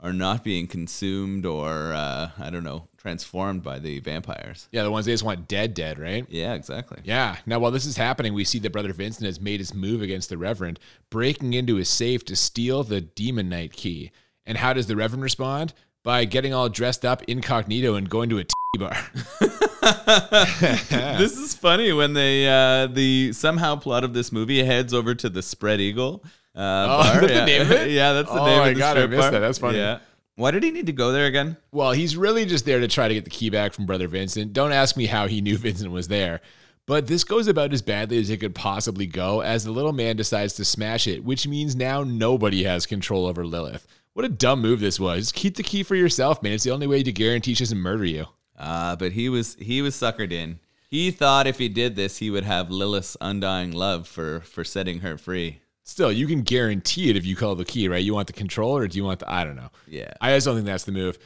are 0.00 0.12
not 0.12 0.42
being 0.42 0.66
consumed 0.66 1.44
or, 1.44 1.92
uh, 1.92 2.30
I 2.38 2.50
don't 2.50 2.64
know, 2.64 2.88
transformed 2.96 3.62
by 3.62 3.78
the 3.78 4.00
vampires. 4.00 4.68
Yeah, 4.72 4.82
the 4.82 4.90
ones 4.90 5.06
they 5.06 5.12
just 5.12 5.22
want 5.22 5.46
dead, 5.46 5.74
dead, 5.74 5.98
right? 5.98 6.26
Yeah, 6.28 6.54
exactly. 6.54 7.00
Yeah. 7.04 7.36
Now, 7.46 7.58
while 7.58 7.70
this 7.70 7.86
is 7.86 7.98
happening, 7.98 8.34
we 8.34 8.44
see 8.44 8.58
that 8.60 8.72
Brother 8.72 8.92
Vincent 8.92 9.26
has 9.26 9.40
made 9.40 9.60
his 9.60 9.74
move 9.74 10.00
against 10.00 10.28
the 10.28 10.38
Reverend, 10.38 10.80
breaking 11.10 11.52
into 11.52 11.76
his 11.76 11.88
safe 11.88 12.24
to 12.26 12.36
steal 12.36 12.82
the 12.82 13.00
Demon 13.00 13.48
Knight 13.48 13.72
key. 13.72 14.10
And 14.46 14.58
how 14.58 14.72
does 14.72 14.86
the 14.86 14.96
Reverend 14.96 15.22
respond? 15.22 15.74
By 16.02 16.24
getting 16.24 16.54
all 16.54 16.68
dressed 16.68 17.04
up 17.04 17.22
incognito 17.24 17.94
and 17.94 18.08
going 18.08 18.30
to 18.30 18.38
a 18.38 18.44
bar. 18.78 18.96
this 21.18 21.36
is 21.38 21.54
funny 21.54 21.92
when 21.92 22.12
they 22.12 22.48
uh, 22.48 22.86
the 22.86 23.32
somehow 23.32 23.76
plot 23.76 24.04
of 24.04 24.14
this 24.14 24.32
movie 24.32 24.62
heads 24.64 24.94
over 24.94 25.14
to 25.14 25.28
the 25.28 25.42
Spread 25.42 25.80
Eagle 25.80 26.22
uh, 26.54 26.58
oh, 26.58 27.02
bar. 27.02 27.22
Yeah. 27.22 27.28
the 27.28 27.46
name 27.46 27.62
of 27.62 27.70
it? 27.72 27.90
yeah, 27.90 28.12
that's 28.12 28.30
the 28.30 28.40
oh 28.40 28.46
name 28.46 28.58
my 28.58 28.68
of 28.68 28.74
the 28.74 28.80
God, 28.80 28.98
I 28.98 29.06
missed 29.06 29.20
bar. 29.20 29.30
that. 29.32 29.38
That's 29.40 29.58
funny. 29.58 29.78
Yeah. 29.78 29.98
Why 30.36 30.52
did 30.52 30.62
he 30.62 30.70
need 30.70 30.86
to 30.86 30.92
go 30.92 31.12
there 31.12 31.26
again? 31.26 31.56
Well, 31.70 31.92
he's 31.92 32.16
really 32.16 32.46
just 32.46 32.64
there 32.64 32.80
to 32.80 32.88
try 32.88 33.08
to 33.08 33.14
get 33.14 33.24
the 33.24 33.30
key 33.30 33.50
back 33.50 33.74
from 33.74 33.84
Brother 33.84 34.08
Vincent. 34.08 34.52
Don't 34.54 34.72
ask 34.72 34.96
me 34.96 35.06
how 35.06 35.26
he 35.26 35.42
knew 35.42 35.58
Vincent 35.58 35.90
was 35.90 36.08
there. 36.08 36.40
But 36.86 37.06
this 37.06 37.24
goes 37.24 37.46
about 37.46 37.72
as 37.72 37.82
badly 37.82 38.18
as 38.18 38.30
it 38.30 38.38
could 38.38 38.54
possibly 38.54 39.06
go 39.06 39.42
as 39.42 39.64
the 39.64 39.70
little 39.70 39.92
man 39.92 40.16
decides 40.16 40.54
to 40.54 40.64
smash 40.64 41.06
it, 41.06 41.22
which 41.22 41.46
means 41.46 41.76
now 41.76 42.02
nobody 42.02 42.64
has 42.64 42.86
control 42.86 43.26
over 43.26 43.44
Lilith. 43.44 43.86
What 44.14 44.24
a 44.24 44.28
dumb 44.28 44.60
move 44.60 44.80
this 44.80 44.98
was. 44.98 45.32
Keep 45.32 45.56
the 45.56 45.62
key 45.62 45.82
for 45.82 45.94
yourself, 45.94 46.42
man. 46.42 46.52
It's 46.52 46.64
the 46.64 46.72
only 46.72 46.86
way 46.86 47.02
to 47.02 47.12
guarantee 47.12 47.54
she 47.54 47.64
doesn't 47.64 47.78
murder 47.78 48.04
you. 48.04 48.26
Uh, 48.58 48.96
but 48.96 49.12
he 49.12 49.28
was 49.28 49.54
he 49.54 49.80
was 49.82 49.94
suckered 49.94 50.32
in. 50.32 50.60
He 50.90 51.10
thought 51.10 51.46
if 51.46 51.58
he 51.58 51.68
did 51.68 51.94
this, 51.94 52.18
he 52.18 52.30
would 52.30 52.44
have 52.44 52.70
Lilith's 52.70 53.16
undying 53.20 53.70
love 53.70 54.08
for 54.08 54.40
for 54.40 54.64
setting 54.64 55.00
her 55.00 55.16
free. 55.16 55.60
Still, 55.84 56.12
you 56.12 56.26
can 56.26 56.42
guarantee 56.42 57.10
it 57.10 57.16
if 57.16 57.24
you 57.24 57.34
call 57.34 57.54
the 57.54 57.64
key, 57.64 57.88
right? 57.88 58.02
You 58.02 58.14
want 58.14 58.26
the 58.26 58.32
controller, 58.32 58.82
or 58.82 58.88
do 58.88 58.98
you 58.98 59.04
want 59.04 59.20
the? 59.20 59.32
I 59.32 59.44
don't 59.44 59.56
know. 59.56 59.70
Yeah, 59.86 60.12
I 60.20 60.34
just 60.34 60.46
don't 60.46 60.56
think 60.56 60.66
that's 60.66 60.84
the 60.84 60.92
move. 60.92 61.18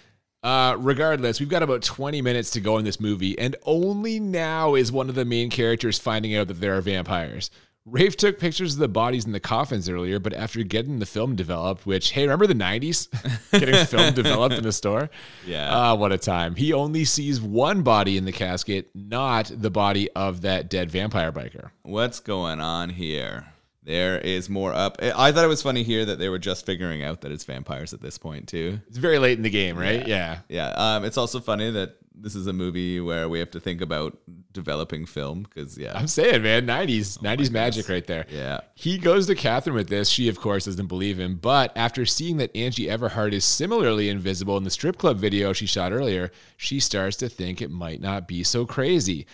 Uh, 0.43 0.77
regardless, 0.79 1.41
we've 1.41 1.49
got 1.49 1.63
about 1.63 1.83
20 1.83 2.21
minutes 2.21 2.51
to 2.51 2.61
go 2.61 2.77
in 2.77 2.85
this 2.85 3.01
movie, 3.01 3.39
and 3.39 3.57
only 3.65 4.21
now 4.21 4.75
is 4.75 4.93
one 4.93 5.09
of 5.09 5.15
the 5.15 5.25
main 5.25 5.49
characters 5.49 5.99
finding 5.99 6.37
out 6.37 6.49
that 6.49 6.61
there 6.61 6.77
are 6.77 6.83
vampires. 6.83 7.51
Rafe 7.87 8.17
took 8.17 8.39
pictures 8.39 8.75
of 8.75 8.81
the 8.81 8.89
bodies 8.89 9.27
in 9.27 9.33
the 9.33 9.41
coffins 9.41 9.91
earlier, 9.91 10.19
but 10.19 10.33
after 10.33 10.63
getting 10.63 11.01
the 11.01 11.07
film 11.07 11.37
developed, 11.37 11.85
which, 11.85 12.13
hey, 12.13 12.23
remember 12.23 12.47
the 12.47 12.55
90s? 12.55 13.09
getting 13.53 13.85
film 13.85 14.15
developed 14.15 14.55
in 14.55 14.65
a 14.65 14.73
store? 14.73 15.11
Yeah. 15.47 15.69
Ah, 15.71 15.91
uh, 15.91 15.95
what 15.95 16.11
a 16.11 16.17
time. 16.17 16.55
He 16.55 16.73
only 16.73 17.05
sees 17.05 17.43
one 17.43 17.83
body 17.83 18.17
in 18.17 18.25
the 18.25 18.33
casket, 18.33 18.89
not 18.95 19.53
the 19.55 19.71
body 19.71 20.11
of 20.13 20.41
that 20.43 20.71
dead 20.71 20.91
vampire 20.91 21.31
biker. 21.31 21.73
What's 21.83 22.21
going 22.21 22.59
on 22.59 22.89
here? 22.89 23.49
There 23.83 24.19
is 24.19 24.49
more 24.49 24.73
up. 24.73 24.97
I 25.03 25.31
thought 25.31 25.45
it 25.45 25.49
was 25.49 25.61
funny 25.61 25.83
here 25.83 26.07
that 26.07 26.19
they 26.19 26.31
were 26.31 26.39
just 26.39 26.65
figuring 26.65 27.03
out 27.03 27.21
that 27.21 27.33
it's 27.33 27.45
vampires 27.45 27.93
at 27.93 28.01
this 28.01 28.17
point 28.17 28.49
too. 28.49 28.81
It's 28.89 28.97
very 28.97 29.19
late 29.19 29.37
in 29.37 29.43
the 29.43 29.51
game, 29.51 29.77
right? 29.77 30.09
Yeah. 30.09 30.39
Yeah. 30.49 30.71
yeah. 30.71 30.97
Um, 30.97 31.05
it's 31.05 31.19
also 31.19 31.39
funny 31.39 31.71
that 31.71 31.97
this 32.15 32.35
is 32.35 32.47
a 32.47 32.53
movie 32.53 33.01
where 33.01 33.29
we 33.29 33.39
have 33.41 33.51
to 33.51 33.61
think 33.61 33.81
about 33.81 34.17
developing 34.53 35.05
film 35.05 35.43
because 35.43 35.77
yeah, 35.77 35.93
I'm 35.97 36.07
saying, 36.07 36.43
man, 36.43 36.67
90s, 36.67 37.19
oh 37.21 37.25
90s 37.25 37.51
magic 37.51 37.89
right 37.89 38.07
there. 38.07 38.27
Yeah. 38.31 38.61
He 38.75 38.99
goes 38.99 39.27
to 39.27 39.35
Catherine 39.35 39.75
with 39.75 39.89
this. 39.89 40.09
She, 40.09 40.29
of 40.29 40.41
course, 40.41 40.67
doesn't 40.67 40.87
believe 40.87 41.19
him. 41.19 41.37
But 41.37 41.73
after 41.77 42.07
seeing 42.07 42.37
that 42.37 42.57
Angie 42.57 42.87
Everhart 42.87 43.33
is 43.33 43.45
similarly 43.45 44.09
invisible 44.09 44.57
in 44.57 44.65
the 44.65 44.71
strip 44.71 44.97
club 44.97 45.19
video 45.19 45.53
she 45.53 45.67
shot 45.67 45.93
earlier, 45.93 46.31
she 46.57 46.79
starts 46.79 47.17
to 47.19 47.29
think 47.29 47.61
it 47.61 47.71
might 47.71 48.01
not 48.01 48.29
be 48.29 48.45
so 48.45 48.65
crazy. 48.65 49.27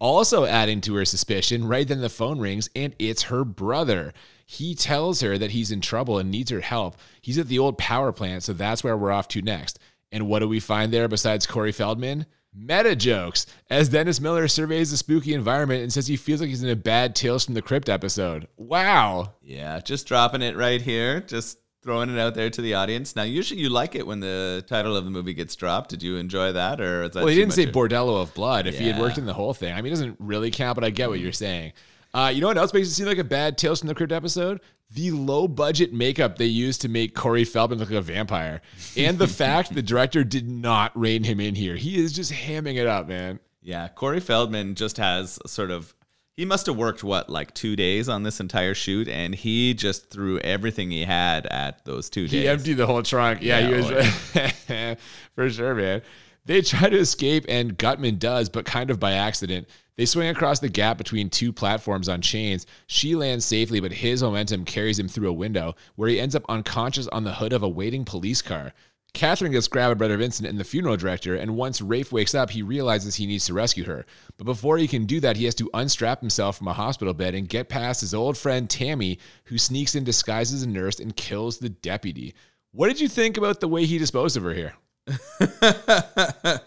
Also 0.00 0.44
adding 0.44 0.80
to 0.82 0.96
her 0.96 1.04
suspicion, 1.04 1.66
right 1.66 1.86
then 1.86 2.00
the 2.00 2.08
phone 2.08 2.40
rings 2.40 2.68
and 2.74 2.94
it's 2.98 3.22
her 3.24 3.44
brother. 3.44 4.12
He 4.44 4.74
tells 4.74 5.20
her 5.20 5.38
that 5.38 5.52
he's 5.52 5.70
in 5.70 5.80
trouble 5.80 6.18
and 6.18 6.30
needs 6.30 6.50
her 6.50 6.60
help. 6.60 6.96
He's 7.22 7.38
at 7.38 7.48
the 7.48 7.58
old 7.58 7.78
power 7.78 8.12
plant, 8.12 8.42
so 8.42 8.52
that's 8.52 8.84
where 8.84 8.96
we're 8.96 9.12
off 9.12 9.28
to 9.28 9.40
next. 9.40 9.78
And 10.14 10.28
what 10.28 10.38
do 10.38 10.48
we 10.48 10.60
find 10.60 10.92
there 10.92 11.08
besides 11.08 11.44
Corey 11.44 11.72
Feldman? 11.72 12.26
Meta 12.54 12.94
jokes 12.94 13.46
as 13.68 13.88
Dennis 13.88 14.20
Miller 14.20 14.46
surveys 14.46 14.92
the 14.92 14.96
spooky 14.96 15.34
environment 15.34 15.82
and 15.82 15.92
says 15.92 16.06
he 16.06 16.16
feels 16.16 16.40
like 16.40 16.50
he's 16.50 16.62
in 16.62 16.70
a 16.70 16.76
bad 16.76 17.16
Tales 17.16 17.44
from 17.44 17.54
the 17.54 17.62
Crypt 17.62 17.88
episode. 17.88 18.46
Wow. 18.56 19.32
Yeah, 19.42 19.80
just 19.80 20.06
dropping 20.06 20.40
it 20.40 20.56
right 20.56 20.80
here. 20.80 21.20
Just 21.20 21.58
throwing 21.82 22.10
it 22.10 22.18
out 22.20 22.36
there 22.36 22.48
to 22.48 22.62
the 22.62 22.74
audience. 22.74 23.16
Now, 23.16 23.24
usually 23.24 23.60
you 23.60 23.70
like 23.70 23.96
it 23.96 24.06
when 24.06 24.20
the 24.20 24.64
title 24.68 24.96
of 24.96 25.04
the 25.04 25.10
movie 25.10 25.34
gets 25.34 25.56
dropped. 25.56 25.90
Did 25.90 26.04
you 26.04 26.14
enjoy 26.14 26.52
that, 26.52 26.80
or 26.80 27.08
that 27.08 27.16
well, 27.16 27.26
he 27.26 27.34
didn't 27.34 27.54
say 27.54 27.66
Bordello 27.66 28.22
of 28.22 28.32
Blood. 28.34 28.68
If 28.68 28.74
yeah. 28.74 28.80
he 28.80 28.86
had 28.90 29.00
worked 29.00 29.18
in 29.18 29.26
the 29.26 29.34
whole 29.34 29.52
thing, 29.52 29.72
I 29.72 29.78
mean, 29.78 29.86
it 29.86 29.96
doesn't 29.96 30.16
really 30.20 30.52
count, 30.52 30.76
but 30.76 30.84
I 30.84 30.90
get 30.90 31.08
what 31.08 31.18
you're 31.18 31.32
saying. 31.32 31.72
Uh, 32.14 32.30
you 32.32 32.40
know 32.40 32.46
what 32.46 32.56
else 32.56 32.72
makes 32.72 32.86
it 32.86 32.92
seem 32.92 33.06
like 33.06 33.18
a 33.18 33.24
bad 33.24 33.58
Tales 33.58 33.80
from 33.80 33.88
the 33.88 33.96
Crypt 33.96 34.12
episode? 34.12 34.60
The 34.94 35.10
low 35.10 35.48
budget 35.48 35.92
makeup 35.92 36.38
they 36.38 36.46
used 36.46 36.80
to 36.82 36.88
make 36.88 37.14
Corey 37.14 37.44
Feldman 37.44 37.78
look 37.78 37.90
like 37.90 37.98
a 37.98 38.02
vampire, 38.02 38.62
and 38.96 39.18
the 39.18 39.26
fact 39.26 39.74
the 39.74 39.82
director 39.82 40.24
did 40.24 40.48
not 40.48 40.96
rein 40.96 41.24
him 41.24 41.40
in 41.40 41.56
here. 41.56 41.74
He 41.74 42.02
is 42.02 42.12
just 42.12 42.32
hamming 42.32 42.76
it 42.76 42.86
up, 42.86 43.08
man. 43.08 43.40
Yeah, 43.60 43.88
Corey 43.88 44.20
Feldman 44.20 44.76
just 44.76 44.98
has 44.98 45.38
sort 45.46 45.70
of 45.70 45.94
he 46.36 46.44
must 46.44 46.66
have 46.66 46.76
worked 46.76 47.04
what 47.04 47.30
like 47.30 47.54
two 47.54 47.76
days 47.76 48.08
on 48.08 48.24
this 48.24 48.40
entire 48.40 48.74
shoot? 48.74 49.08
And 49.08 49.34
he 49.34 49.72
just 49.72 50.10
threw 50.10 50.38
everything 50.40 50.90
he 50.90 51.04
had 51.04 51.46
at 51.46 51.84
those 51.84 52.10
two 52.10 52.22
days. 52.22 52.32
he 52.32 52.48
emptied 52.48 52.74
the 52.74 52.86
whole 52.86 53.02
trunk. 53.02 53.40
Yeah, 53.40 53.60
yeah 53.60 53.68
he 53.68 53.74
was 53.74 54.98
for 55.34 55.50
sure 55.50 55.74
man. 55.74 56.02
They 56.44 56.60
try 56.60 56.88
to 56.88 56.98
escape 56.98 57.46
and 57.48 57.78
Guttman 57.78 58.18
does 58.18 58.48
but 58.48 58.64
kind 58.64 58.90
of 58.90 58.98
by 58.98 59.12
accident 59.12 59.68
they 59.96 60.06
swing 60.06 60.28
across 60.28 60.60
the 60.60 60.68
gap 60.68 60.98
between 60.98 61.30
two 61.30 61.52
platforms 61.52 62.08
on 62.08 62.20
chains 62.20 62.66
she 62.86 63.14
lands 63.14 63.44
safely 63.44 63.80
but 63.80 63.92
his 63.92 64.22
momentum 64.22 64.64
carries 64.64 64.98
him 64.98 65.08
through 65.08 65.28
a 65.28 65.32
window 65.32 65.74
where 65.96 66.08
he 66.08 66.20
ends 66.20 66.34
up 66.34 66.44
unconscious 66.48 67.08
on 67.08 67.24
the 67.24 67.34
hood 67.34 67.52
of 67.52 67.62
a 67.62 67.68
waiting 67.68 68.04
police 68.04 68.42
car 68.42 68.72
Catherine 69.14 69.52
gets 69.52 69.68
grabbed 69.68 69.94
by 69.94 69.98
Brother 69.98 70.16
Vincent 70.16 70.48
and 70.48 70.58
the 70.58 70.64
funeral 70.64 70.96
director, 70.96 71.36
and 71.36 71.54
once 71.54 71.80
Rafe 71.80 72.10
wakes 72.10 72.34
up, 72.34 72.50
he 72.50 72.62
realizes 72.62 73.14
he 73.14 73.26
needs 73.26 73.46
to 73.46 73.54
rescue 73.54 73.84
her. 73.84 74.04
But 74.36 74.44
before 74.44 74.76
he 74.76 74.88
can 74.88 75.06
do 75.06 75.20
that, 75.20 75.36
he 75.36 75.44
has 75.44 75.54
to 75.54 75.70
unstrap 75.72 76.18
himself 76.18 76.58
from 76.58 76.66
a 76.66 76.72
hospital 76.72 77.14
bed 77.14 77.36
and 77.36 77.48
get 77.48 77.68
past 77.68 78.00
his 78.00 78.12
old 78.12 78.36
friend 78.36 78.68
Tammy, 78.68 79.20
who 79.44 79.56
sneaks 79.56 79.94
in 79.94 80.02
disguised 80.02 80.52
as 80.52 80.64
a 80.64 80.68
nurse 80.68 80.98
and 80.98 81.14
kills 81.14 81.58
the 81.58 81.68
deputy. 81.68 82.34
What 82.72 82.88
did 82.88 83.00
you 83.00 83.06
think 83.06 83.36
about 83.36 83.60
the 83.60 83.68
way 83.68 83.86
he 83.86 83.98
disposed 83.98 84.36
of 84.36 84.42
her 84.42 84.52
here? 84.52 84.74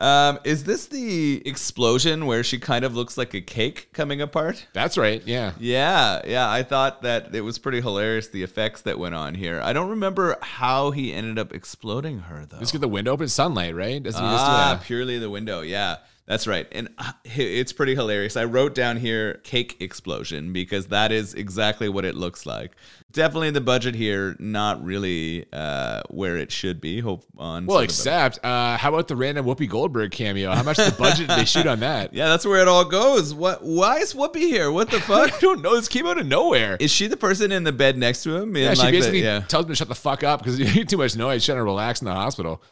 um, 0.00 0.38
is 0.44 0.64
this 0.64 0.86
the 0.86 1.42
explosion 1.46 2.26
where 2.26 2.42
she 2.44 2.58
kind 2.58 2.84
of 2.84 2.94
looks 2.94 3.16
like 3.18 3.34
a 3.34 3.40
cake 3.40 3.88
coming 3.92 4.20
apart? 4.20 4.66
That's 4.72 4.96
right. 4.98 5.22
Yeah. 5.26 5.52
Yeah, 5.58 6.22
yeah. 6.26 6.50
I 6.50 6.62
thought 6.62 7.02
that 7.02 7.34
it 7.34 7.40
was 7.42 7.58
pretty 7.58 7.80
hilarious 7.80 8.28
the 8.28 8.42
effects 8.42 8.82
that 8.82 8.98
went 8.98 9.14
on 9.14 9.34
here. 9.34 9.60
I 9.62 9.72
don't 9.72 9.90
remember 9.90 10.36
how 10.42 10.90
he 10.90 11.12
ended 11.12 11.38
up 11.38 11.52
exploding 11.52 12.20
her 12.20 12.46
though. 12.46 12.58
Just 12.58 12.72
get 12.72 12.80
the 12.80 12.88
window 12.88 13.12
open, 13.12 13.28
sunlight, 13.28 13.74
right? 13.74 14.02
Doesn't 14.02 14.22
he 14.22 14.30
just 14.30 14.44
do 14.44 14.50
Ah, 14.50 14.74
that? 14.78 14.84
purely 14.84 15.18
the 15.18 15.30
window. 15.30 15.60
Yeah, 15.60 15.96
that's 16.30 16.46
right. 16.46 16.68
And 16.70 16.90
uh, 16.96 17.10
it's 17.24 17.72
pretty 17.72 17.96
hilarious. 17.96 18.36
I 18.36 18.44
wrote 18.44 18.72
down 18.72 18.98
here 18.98 19.40
cake 19.42 19.78
explosion 19.80 20.52
because 20.52 20.86
that 20.86 21.10
is 21.10 21.34
exactly 21.34 21.88
what 21.88 22.04
it 22.04 22.14
looks 22.14 22.46
like. 22.46 22.76
Definitely 23.10 23.50
the 23.50 23.60
budget 23.60 23.96
here, 23.96 24.36
not 24.38 24.80
really 24.84 25.46
uh, 25.52 26.02
where 26.08 26.36
it 26.36 26.52
should 26.52 26.80
be. 26.80 27.00
Hope 27.00 27.24
on. 27.36 27.66
Well, 27.66 27.78
sort 27.78 27.82
a- 27.82 27.84
except, 27.86 28.44
uh, 28.44 28.76
how 28.76 28.90
about 28.90 29.08
the 29.08 29.16
random 29.16 29.44
Whoopi 29.44 29.68
Goldberg 29.68 30.12
cameo? 30.12 30.52
How 30.52 30.62
much 30.62 30.76
the 30.76 30.94
budget 30.96 31.26
did 31.26 31.36
they 31.36 31.44
shoot 31.44 31.66
on 31.66 31.80
that? 31.80 32.14
yeah, 32.14 32.28
that's 32.28 32.46
where 32.46 32.62
it 32.62 32.68
all 32.68 32.84
goes. 32.84 33.34
What? 33.34 33.64
Why 33.64 33.98
is 33.98 34.14
Whoopi 34.14 34.36
here? 34.36 34.70
What 34.70 34.88
the 34.88 35.00
fuck? 35.00 35.32
I 35.34 35.38
don't 35.40 35.62
know. 35.62 35.74
This 35.74 35.88
came 35.88 36.06
out 36.06 36.20
of 36.20 36.28
nowhere. 36.28 36.76
is 36.78 36.92
she 36.92 37.08
the 37.08 37.16
person 37.16 37.50
in 37.50 37.64
the 37.64 37.72
bed 37.72 37.98
next 37.98 38.22
to 38.22 38.36
him? 38.36 38.54
In 38.54 38.62
yeah, 38.62 38.74
she 38.74 38.82
like 38.82 38.92
the- 38.92 38.98
basically 38.98 39.24
yeah. 39.24 39.40
tells 39.40 39.64
him 39.64 39.70
to 39.70 39.74
shut 39.74 39.88
the 39.88 39.96
fuck 39.96 40.22
up 40.22 40.38
because 40.44 40.60
you 40.60 40.66
make 40.66 40.86
too 40.86 40.96
much 40.98 41.16
noise. 41.16 41.44
trying 41.44 41.58
to 41.58 41.64
relax 41.64 42.00
in 42.00 42.04
the 42.04 42.14
hospital. 42.14 42.62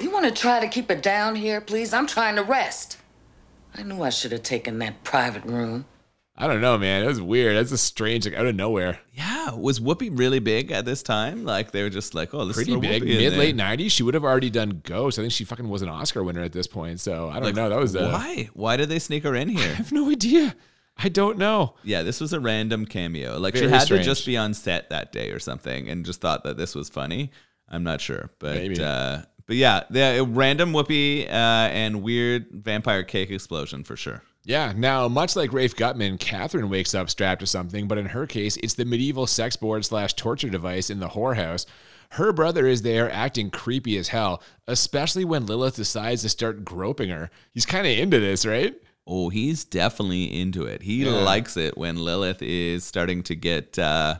You 0.00 0.10
want 0.10 0.24
to 0.24 0.32
try 0.32 0.58
to 0.58 0.66
keep 0.66 0.90
it 0.90 1.00
down 1.00 1.36
here, 1.36 1.60
please? 1.60 1.92
I'm 1.92 2.08
trying 2.08 2.34
to 2.34 2.42
rest. 2.42 2.98
I 3.74 3.82
knew 3.82 4.02
I 4.02 4.10
should 4.10 4.32
have 4.32 4.42
taken 4.42 4.78
that 4.78 5.02
private 5.04 5.44
room. 5.44 5.86
I 6.36 6.48
don't 6.48 6.60
know, 6.60 6.76
man. 6.78 7.04
It 7.04 7.06
was 7.06 7.20
weird. 7.22 7.56
That's 7.56 7.70
a 7.70 7.78
strange, 7.78 8.24
like 8.26 8.34
out 8.34 8.46
of 8.46 8.56
nowhere. 8.56 8.98
Yeah, 9.12 9.52
was 9.54 9.78
Whoopi 9.78 10.10
really 10.18 10.40
big 10.40 10.72
at 10.72 10.84
this 10.84 11.00
time? 11.02 11.44
Like 11.44 11.70
they 11.70 11.82
were 11.84 11.90
just 11.90 12.12
like, 12.12 12.34
oh, 12.34 12.44
this 12.44 12.56
Pretty 12.56 12.72
is 12.74 12.80
big. 12.80 13.04
Mid 13.04 13.34
late 13.34 13.56
'90s, 13.56 13.92
she 13.92 14.02
would 14.02 14.14
have 14.14 14.24
already 14.24 14.50
done 14.50 14.80
Ghost. 14.84 15.18
I 15.18 15.22
think 15.22 15.32
she 15.32 15.44
fucking 15.44 15.68
was 15.68 15.82
an 15.82 15.88
Oscar 15.88 16.24
winner 16.24 16.42
at 16.42 16.52
this 16.52 16.66
point. 16.66 16.98
So 16.98 17.28
I 17.30 17.38
don't 17.38 17.54
know. 17.54 17.68
That 17.68 17.78
was 17.78 17.94
uh, 17.94 18.10
Why? 18.10 18.48
Why 18.52 18.76
did 18.76 18.88
they 18.88 18.98
sneak 18.98 19.22
her 19.22 19.34
in 19.36 19.48
here? 19.56 19.60
I 19.70 19.74
have 19.74 19.92
no 19.92 20.10
idea. 20.10 20.56
I 20.96 21.08
don't 21.08 21.38
know. 21.38 21.74
Yeah, 21.84 22.02
this 22.02 22.20
was 22.20 22.32
a 22.32 22.40
random 22.40 22.84
cameo. 22.86 23.38
Like 23.38 23.54
she 23.56 23.68
had 23.68 23.82
strange. 23.82 24.04
to 24.04 24.10
just 24.10 24.26
be 24.26 24.36
on 24.36 24.54
set 24.54 24.90
that 24.90 25.12
day 25.12 25.30
or 25.30 25.38
something, 25.38 25.88
and 25.88 26.04
just 26.04 26.20
thought 26.20 26.42
that 26.44 26.56
this 26.56 26.74
was 26.74 26.88
funny. 26.88 27.30
I'm 27.68 27.84
not 27.84 28.00
sure, 28.00 28.30
but 28.40 28.54
Maybe. 28.56 28.82
uh, 28.82 29.22
but 29.46 29.56
yeah, 29.56 29.82
the 29.90 30.26
random 30.28 30.72
Whoopi 30.72 31.26
uh, 31.26 31.30
and 31.30 32.02
weird 32.02 32.46
vampire 32.50 33.02
cake 33.02 33.30
explosion 33.30 33.84
for 33.84 33.96
sure. 33.96 34.22
Yeah. 34.44 34.72
Now, 34.76 35.08
much 35.08 35.36
like 35.36 35.52
Rafe 35.52 35.74
Guttman, 35.74 36.20
Catherine 36.20 36.68
wakes 36.68 36.94
up 36.94 37.08
strapped 37.08 37.40
to 37.40 37.46
something, 37.46 37.88
but 37.88 37.96
in 37.98 38.06
her 38.06 38.26
case, 38.26 38.56
it's 38.58 38.74
the 38.74 38.84
medieval 38.84 39.26
sex 39.26 39.56
board 39.56 39.84
slash 39.86 40.12
torture 40.14 40.50
device 40.50 40.90
in 40.90 41.00
the 41.00 41.08
whorehouse. 41.08 41.64
Her 42.10 42.32
brother 42.32 42.66
is 42.66 42.82
there 42.82 43.10
acting 43.10 43.50
creepy 43.50 43.96
as 43.96 44.08
hell, 44.08 44.42
especially 44.68 45.24
when 45.24 45.46
Lilith 45.46 45.76
decides 45.76 46.22
to 46.22 46.28
start 46.28 46.64
groping 46.64 47.08
her. 47.08 47.30
He's 47.52 47.64
kind 47.66 47.86
of 47.86 47.98
into 47.98 48.20
this, 48.20 48.44
right? 48.44 48.74
Oh, 49.06 49.30
he's 49.30 49.64
definitely 49.64 50.24
into 50.40 50.64
it. 50.64 50.82
He 50.82 51.04
Yeah. 51.04 51.12
likes 51.12 51.56
it 51.56 51.76
when 51.78 51.96
Lilith 51.96 52.40
is 52.42 52.84
starting 52.84 53.22
to 53.24 53.34
get. 53.34 53.78
Uh, 53.78 54.16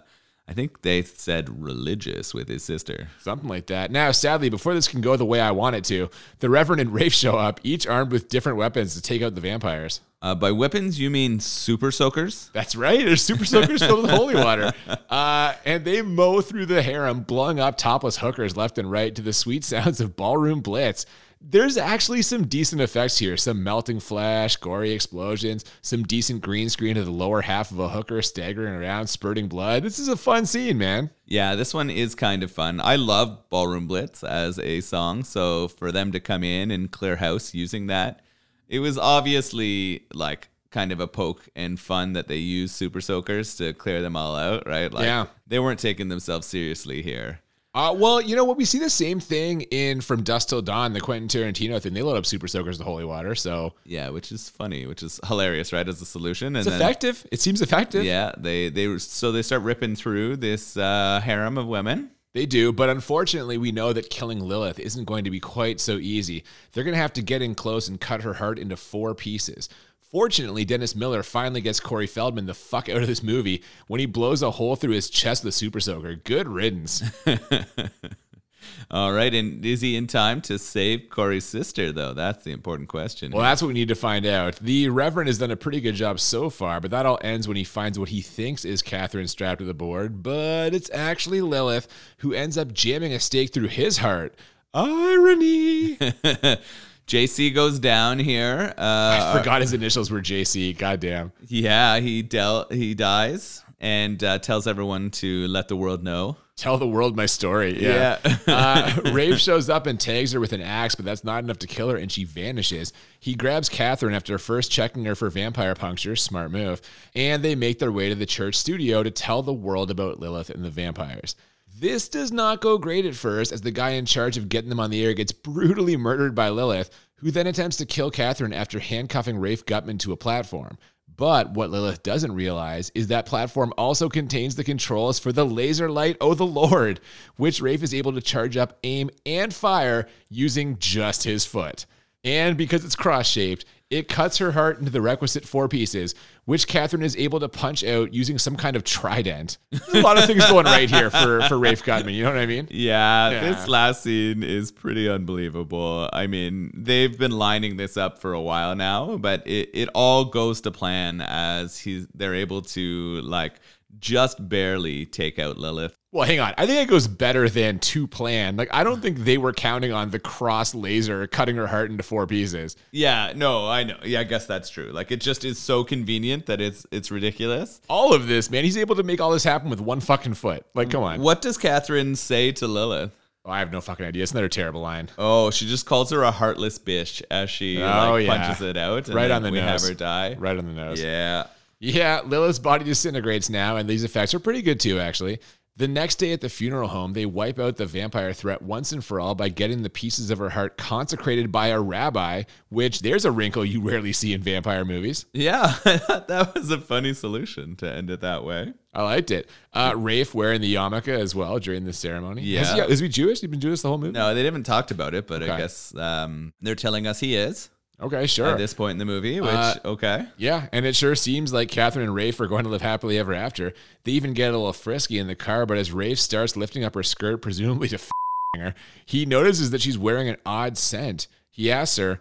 I 0.47 0.53
think 0.53 0.83
they 0.83 1.03
said 1.03 1.63
religious 1.63 2.35
with 2.35 2.49
his 2.49 2.63
sister. 2.63 3.09
Something 3.21 3.49
like 3.49 3.67
that. 3.69 3.91
Now, 3.91 4.11
sadly, 4.13 4.51
before 4.51 4.75
this 4.75 4.89
can 4.89 5.01
go 5.01 5.17
the 5.17 5.25
way 5.25 5.41
I 5.41 5.53
want 5.53 5.77
it 5.77 5.85
to, 5.85 6.11
the 6.41 6.51
Reverend 6.51 6.83
and 6.83 6.93
Rafe 6.93 7.15
show 7.15 7.39
up, 7.39 7.61
each 7.63 7.87
armed 7.87 8.13
with 8.13 8.29
different 8.29 8.59
weapons 8.59 8.95
to 8.95 9.01
take 9.01 9.23
out 9.23 9.35
the 9.35 9.41
vampires. 9.41 10.01
Uh, 10.21 10.35
by 10.35 10.51
weapons, 10.53 10.99
you 11.01 11.11
mean 11.11 11.41
super 11.41 11.91
soakers? 11.91 12.51
That's 12.53 12.77
right. 12.77 13.05
There's 13.05 13.23
super 13.23 13.45
soakers 13.45 13.83
filled 13.83 14.03
with 14.03 14.11
holy 14.11 14.35
water. 14.35 14.73
Uh, 15.11 15.55
and 15.65 15.85
they 15.85 16.03
mow 16.03 16.41
through 16.41 16.67
the 16.67 16.83
harem, 16.83 17.21
blowing 17.21 17.61
up 17.61 17.77
topless 17.77 18.17
hookers 18.17 18.57
left 18.57 18.79
and 18.79 18.91
right 18.91 19.15
to 19.15 19.23
the 19.23 19.33
sweet 19.33 19.63
sounds 19.63 20.01
of 20.01 20.17
ballroom 20.17 20.61
blitz. 20.61 21.07
There's 21.47 21.77
actually 21.77 22.23
some 22.23 22.47
decent 22.47 22.81
effects 22.81 23.19
here 23.19 23.37
some 23.37 23.63
melting 23.63 24.01
flash, 24.01 24.57
gory 24.57 24.93
explosions, 24.93 25.63
some 25.83 26.03
decent 26.05 26.41
green 26.41 26.71
screen 26.71 26.97
of 26.97 27.05
the 27.05 27.11
lower 27.13 27.43
half 27.43 27.71
of 27.71 27.79
a 27.79 27.91
hooker 27.91 28.23
staggering 28.23 28.73
around, 28.75 29.09
spurting 29.09 29.49
blood. 29.49 29.83
This 29.83 29.99
is 29.99 30.09
a 30.09 30.17
fun 30.17 30.47
scene, 30.47 30.79
man. 30.79 31.11
Yeah, 31.27 31.55
this 31.55 31.75
one 31.75 31.91
is 31.91 32.15
kind 32.15 32.43
of 32.43 32.51
fun. 32.51 32.81
I 32.81 32.97
love 32.97 33.51
Ballroom 33.51 33.87
Blitz 33.87 34.25
as 34.25 34.59
a 34.59 34.81
song, 34.81 35.23
so 35.23 35.69
for 35.69 35.93
them 35.93 36.13
to 36.13 36.21
come 36.21 36.43
in 36.45 36.71
and 36.71 36.91
clear 36.91 37.17
house 37.17 37.53
using 37.53 37.89
that, 37.89 38.21
it 38.67 38.79
was 38.79 38.97
obviously 38.97 40.07
like 40.15 40.49
kind 40.71 40.93
of 40.93 40.99
a 40.99 41.07
poke 41.07 41.47
and 41.55 41.79
fun 41.79 42.15
that 42.15 42.27
they 42.27 42.37
used 42.39 42.75
Super 42.75 43.01
Soakers 43.03 43.55
to 43.57 43.75
clear 43.75 44.01
them 44.01 44.17
all 44.17 44.35
out, 44.35 44.67
right? 44.67 44.93
Like 44.93 45.05
Yeah. 45.05 45.27
they 45.47 45.59
weren't 45.59 45.79
taking 45.79 46.09
themselves 46.09 46.47
seriously 46.47 47.03
here. 47.03 47.41
Uh, 47.75 47.93
well, 47.93 48.21
you 48.21 48.37
know 48.37 48.45
what? 48.45 48.57
We 48.57 48.65
see 48.65 48.79
the 48.79 48.89
same 48.89 49.19
thing 49.19 49.63
in 49.63 50.01
From 50.01 50.23
Dusk 50.23 50.49
Till 50.49 50.63
Dawn, 50.63 50.93
the 50.93 51.01
Quentin 51.01 51.27
Tarantino 51.29 51.83
thing. 51.83 51.93
They 51.93 52.03
load 52.03 52.17
up 52.17 52.25
super 52.25 52.47
soakers 52.47 52.79
to 52.79 52.85
holy 52.85 53.05
water, 53.05 53.35
so 53.35 53.75
Yeah, 53.85 54.11
which 54.11 54.31
is 54.31 54.49
funny, 54.49 54.87
which 54.87 55.03
is 55.03 55.19
hilarious, 55.27 55.73
right? 55.73 55.89
As 55.89 56.01
a 56.01 56.07
solution, 56.07 56.49
and 56.49 56.59
it's 56.59 56.67
then 56.69 56.81
effective. 56.81 57.27
It 57.33 57.41
seems 57.41 57.61
effective. 57.61 58.05
yeah, 58.05 58.31
they 58.39 58.69
they 58.69 58.97
so 58.99 59.33
they 59.33 59.43
start 59.43 59.63
ripping 59.63 59.97
through 59.97 60.37
this 60.37 60.77
uh, 60.77 61.21
harem 61.25 61.59
of 61.59 61.67
women. 61.67 62.11
They 62.33 62.47
do, 62.47 62.73
but 62.73 62.89
unfortunately, 62.91 63.59
we 63.59 63.71
know 63.71 63.93
that 63.93 64.11
killing 64.11 64.41
Lilith 64.41 64.81
isn't 64.81 65.05
going 65.05 65.23
to 65.23 65.31
be 65.31 65.39
quite 65.39 65.79
so 65.79 65.99
easy. 65.99 66.43
They're 66.73 66.83
going 66.83 66.95
to 66.97 67.01
have 67.01 67.13
to 67.13 67.23
get 67.23 67.43
in 67.43 67.55
close 67.55 67.87
and 67.87 68.01
cut 68.01 68.23
her 68.23 68.35
heart 68.35 68.59
into 68.59 68.77
four 68.77 69.15
pieces. 69.15 69.69
Fortunately, 70.15 70.65
Dennis 70.65 70.95
Miller 70.95 71.25
finally 71.25 71.61
gets 71.61 71.81
Corey 71.81 72.07
Feldman 72.07 72.47
the 72.47 72.55
fuck 72.55 72.89
out 72.89 73.03
of 73.03 73.09
this 73.09 73.21
movie 73.21 73.65
when 73.89 73.99
he 73.99 74.07
blows 74.07 74.43
a 74.43 74.53
hole 74.53 74.77
through 74.77 74.93
his 74.93 75.11
chest 75.11 75.43
with 75.43 75.53
a 75.53 75.57
super 75.57 75.81
soaker. 75.81 76.15
Good 76.15 76.47
riddance. 76.47 77.03
All 78.93 79.13
right, 79.13 79.35
and 79.35 79.67
is 79.67 79.81
he 79.81 79.97
in 79.97 80.07
time 80.07 80.41
to 80.43 80.57
save 80.57 81.11
Corey's 81.11 81.45
sister 81.45 81.91
though? 81.91 82.15
That's 82.15 82.45
the 82.45 82.53
important 82.53 82.89
question. 82.89 83.33
Well, 83.33 83.43
that's 83.43 83.61
what 83.61 83.67
we 83.67 83.75
need 83.75 83.89
to 83.89 83.97
find 83.97 84.25
out. 84.25 84.55
The 84.61 84.89
Reverend 84.89 85.27
has 85.27 85.39
done 85.39 85.51
a 85.51 85.57
pretty 85.57 85.81
good 85.81 85.97
job 85.97 86.21
so 86.21 86.49
far, 86.49 86.81
but 86.81 86.93
that 86.93 87.07
all 87.07 87.19
ends 87.21 87.49
when 87.49 87.57
he 87.57 87.65
finds 87.65 87.99
what 87.99 88.11
he 88.11 88.23
thinks 88.23 88.65
is 88.65 88.83
Catherine 88.83 89.27
strapped 89.27 89.59
to 89.59 89.65
the 89.65 89.75
board, 89.75 90.23
but 90.23 90.75
it's 90.75 90.91
actually 90.95 91.41
Lilith 91.41 91.89
who 92.19 92.33
ends 92.33 92.57
up 92.57 92.73
jamming 92.73 93.13
a 93.13 93.19
stake 93.19 93.53
through 93.53 93.67
his 93.67 93.99
heart. 93.99 94.37
Irony. 94.73 95.99
JC 97.07 97.55
goes 97.55 97.79
down 97.79 98.19
here. 98.19 98.73
Uh, 98.79 99.33
I 99.35 99.39
forgot 99.39 99.61
his 99.61 99.73
initials 99.73 100.11
were 100.11 100.21
JC. 100.21 100.77
Goddamn. 100.77 101.33
Yeah, 101.47 102.01
he 102.01 102.23
del- 102.23 102.67
he 102.71 102.95
dies 102.95 103.63
and 103.81 104.23
uh, 104.25 104.39
tells 104.39 104.67
everyone 104.67 105.11
to 105.11 105.47
let 105.49 105.69
the 105.69 105.77
world 105.77 106.03
know. 106.03 106.37
Tell 106.57 106.79
the 106.79 106.87
world 106.87 107.17
my 107.17 107.27
story. 107.27 107.83
Yeah. 107.83 108.19
Yeah. 108.25 108.39
uh, 108.47 109.11
Rafe 109.13 109.39
shows 109.39 109.69
up 109.69 109.87
and 109.87 109.99
tags 109.99 110.33
her 110.33 110.41
with 110.41 110.53
an 110.53 110.63
axe, 110.63 110.95
but 110.95 111.05
that's 111.05 111.25
not 111.25 111.43
enough 111.43 111.59
to 111.59 111.67
kill 111.67 111.91
her, 111.91 111.97
and 111.97 112.11
she 112.11 112.25
vanishes. 112.25 112.93
He 113.19 113.35
grabs 113.35 113.69
Catherine 113.69 114.15
after 114.15 114.39
first 114.39 114.71
checking 114.71 115.05
her 115.05 115.15
for 115.15 115.29
vampire 115.31 115.75
puncture, 115.75 116.15
smart 116.17 116.53
move, 116.53 116.81
and 117.15 117.43
they 117.43 117.57
make 117.57 117.81
their 117.81 117.93
way 117.93 118.09
to 118.09 118.15
the 118.15 118.25
church 118.25 118.55
studio 118.55 119.03
to 119.03 119.11
tell 119.11 119.43
the 119.43 119.53
world 119.53 119.91
about 119.91 120.21
Lilith 120.21 120.49
and 120.49 120.65
the 120.65 120.71
vampires. 120.71 121.35
This 121.77 122.09
does 122.09 122.31
not 122.31 122.61
go 122.61 122.79
great 122.79 123.05
at 123.05 123.17
first, 123.17 123.51
as 123.51 123.63
the 123.63 123.73
guy 123.73 123.91
in 123.91 124.07
charge 124.07 124.37
of 124.37 124.49
getting 124.49 124.71
them 124.71 124.79
on 124.79 124.91
the 124.91 125.05
air 125.05 125.13
gets 125.13 125.33
brutally 125.33 125.97
murdered 125.97 126.33
by 126.33 126.49
Lilith, 126.49 126.89
who 127.17 127.33
then 127.33 127.49
attempts 127.49 127.77
to 127.79 127.85
kill 127.85 128.13
Catherine 128.13 128.53
after 128.53 128.79
handcuffing 128.79 129.39
Rafe 129.39 129.67
Guttman 129.67 129.99
to 130.01 130.13
a 130.13 130.17
platform. 130.17 130.79
But 131.17 131.51
what 131.51 131.71
Lilith 131.71 132.05
doesn't 132.05 132.35
realize 132.35 132.93
is 132.95 133.09
that 133.09 133.27
platform 133.27 133.73
also 133.77 134.09
contains 134.09 134.55
the 134.55 134.63
controls 134.63 135.19
for 135.19 135.33
the 135.33 135.45
laser 135.45 135.91
light, 135.91 136.17
oh 136.21 136.35
the 136.35 136.47
Lord, 136.47 137.01
which 137.39 137.61
Rafe 137.61 137.83
is 137.83 137.93
able 137.93 138.13
to 138.13 138.21
charge 138.21 138.57
up, 138.57 138.79
aim, 138.85 139.11
and 139.27 139.53
fire 139.53 140.07
using 140.29 140.79
just 140.79 141.25
his 141.25 141.45
foot. 141.45 141.87
And 142.23 142.57
because 142.57 142.85
it's 142.85 142.97
cross 142.97 143.27
shaped, 143.27 143.65
it 143.91 144.09
cuts 144.09 144.39
her 144.39 144.53
heart 144.53 144.79
into 144.79 144.91
the 144.91 145.03
requisite 145.03 145.45
four 145.45 145.69
pieces, 145.69 146.15
which 146.47 146.67
Catherine 146.67 147.03
is 147.03 147.17
able 147.17 147.41
to 147.41 147.49
punch 147.49 147.83
out 147.85 148.13
using 148.13 148.39
some 148.39 148.57
kind 148.57 148.77
of 148.77 148.85
trident. 148.85 149.59
There's 149.71 149.95
a 149.95 150.01
lot 150.03 150.19
of 150.19 150.25
things 150.27 150.45
going 150.47 150.67
right 150.67 150.91
here 150.91 151.11
for, 151.11 151.41
for 151.43 151.59
Rafe 151.59 151.83
Guttman, 151.85 152.15
you 152.15 152.23
know 152.25 152.31
what 152.31 152.39
I 152.39 152.47
mean? 152.47 152.69
Yeah, 152.71 153.31
Yeah. 153.31 153.41
this 153.53 153.69
last 153.69 154.03
scene 154.03 154.43
is 154.43 154.71
pretty 154.71 155.09
unbelievable. 155.09 156.09
I 156.13 156.27
mean, 156.27 156.71
they've 156.77 157.17
been 157.17 157.33
lining 157.33 157.77
this 157.77 157.97
up 157.97 158.19
for 158.19 158.33
a 158.35 158.41
while 158.41 158.75
now, 158.77 159.17
but 159.17 159.47
it, 159.47 159.71
it 159.75 159.89
all 159.95 160.27
goes 160.27 160.61
to 160.63 160.71
plan 160.71 161.21
as 161.21 161.79
he's 161.79 162.07
they're 162.15 162.35
able 162.35 162.63
to 162.63 163.21
like 163.23 163.55
just 163.99 164.49
barely 164.49 165.07
take 165.07 165.39
out 165.39 165.57
Lilith. 165.59 165.97
Well, 166.13 166.27
hang 166.27 166.39
on. 166.39 166.55
I 166.57 166.65
think 166.67 166.81
it 166.87 166.91
goes 166.91 167.09
better 167.09 167.49
than 167.49 167.81
to 167.81 168.07
plan. 168.07 168.57
Like, 168.57 168.69
I 168.73 168.85
don't 168.85 169.03
think 169.03 169.19
they 169.19 169.37
were 169.37 169.53
counting 169.53 169.93
on 169.93 170.11
the 170.11 170.21
cross 170.21 170.73
laser 170.73 171.27
cutting 171.27 171.57
her 171.57 171.67
heart 171.67 171.91
into 171.91 172.05
four 172.05 172.27
pieces. 172.29 172.77
Yeah, 172.93 173.33
no, 173.35 173.69
I 173.69 173.83
know. 173.83 173.97
Yeah, 174.05 174.21
I 174.21 174.25
guess 174.25 174.47
that's 174.47 174.71
true. 174.71 174.91
Like 174.93 175.11
it 175.11 175.21
just 175.21 175.45
is 175.45 175.59
so 175.59 175.83
convenient 175.83 176.47
that 176.47 176.61
it's 176.61 176.87
it's 176.93 177.11
ridiculous. 177.11 177.81
All 177.89 178.15
of 178.15 178.29
this, 178.29 178.49
man. 178.49 178.63
He's 178.63 178.77
able 178.77 178.95
to 178.97 179.03
make 179.03 179.21
all 179.21 179.33
this 179.33 179.43
happen 179.43 179.71
with 179.71 179.81
one 179.81 179.99
fucking 180.01 180.35
foot. 180.35 180.65
Like, 180.75 180.91
come 180.91 181.03
on. 181.03 181.21
What 181.21 181.43
does 181.43 181.59
Catherine 181.59 182.15
say 182.15 182.53
to 182.53 182.69
Lilith? 182.69 183.11
Oh, 183.47 183.51
I 183.51 183.59
have 183.59 183.73
no 183.73 183.81
fucking 183.83 184.07
idea. 184.07 184.23
It's 184.23 184.33
another 184.33 184.49
terrible 184.49 184.81
line. 184.81 185.11
Oh, 185.19 185.51
she 185.51 185.67
just 185.67 185.85
calls 185.85 186.11
her 186.13 186.23
a 186.23 186.31
heartless 186.31 186.79
bitch 186.79 187.23
as 187.31 187.51
she 187.51 187.83
Oh, 187.83 188.13
like, 188.13 188.25
yeah. 188.27 188.37
punches 188.47 188.63
it 188.63 188.77
out. 188.79 189.07
and 189.09 189.15
Right 189.15 189.31
on 189.31 189.43
the 189.43 189.51
we 189.51 189.61
nose. 189.61 189.83
have 189.83 189.89
her 189.91 189.95
die. 189.95 190.35
Right 190.39 190.57
on 190.57 190.65
the 190.65 190.73
nose. 190.73 191.03
Yeah. 191.03 191.49
Yeah, 191.85 192.23
Lilith's 192.25 192.59
body 192.59 192.85
disintegrates 192.85 193.51
now, 193.51 193.77
and 193.77 193.89
these 193.89 194.05
effects 194.05 194.33
are 194.33 194.41
pretty 194.41 194.63
good 194.63 194.81
too, 194.81 194.99
actually. 194.99 195.39
The 195.77 195.89
next 195.89 196.17
day 196.17 196.33
at 196.33 196.41
the 196.41 196.49
funeral 196.49 196.89
home, 196.89 197.15
they 197.15 197.27
wipe 197.27 197.59
out 197.59 197.77
the 197.77 197.85
vampire 197.85 198.33
threat 198.33 198.63
once 198.63 198.93
and 198.93 199.05
for 199.05 199.19
all 199.19 199.35
by 199.35 199.49
getting 199.49 199.83
the 199.83 199.91
pieces 199.91 200.31
of 200.31 200.39
her 200.39 200.51
heart 200.51 200.77
consecrated 200.79 201.51
by 201.51 201.69
a 201.69 201.81
rabbi, 201.81 202.45
which 202.69 203.01
there's 203.01 203.25
a 203.25 203.33
wrinkle 203.33 203.65
you 203.65 203.81
rarely 203.83 204.13
see 204.13 204.33
in 204.33 204.41
vampire 204.41 204.85
movies. 204.85 205.27
Yeah, 205.33 205.75
I 205.85 205.99
thought 205.99 206.29
that 206.29 206.55
was 206.55 206.71
a 206.71 206.81
funny 206.81 207.13
solution 207.13 207.75
to 207.77 207.93
end 207.93 208.09
it 208.09 208.21
that 208.21 208.45
way. 208.45 208.73
I 208.95 209.03
liked 209.03 209.33
it. 209.33 209.51
Uh, 209.73 209.95
Rafe 209.97 210.33
wearing 210.33 210.61
the 210.61 210.73
yarmulke 210.73 211.09
as 211.09 211.35
well 211.35 211.59
during 211.59 211.85
the 211.85 211.93
ceremony. 211.93 212.43
Yeah. 212.43 212.61
Is 212.61 212.73
he, 212.73 212.81
is 212.81 213.01
he 213.01 213.09
Jewish? 213.09 213.41
He's 213.41 213.51
been 213.51 213.61
Jewish 213.61 213.83
the 213.83 213.89
whole 213.89 213.99
movie? 213.99 214.13
No, 214.13 214.33
they 214.33 214.45
haven't 214.45 214.65
talked 214.65 214.93
about 214.93 215.13
it, 215.13 215.27
but 215.27 215.43
I 215.43 215.59
guess 215.59 215.93
um, 215.97 216.55
they're 216.63 216.77
telling 216.77 217.09
us 217.09 217.19
he 217.19 217.35
is 217.35 217.69
Okay, 218.01 218.27
sure. 218.27 218.49
at 218.49 218.59
this 218.59 218.75
point 218.75 218.93
in 218.93 218.99
the 218.99 219.05
movie, 219.05 219.41
which, 219.41 219.51
Uh, 219.51 219.75
okay. 219.85 220.27
Yeah, 220.37 220.67
and 220.73 220.85
it 220.85 220.97
sure 220.97 221.15
seems 221.15 221.53
like 221.53 221.71
Catherine 221.71 222.05
and 222.05 222.15
Rafe 222.15 222.39
are 222.41 222.47
going 222.49 222.65
to 222.65 222.71
live 222.71 222.83
happily 222.83 223.19
ever 223.19 223.33
after. 223.33 223.73
They 224.03 224.13
even 224.13 224.35
get 224.35 224.53
a 224.53 224.57
little 224.59 224.73
frisky 224.73 225.19
in 225.19 225.27
the 225.29 225.35
car, 225.37 225.65
but 225.65 225.79
as 225.79 225.93
Rafe 225.93 226.19
starts 226.19 226.57
lifting 226.57 226.83
up 226.85 226.95
her 226.95 227.03
skirt, 227.05 227.41
presumably 227.41 227.89
to 227.89 227.95
f- 227.97 228.11
her, 228.59 228.75
he 229.07 229.25
notices 229.25 229.71
that 229.71 229.81
she's 229.81 229.97
wearing 229.97 230.29
an 230.29 230.37
odd 230.45 230.77
scent. 230.77 231.29
He 231.51 231.71
asks 231.71 231.97
her, 231.99 232.21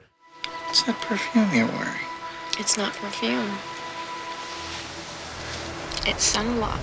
What's 0.65 0.84
that 0.84 0.99
perfume 1.01 1.49
you're 1.53 1.67
wearing? 1.67 1.99
It's 2.59 2.78
not 2.78 2.93
perfume. 2.93 3.49
It's 6.05 6.35
sunblock. 6.35 6.79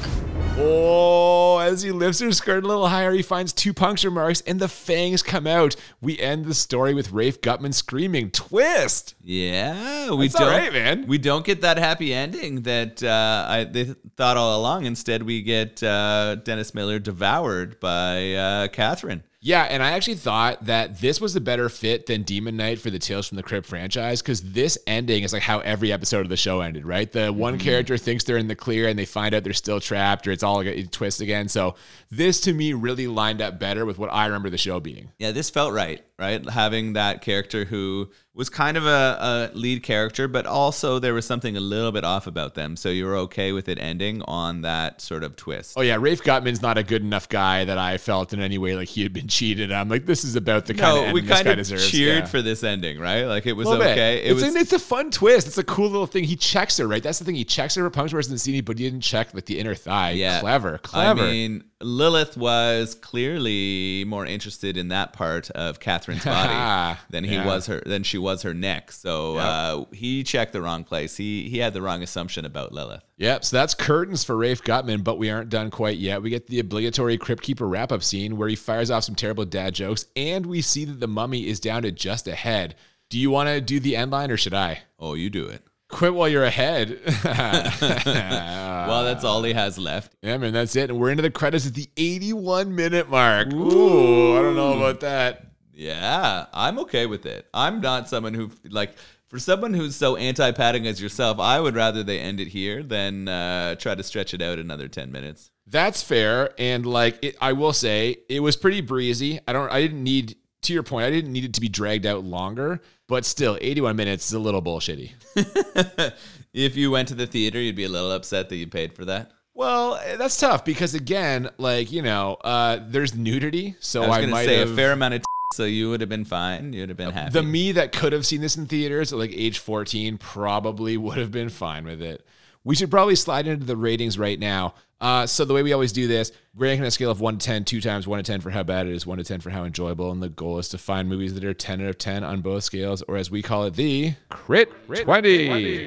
Oh, 0.57 1.59
as 1.59 1.83
he 1.83 1.91
lifts 1.93 2.21
her 2.21 2.33
skirt 2.33 2.65
a 2.65 2.67
little 2.67 2.89
higher, 2.89 3.13
he 3.13 3.23
finds 3.23 3.53
two 3.53 3.73
puncture 3.73 4.11
marks 4.11 4.41
and 4.43 4.59
the 4.59 4.69
fangs 4.69 5.23
come 5.23 5.47
out. 5.47 5.77
We 6.01 6.19
end 6.19 6.47
the 6.47 6.55
story 6.55 6.95
with 6.95 7.13
Rafe 7.13 7.41
Guttman 7.41 7.73
screaming, 7.75 8.31
Twist! 8.31 9.15
Yeah, 9.23 10.11
we 10.13 10.29
That's 10.29 10.39
don't. 10.39 10.49
all 10.49 10.59
right, 10.59 10.73
man. 10.73 11.07
We 11.07 11.19
don't 11.19 11.45
get 11.45 11.61
that 11.61 11.77
happy 11.79 12.13
ending 12.15 12.63
that 12.63 13.03
uh, 13.03 13.47
I 13.49 13.65
they 13.65 13.95
thought 14.17 14.37
all 14.37 14.59
along. 14.59 14.87
Instead, 14.87 15.23
we 15.23 15.43
get 15.43 15.83
uh, 15.83 16.37
Dennis 16.37 16.75
Miller 16.75 16.99
devoured 16.99 17.79
by 17.79 18.35
uh, 18.35 18.69
Catherine. 18.69 19.23
Yeah, 19.43 19.63
and 19.63 19.83
I 19.83 19.93
actually 19.93 20.17
thought 20.17 20.67
that 20.67 21.01
this 21.01 21.19
was 21.19 21.35
a 21.35 21.41
better 21.41 21.71
fit 21.71 22.05
than 22.05 22.25
Demon 22.25 22.59
Knight 22.59 22.79
for 22.79 22.91
the 22.91 22.99
Tales 22.99 23.27
from 23.27 23.37
the 23.37 23.43
Crypt 23.43 23.67
franchise 23.67 24.21
because 24.21 24.43
this 24.53 24.77
ending 24.87 25.23
is 25.23 25.33
like 25.33 25.43
how 25.43 25.61
every 25.61 25.91
episode 25.93 26.21
of 26.21 26.29
the 26.29 26.37
show 26.37 26.61
ended, 26.61 26.85
right? 26.85 27.11
The 27.11 27.33
one 27.33 27.55
mm-hmm. 27.55 27.63
character 27.63 27.97
thinks 27.97 28.25
they're 28.25 28.37
in 28.37 28.49
the 28.49 28.55
clear 28.55 28.87
and 28.87 28.99
they 28.99 29.07
find 29.07 29.35
out 29.35 29.43
they're 29.43 29.55
still 29.55 29.81
trapped 29.81 30.29
or 30.29 30.31
it's 30.31 30.43
all 30.43 30.61
a 30.61 30.83
twist 30.85 31.23
again. 31.23 31.49
So 31.49 31.77
this 32.11 32.43
to 32.43 32.53
me 32.53 32.75
really 32.75 33.07
lined 33.07 33.41
up 33.41 33.59
better 33.59 33.87
with 33.87 33.99
what 33.99 34.13
I 34.13 34.27
remember 34.27 34.51
the 34.51 34.59
show 34.59 34.79
being. 34.79 35.11
Yeah, 35.19 35.33
this 35.33 35.49
felt 35.49 35.73
right, 35.73 36.05
right? 36.19 36.47
Having 36.47 36.93
that 36.93 37.23
character 37.23 37.65
who 37.65 38.11
was 38.33 38.49
kind 38.49 38.77
of 38.77 38.87
a, 38.87 39.51
a 39.53 39.57
lead 39.57 39.83
character, 39.83 40.29
but 40.29 40.47
also 40.47 40.99
there 41.01 41.13
was 41.13 41.27
something 41.27 41.57
a 41.57 41.61
little 41.61 41.91
bit 41.91 42.05
off 42.05 42.29
about 42.29 42.55
them. 42.55 42.77
So 42.77 42.89
you 42.89 43.05
were 43.05 43.17
okay 43.17 43.51
with 43.51 43.69
it 43.69 43.79
ending 43.81 44.23
on 44.23 44.63
that 44.63 45.01
sort 45.01 45.25
of 45.25 45.35
twist. 45.35 45.75
Oh 45.77 45.81
yeah, 45.81 45.97
Rafe 45.99 46.23
Guttman's 46.23 46.63
not 46.63 46.79
a 46.79 46.85
good 46.85 47.03
enough 47.03 47.29
guy 47.29 47.65
that 47.65 47.77
I 47.77 47.99
felt 47.99 48.33
in 48.33 48.41
any 48.41 48.57
way 48.57 48.77
like 48.77 48.89
he 48.89 49.03
had 49.03 49.13
been 49.13 49.27
cheated. 49.27 49.73
I'm 49.73 49.89
like, 49.89 50.07
this 50.07 50.23
is 50.25 50.37
about 50.37 50.67
the 50.67 50.75
kind 50.75 50.91
of 50.91 50.95
no, 50.95 51.01
ending 51.09 51.15
we 51.15 51.21
this 51.23 51.31
kind 51.31 51.45
guy 51.47 51.51
of 51.53 51.57
deserves. 51.59 51.91
cheered 51.91 52.19
Yeah. 52.21 52.27
for 52.27 52.41
this 52.41 52.63
ending, 52.63 53.01
right? 53.01 53.25
Like 53.25 53.47
it 53.47 53.55
was 53.55 53.67
okay. 53.67 54.19
It 54.25 54.31
it's, 54.31 54.35
was 54.43 54.55
an- 54.55 54.61
it's 54.61 54.73
a 54.73 54.79
fun 54.79 55.11
twist. 55.11 55.49
It's 55.49 55.59
a 55.59 55.65
cool 55.65 55.89
little 55.91 56.07
thing. 56.07 56.25
He 56.25 56.37
checks 56.37 56.77
her, 56.77 56.87
right? 56.87 57.03
That's 57.03 57.19
the 57.19 57.25
thing. 57.25 57.35
He 57.35 57.45
checks 57.45 57.75
her 57.75 57.83
for 57.83 57.91
puncture 57.91 58.17
marks 58.17 58.29
in 58.29 58.37
the 58.37 58.61
but 58.61 58.79
he 58.79 58.85
didn't 58.85 59.01
check 59.03 59.35
like 59.35 59.47
the 59.47 59.59
inner 59.59 59.75
thigh. 59.75 60.13
Yeah. 60.13 60.41
Clever. 60.41 60.79
Clever. 60.79 61.23
I 61.23 61.31
mean, 61.31 61.65
Lilith 61.83 62.37
was 62.37 62.95
clearly 62.95 64.05
more 64.07 64.27
interested 64.27 64.77
in 64.77 64.89
that 64.89 65.13
part 65.13 65.51
of 65.53 65.81
Catherine's 65.81 66.25
body 66.27 66.99
than 67.11 67.25
he 67.25 67.35
Yeah. 67.37 67.47
was 67.47 67.67
her 67.67 67.81
than 67.87 68.03
she 68.03 68.19
was 68.19 68.43
her 68.43 68.53
neck. 68.55 68.93
So 68.93 69.37
uh, 69.37 69.85
he 69.93 70.23
checked 70.23 70.53
the 70.53 70.61
wrong 70.63 70.85
place. 70.85 71.17
He 71.17 71.49
he 71.49 71.59
had 71.59 71.73
the 71.73 71.83
wrong 71.83 72.03
assumption 72.03 72.45
about 72.45 72.73
Lilith. 72.73 73.03
Yep, 73.17 73.45
so 73.45 73.57
that's 73.57 73.75
curtains 73.75 74.25
for 74.25 74.37
Rafe 74.37 74.63
Guttman, 74.63 75.05
but 75.05 75.19
we 75.19 75.31
aren't 75.31 75.51
done 75.51 75.71
quite 75.71 75.99
yet. 75.99 76.23
We 76.23 76.31
get 76.31 76.47
the 76.47 76.59
obligatory 76.59 77.19
Crypt 77.19 77.43
Keeper 77.43 77.67
wrap 77.69 77.93
up 77.93 78.03
scene 78.03 78.37
where 78.37 78.49
he 78.49 78.57
fires 78.57 78.91
off 78.91 79.05
some 79.05 79.15
terrible 79.15 79.45
dad 79.45 79.75
jokes, 79.75 80.07
and 80.17 80.47
we 80.47 80.63
see 80.63 80.85
that 80.87 81.01
the 81.01 81.09
mummy 81.09 81.47
is 81.47 81.61
down 81.61 81.83
to 81.83 81.93
just 81.93 82.27
a 82.29 82.35
head. 82.35 82.75
Do 83.11 83.19
you 83.19 83.31
want 83.31 83.49
to 83.49 83.61
do 83.61 83.81
the 83.81 83.97
end 83.97 84.11
line 84.13 84.31
or 84.31 84.37
should 84.37 84.55
I? 84.55 84.83
Oh, 84.99 85.15
you 85.15 85.31
do 85.31 85.47
it. 85.49 85.63
Quit 85.91 86.15
while 86.15 86.29
you're 86.29 86.45
ahead. 86.45 87.01
well, 87.25 89.05
that's 89.05 89.25
all 89.25 89.43
he 89.43 89.53
has 89.53 89.79
left. 89.79 90.15
yeah, 90.23 90.37
man, 90.37 90.53
that's 90.53 90.77
it. 90.77 90.91
And 90.91 90.99
we're 90.99 91.11
into 91.11 91.23
the 91.23 91.31
credits 91.31 91.67
at 91.67 91.75
the 91.75 91.89
81 91.97 92.75
minute 92.75 93.11
mark. 93.11 93.53
Ooh, 93.53 94.39
I 94.39 94.43
don't 94.43 94.57
know 94.57 94.77
about 94.77 95.01
that. 95.01 95.47
Yeah, 95.73 96.47
I'm 96.53 96.79
okay 96.81 97.07
with 97.07 97.27
it. 97.27 97.47
I'm 97.55 97.81
not 97.81 98.09
someone 98.09 98.35
who 98.35 98.51
like 98.69 98.95
for 99.29 99.39
someone 99.39 99.73
who's 99.73 99.97
so 99.97 100.17
anti-padding 100.17 100.87
as 100.87 101.01
yourself. 101.01 101.39
I 101.39 101.59
would 101.61 101.75
rather 101.75 102.03
they 102.03 102.19
end 102.19 102.41
it 102.41 102.49
here 102.49 102.83
than 102.83 103.29
uh, 103.29 103.77
try 103.77 103.95
to 103.95 104.03
stretch 104.03 104.35
it 104.35 104.43
out 104.43 104.59
another 104.59 104.89
ten 104.89 105.11
minutes. 105.11 105.51
That's 105.67 106.03
fair, 106.03 106.53
and 106.59 106.85
like 106.85 107.19
it, 107.23 107.37
I 107.41 107.53
will 107.53 107.73
say, 107.73 108.17
it 108.29 108.41
was 108.41 108.57
pretty 108.57 108.81
breezy. 108.81 109.39
I 109.47 109.53
don't, 109.53 109.71
I 109.71 109.81
didn't 109.81 110.03
need. 110.03 110.37
To 110.63 110.73
your 110.73 110.83
point, 110.83 111.07
I 111.07 111.11
didn't 111.11 111.33
need 111.33 111.45
it 111.45 111.55
to 111.55 111.61
be 111.61 111.69
dragged 111.69 112.05
out 112.05 112.25
longer, 112.25 112.81
but 113.09 113.25
still, 113.25 113.57
81 113.61 113.97
minutes 113.97 114.27
is 114.27 114.35
a 114.35 114.39
little 114.39 114.63
bullshitty. 114.63 115.13
If 116.53 116.77
you 116.77 116.91
went 116.91 117.09
to 117.09 117.15
the 117.15 117.27
theater, 117.27 117.61
you'd 117.61 117.77
be 117.77 117.85
a 117.85 117.89
little 117.89 118.11
upset 118.11 118.49
that 118.49 118.57
you 118.57 118.67
paid 118.67 118.95
for 118.95 119.05
that. 119.05 119.31
Well, 119.55 119.97
eh, 119.97 120.17
that's 120.17 120.39
tough 120.39 120.65
because 120.65 120.95
again, 120.95 121.51
like 121.59 121.93
you 121.93 122.03
know, 122.03 122.35
uh, 122.43 122.81
there's 122.83 123.15
nudity, 123.15 123.77
so 123.81 124.03
I 124.03 124.21
I, 124.21 124.27
might 124.27 124.45
say 124.47 124.59
have 124.59 124.71
a 124.71 124.77
fair 124.77 124.93
amount 124.93 125.15
of, 125.15 125.21
t- 125.21 125.25
so 125.55 125.65
you 125.65 125.91
would 125.91 126.01
have 126.01 126.09
been 126.09 126.25
fine. 126.25 126.73
You'd 126.73 126.89
have 126.89 126.99
been 126.99 127.11
happy. 127.11 127.31
the 127.31 127.43
me 127.43 127.73
that 127.73 127.93
could 127.93 128.13
have 128.13 128.27
seen 128.27 128.41
this 128.41 128.57
in 128.57 128.67
theaters 128.67 129.13
at 129.13 129.19
like 129.19 129.33
age 129.33 129.59
14 129.59 130.19
probably 130.19 130.97
would 130.97 131.19
have 131.19 131.31
been 131.31 131.51
fine 131.51 131.85
with 131.85 132.03
it. 132.03 132.27
We 132.65 132.75
should 132.75 132.91
probably 132.91 133.17
slide 133.17 133.47
into 133.47 133.65
the 133.65 133.77
ratings 133.77 134.19
right 134.19 134.39
now. 134.39 134.75
Uh, 135.01 135.27
so 135.27 135.47
the 135.47 135.55
way 135.55 135.63
we 135.63 135.73
always 135.73 135.93
do 135.93 136.07
this, 136.07 136.31
we're 136.55 136.67
ranking 136.67 136.83
on 136.83 136.89
a 136.89 136.91
scale 136.91 137.11
of 137.11 137.21
one 137.21 137.39
to 137.39 137.47
10, 137.47 137.65
two 137.65 137.81
times 137.81 138.07
one 138.07 138.23
to 138.23 138.23
10 138.23 138.43
for 138.43 138.51
how 138.51 138.63
bad 138.63 138.87
it 138.87 138.93
is, 138.95 139.07
one 139.07 139.17
to 139.17 139.25
10 139.25 139.41
for 139.41 139.49
how 139.49 139.65
enjoyable. 139.65 140.11
And 140.13 140.23
the 140.23 140.29
goal 140.29 140.59
is 140.59 140.69
to 140.71 140.79
find 140.79 141.09
movies 141.09 141.33
that 141.35 141.45
are 141.45 141.55
10 141.55 141.81
out 141.81 141.89
of 141.89 141.97
10 141.99 142.23
on 142.23 142.43
both 142.43 142.65
scales, 142.65 143.01
or 143.03 143.17
as 143.17 143.31
we 143.31 143.41
call 143.41 143.65
it, 143.65 143.75
the 143.75 144.13
Crit 144.29 144.71
20. 145.05 145.87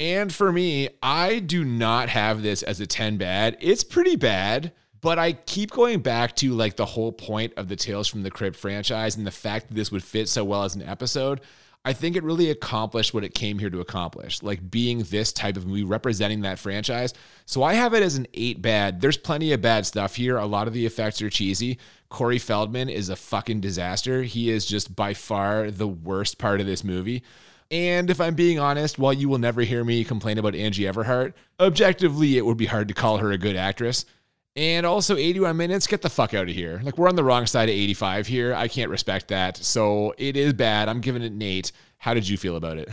And 0.00 0.32
for 0.34 0.50
me, 0.50 0.88
I 1.02 1.38
do 1.38 1.64
not 1.64 2.08
have 2.08 2.42
this 2.42 2.62
as 2.64 2.80
a 2.80 2.86
10 2.86 3.16
bad. 3.18 3.56
It's 3.60 3.84
pretty 3.84 4.16
bad, 4.16 4.72
but 5.00 5.18
I 5.18 5.34
keep 5.34 5.70
going 5.70 6.00
back 6.00 6.34
to 6.36 6.52
like 6.52 6.76
the 6.76 6.86
whole 6.86 7.12
point 7.12 7.52
of 7.56 7.68
the 7.68 7.76
Tales 7.76 8.08
from 8.08 8.22
the 8.22 8.30
Crypt 8.30 8.56
franchise 8.56 9.16
and 9.16 9.26
the 9.26 9.30
fact 9.30 9.68
that 9.68 9.74
this 9.74 9.92
would 9.92 10.02
fit 10.02 10.28
so 10.28 10.42
well 10.42 10.64
as 10.64 10.74
an 10.74 10.82
episode. 10.82 11.42
I 11.82 11.94
think 11.94 12.14
it 12.14 12.22
really 12.22 12.50
accomplished 12.50 13.14
what 13.14 13.24
it 13.24 13.32
came 13.32 13.58
here 13.58 13.70
to 13.70 13.80
accomplish, 13.80 14.42
like 14.42 14.70
being 14.70 15.02
this 15.04 15.32
type 15.32 15.56
of 15.56 15.66
movie 15.66 15.82
representing 15.82 16.42
that 16.42 16.58
franchise. 16.58 17.14
So 17.46 17.62
I 17.62 17.72
have 17.72 17.94
it 17.94 18.02
as 18.02 18.16
an 18.16 18.26
eight 18.34 18.60
bad. 18.60 19.00
There's 19.00 19.16
plenty 19.16 19.52
of 19.52 19.62
bad 19.62 19.86
stuff 19.86 20.16
here. 20.16 20.36
A 20.36 20.44
lot 20.44 20.68
of 20.68 20.74
the 20.74 20.84
effects 20.84 21.22
are 21.22 21.30
cheesy. 21.30 21.78
Corey 22.10 22.38
Feldman 22.38 22.90
is 22.90 23.08
a 23.08 23.16
fucking 23.16 23.60
disaster. 23.60 24.24
He 24.24 24.50
is 24.50 24.66
just 24.66 24.94
by 24.94 25.14
far 25.14 25.70
the 25.70 25.88
worst 25.88 26.36
part 26.36 26.60
of 26.60 26.66
this 26.66 26.84
movie. 26.84 27.22
And 27.70 28.10
if 28.10 28.20
I'm 28.20 28.34
being 28.34 28.58
honest, 28.58 28.98
while 28.98 29.12
you 29.12 29.28
will 29.28 29.38
never 29.38 29.62
hear 29.62 29.82
me 29.82 30.04
complain 30.04 30.36
about 30.36 30.56
Angie 30.56 30.84
Everhart, 30.84 31.32
objectively, 31.58 32.36
it 32.36 32.44
would 32.44 32.56
be 32.58 32.66
hard 32.66 32.88
to 32.88 32.94
call 32.94 33.18
her 33.18 33.30
a 33.30 33.38
good 33.38 33.56
actress. 33.56 34.04
And 34.56 34.84
also, 34.84 35.16
81 35.16 35.56
minutes, 35.56 35.86
get 35.86 36.02
the 36.02 36.10
fuck 36.10 36.34
out 36.34 36.48
of 36.48 36.54
here. 36.54 36.80
Like, 36.82 36.98
we're 36.98 37.08
on 37.08 37.14
the 37.16 37.22
wrong 37.24 37.46
side 37.46 37.68
of 37.68 37.74
85 37.74 38.26
here. 38.26 38.52
I 38.54 38.66
can't 38.66 38.90
respect 38.90 39.28
that. 39.28 39.56
So 39.58 40.12
it 40.18 40.36
is 40.36 40.52
bad. 40.52 40.88
I'm 40.88 41.00
giving 41.00 41.22
it 41.22 41.32
an 41.32 41.40
eight. 41.42 41.70
How 41.98 42.14
did 42.14 42.28
you 42.28 42.36
feel 42.36 42.56
about 42.56 42.78
it? 42.78 42.88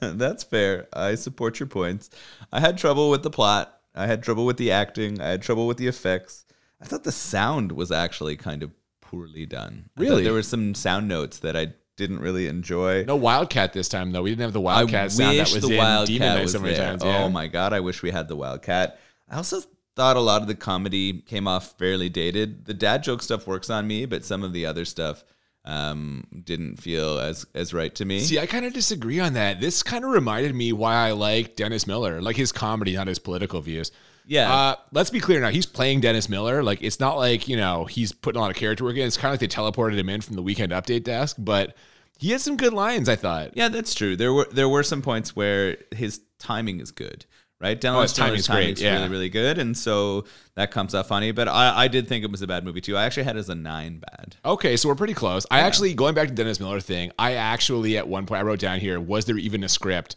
That's 0.00 0.42
fair. 0.42 0.88
I 0.92 1.14
support 1.14 1.60
your 1.60 1.68
points. 1.68 2.10
I 2.52 2.58
had 2.58 2.76
trouble 2.76 3.08
with 3.10 3.22
the 3.22 3.30
plot. 3.30 3.78
I 3.94 4.06
had 4.06 4.22
trouble 4.22 4.46
with 4.46 4.56
the 4.56 4.72
acting. 4.72 5.20
I 5.20 5.28
had 5.28 5.42
trouble 5.42 5.66
with 5.66 5.76
the 5.76 5.86
effects. 5.86 6.44
I 6.80 6.86
thought 6.86 7.04
the 7.04 7.12
sound 7.12 7.72
was 7.72 7.92
actually 7.92 8.36
kind 8.36 8.62
of 8.62 8.70
poorly 9.00 9.46
done. 9.46 9.90
Really? 9.96 10.24
there 10.24 10.32
were 10.32 10.42
some 10.42 10.74
sound 10.74 11.06
notes 11.06 11.38
that 11.40 11.56
I 11.56 11.74
didn't 11.96 12.20
really 12.20 12.46
enjoy. 12.46 13.04
No 13.04 13.16
Wildcat 13.16 13.74
this 13.74 13.88
time, 13.88 14.12
though. 14.12 14.22
We 14.22 14.30
didn't 14.30 14.42
have 14.42 14.52
the 14.54 14.60
I 14.60 14.64
Wildcat 14.84 15.04
wish 15.06 15.12
sound 15.12 15.38
that 15.38 15.52
was 15.52 15.62
the 15.62 15.72
in 15.72 15.76
Wildcat 15.78 16.06
Demon 16.06 16.28
Knight 16.28 16.42
was 16.42 16.52
so 16.52 16.60
many 16.60 16.74
there. 16.74 16.86
times. 16.86 17.04
Yeah. 17.04 17.22
Oh 17.24 17.28
my 17.28 17.46
god, 17.46 17.72
I 17.74 17.80
wish 17.80 18.02
we 18.02 18.10
had 18.10 18.26
the 18.28 18.36
Wildcat. 18.36 18.98
I 19.28 19.36
also 19.36 19.60
thought 20.00 20.16
a 20.16 20.20
lot 20.20 20.40
of 20.40 20.48
the 20.48 20.54
comedy 20.54 21.20
came 21.20 21.46
off 21.46 21.76
fairly 21.76 22.08
dated. 22.08 22.64
The 22.64 22.72
dad 22.72 23.02
joke 23.02 23.20
stuff 23.20 23.46
works 23.46 23.68
on 23.68 23.86
me, 23.86 24.06
but 24.06 24.24
some 24.24 24.42
of 24.42 24.54
the 24.54 24.64
other 24.64 24.86
stuff 24.86 25.22
um, 25.66 26.24
didn't 26.42 26.76
feel 26.76 27.18
as 27.18 27.44
as 27.54 27.74
right 27.74 27.94
to 27.96 28.06
me. 28.06 28.20
See, 28.20 28.38
I 28.38 28.46
kind 28.46 28.64
of 28.64 28.72
disagree 28.72 29.20
on 29.20 29.34
that. 29.34 29.60
This 29.60 29.82
kind 29.82 30.02
of 30.02 30.10
reminded 30.10 30.54
me 30.54 30.72
why 30.72 30.94
I 30.94 31.10
like 31.10 31.54
Dennis 31.54 31.86
Miller, 31.86 32.22
like 32.22 32.36
his 32.36 32.50
comedy, 32.50 32.94
not 32.94 33.08
his 33.08 33.18
political 33.18 33.60
views. 33.60 33.92
Yeah. 34.26 34.50
Uh, 34.50 34.76
let's 34.90 35.10
be 35.10 35.20
clear 35.20 35.38
now. 35.38 35.50
He's 35.50 35.66
playing 35.66 36.00
Dennis 36.00 36.30
Miller. 36.30 36.62
Like, 36.62 36.82
it's 36.82 36.98
not 36.98 37.18
like, 37.18 37.46
you 37.46 37.58
know, 37.58 37.84
he's 37.84 38.12
putting 38.12 38.38
a 38.38 38.42
lot 38.42 38.50
of 38.50 38.56
character 38.56 38.84
work 38.84 38.96
in. 38.96 39.06
It's 39.06 39.18
kind 39.18 39.34
of 39.34 39.40
like 39.40 39.50
they 39.50 39.54
teleported 39.54 39.98
him 39.98 40.08
in 40.08 40.22
from 40.22 40.36
the 40.36 40.42
weekend 40.42 40.72
update 40.72 41.04
desk, 41.04 41.36
but 41.38 41.76
he 42.18 42.30
had 42.30 42.40
some 42.40 42.56
good 42.56 42.72
lines, 42.72 43.06
I 43.06 43.16
thought. 43.16 43.54
Yeah, 43.54 43.68
that's 43.68 43.92
true. 43.94 44.16
There 44.16 44.32
were 44.32 44.48
there 44.50 44.68
were 44.68 44.82
some 44.82 45.02
points 45.02 45.36
where 45.36 45.76
his 45.94 46.22
timing 46.38 46.80
is 46.80 46.90
good, 46.90 47.26
right? 47.60 47.80
Dennis 47.80 47.98
Oh, 47.98 48.02
his 48.02 48.18
Miller's 48.18 48.46
timing's 48.46 48.76
great, 48.76 48.80
yeah. 48.80 48.94
really 48.96 49.08
really 49.08 49.28
good, 49.28 49.58
and 49.58 49.76
so 49.76 50.24
that 50.54 50.70
comes 50.70 50.94
off 50.94 51.08
funny. 51.08 51.32
But 51.32 51.48
I, 51.48 51.84
I 51.84 51.88
did 51.88 52.08
think 52.08 52.24
it 52.24 52.30
was 52.30 52.42
a 52.42 52.46
bad 52.46 52.64
movie 52.64 52.80
too. 52.80 52.96
I 52.96 53.04
actually 53.04 53.24
had 53.24 53.36
it 53.36 53.40
as 53.40 53.48
a 53.48 53.54
nine 53.54 53.98
bad. 53.98 54.36
Okay, 54.44 54.76
so 54.76 54.88
we're 54.88 54.94
pretty 54.94 55.14
close. 55.14 55.46
I 55.50 55.60
actually, 55.60 55.94
going 55.94 56.14
back 56.14 56.28
to 56.28 56.34
Dennis 56.34 56.58
Miller 56.60 56.80
thing, 56.80 57.12
I 57.18 57.34
actually, 57.34 57.96
at 57.98 58.08
one 58.08 58.26
point, 58.26 58.40
I 58.40 58.42
wrote 58.42 58.60
down 58.60 58.80
here, 58.80 58.98
was 59.00 59.24
there 59.26 59.36
even 59.38 59.62
a 59.64 59.68
script? 59.68 60.16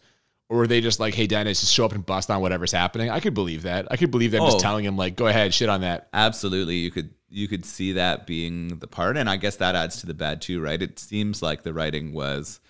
Or 0.50 0.58
were 0.58 0.66
they 0.66 0.82
just 0.82 1.00
like, 1.00 1.14
hey, 1.14 1.26
Dennis, 1.26 1.60
just 1.60 1.72
show 1.72 1.86
up 1.86 1.92
and 1.92 2.04
bust 2.04 2.30
on 2.30 2.42
whatever's 2.42 2.70
happening? 2.70 3.08
I 3.08 3.18
could 3.18 3.32
believe 3.32 3.62
that. 3.62 3.86
I 3.90 3.96
could 3.96 4.10
believe 4.10 4.30
them 4.30 4.42
Oh. 4.42 4.46
just 4.50 4.60
telling 4.60 4.84
him, 4.84 4.94
like, 4.94 5.16
go 5.16 5.26
ahead, 5.26 5.54
shit 5.54 5.70
on 5.70 5.80
that. 5.80 6.08
Absolutely, 6.12 6.76
you 6.76 6.90
could 6.90 7.10
you 7.30 7.48
could 7.48 7.64
see 7.64 7.92
that 7.92 8.26
being 8.26 8.78
the 8.78 8.86
part, 8.86 9.16
and 9.16 9.28
I 9.28 9.36
guess 9.36 9.56
that 9.56 9.74
adds 9.74 10.00
to 10.00 10.06
the 10.06 10.12
bad 10.14 10.40
too, 10.42 10.60
right? 10.60 10.80
It 10.80 10.98
seems 10.98 11.42
like 11.42 11.62
the 11.62 11.72
writing 11.72 12.12
was 12.12 12.60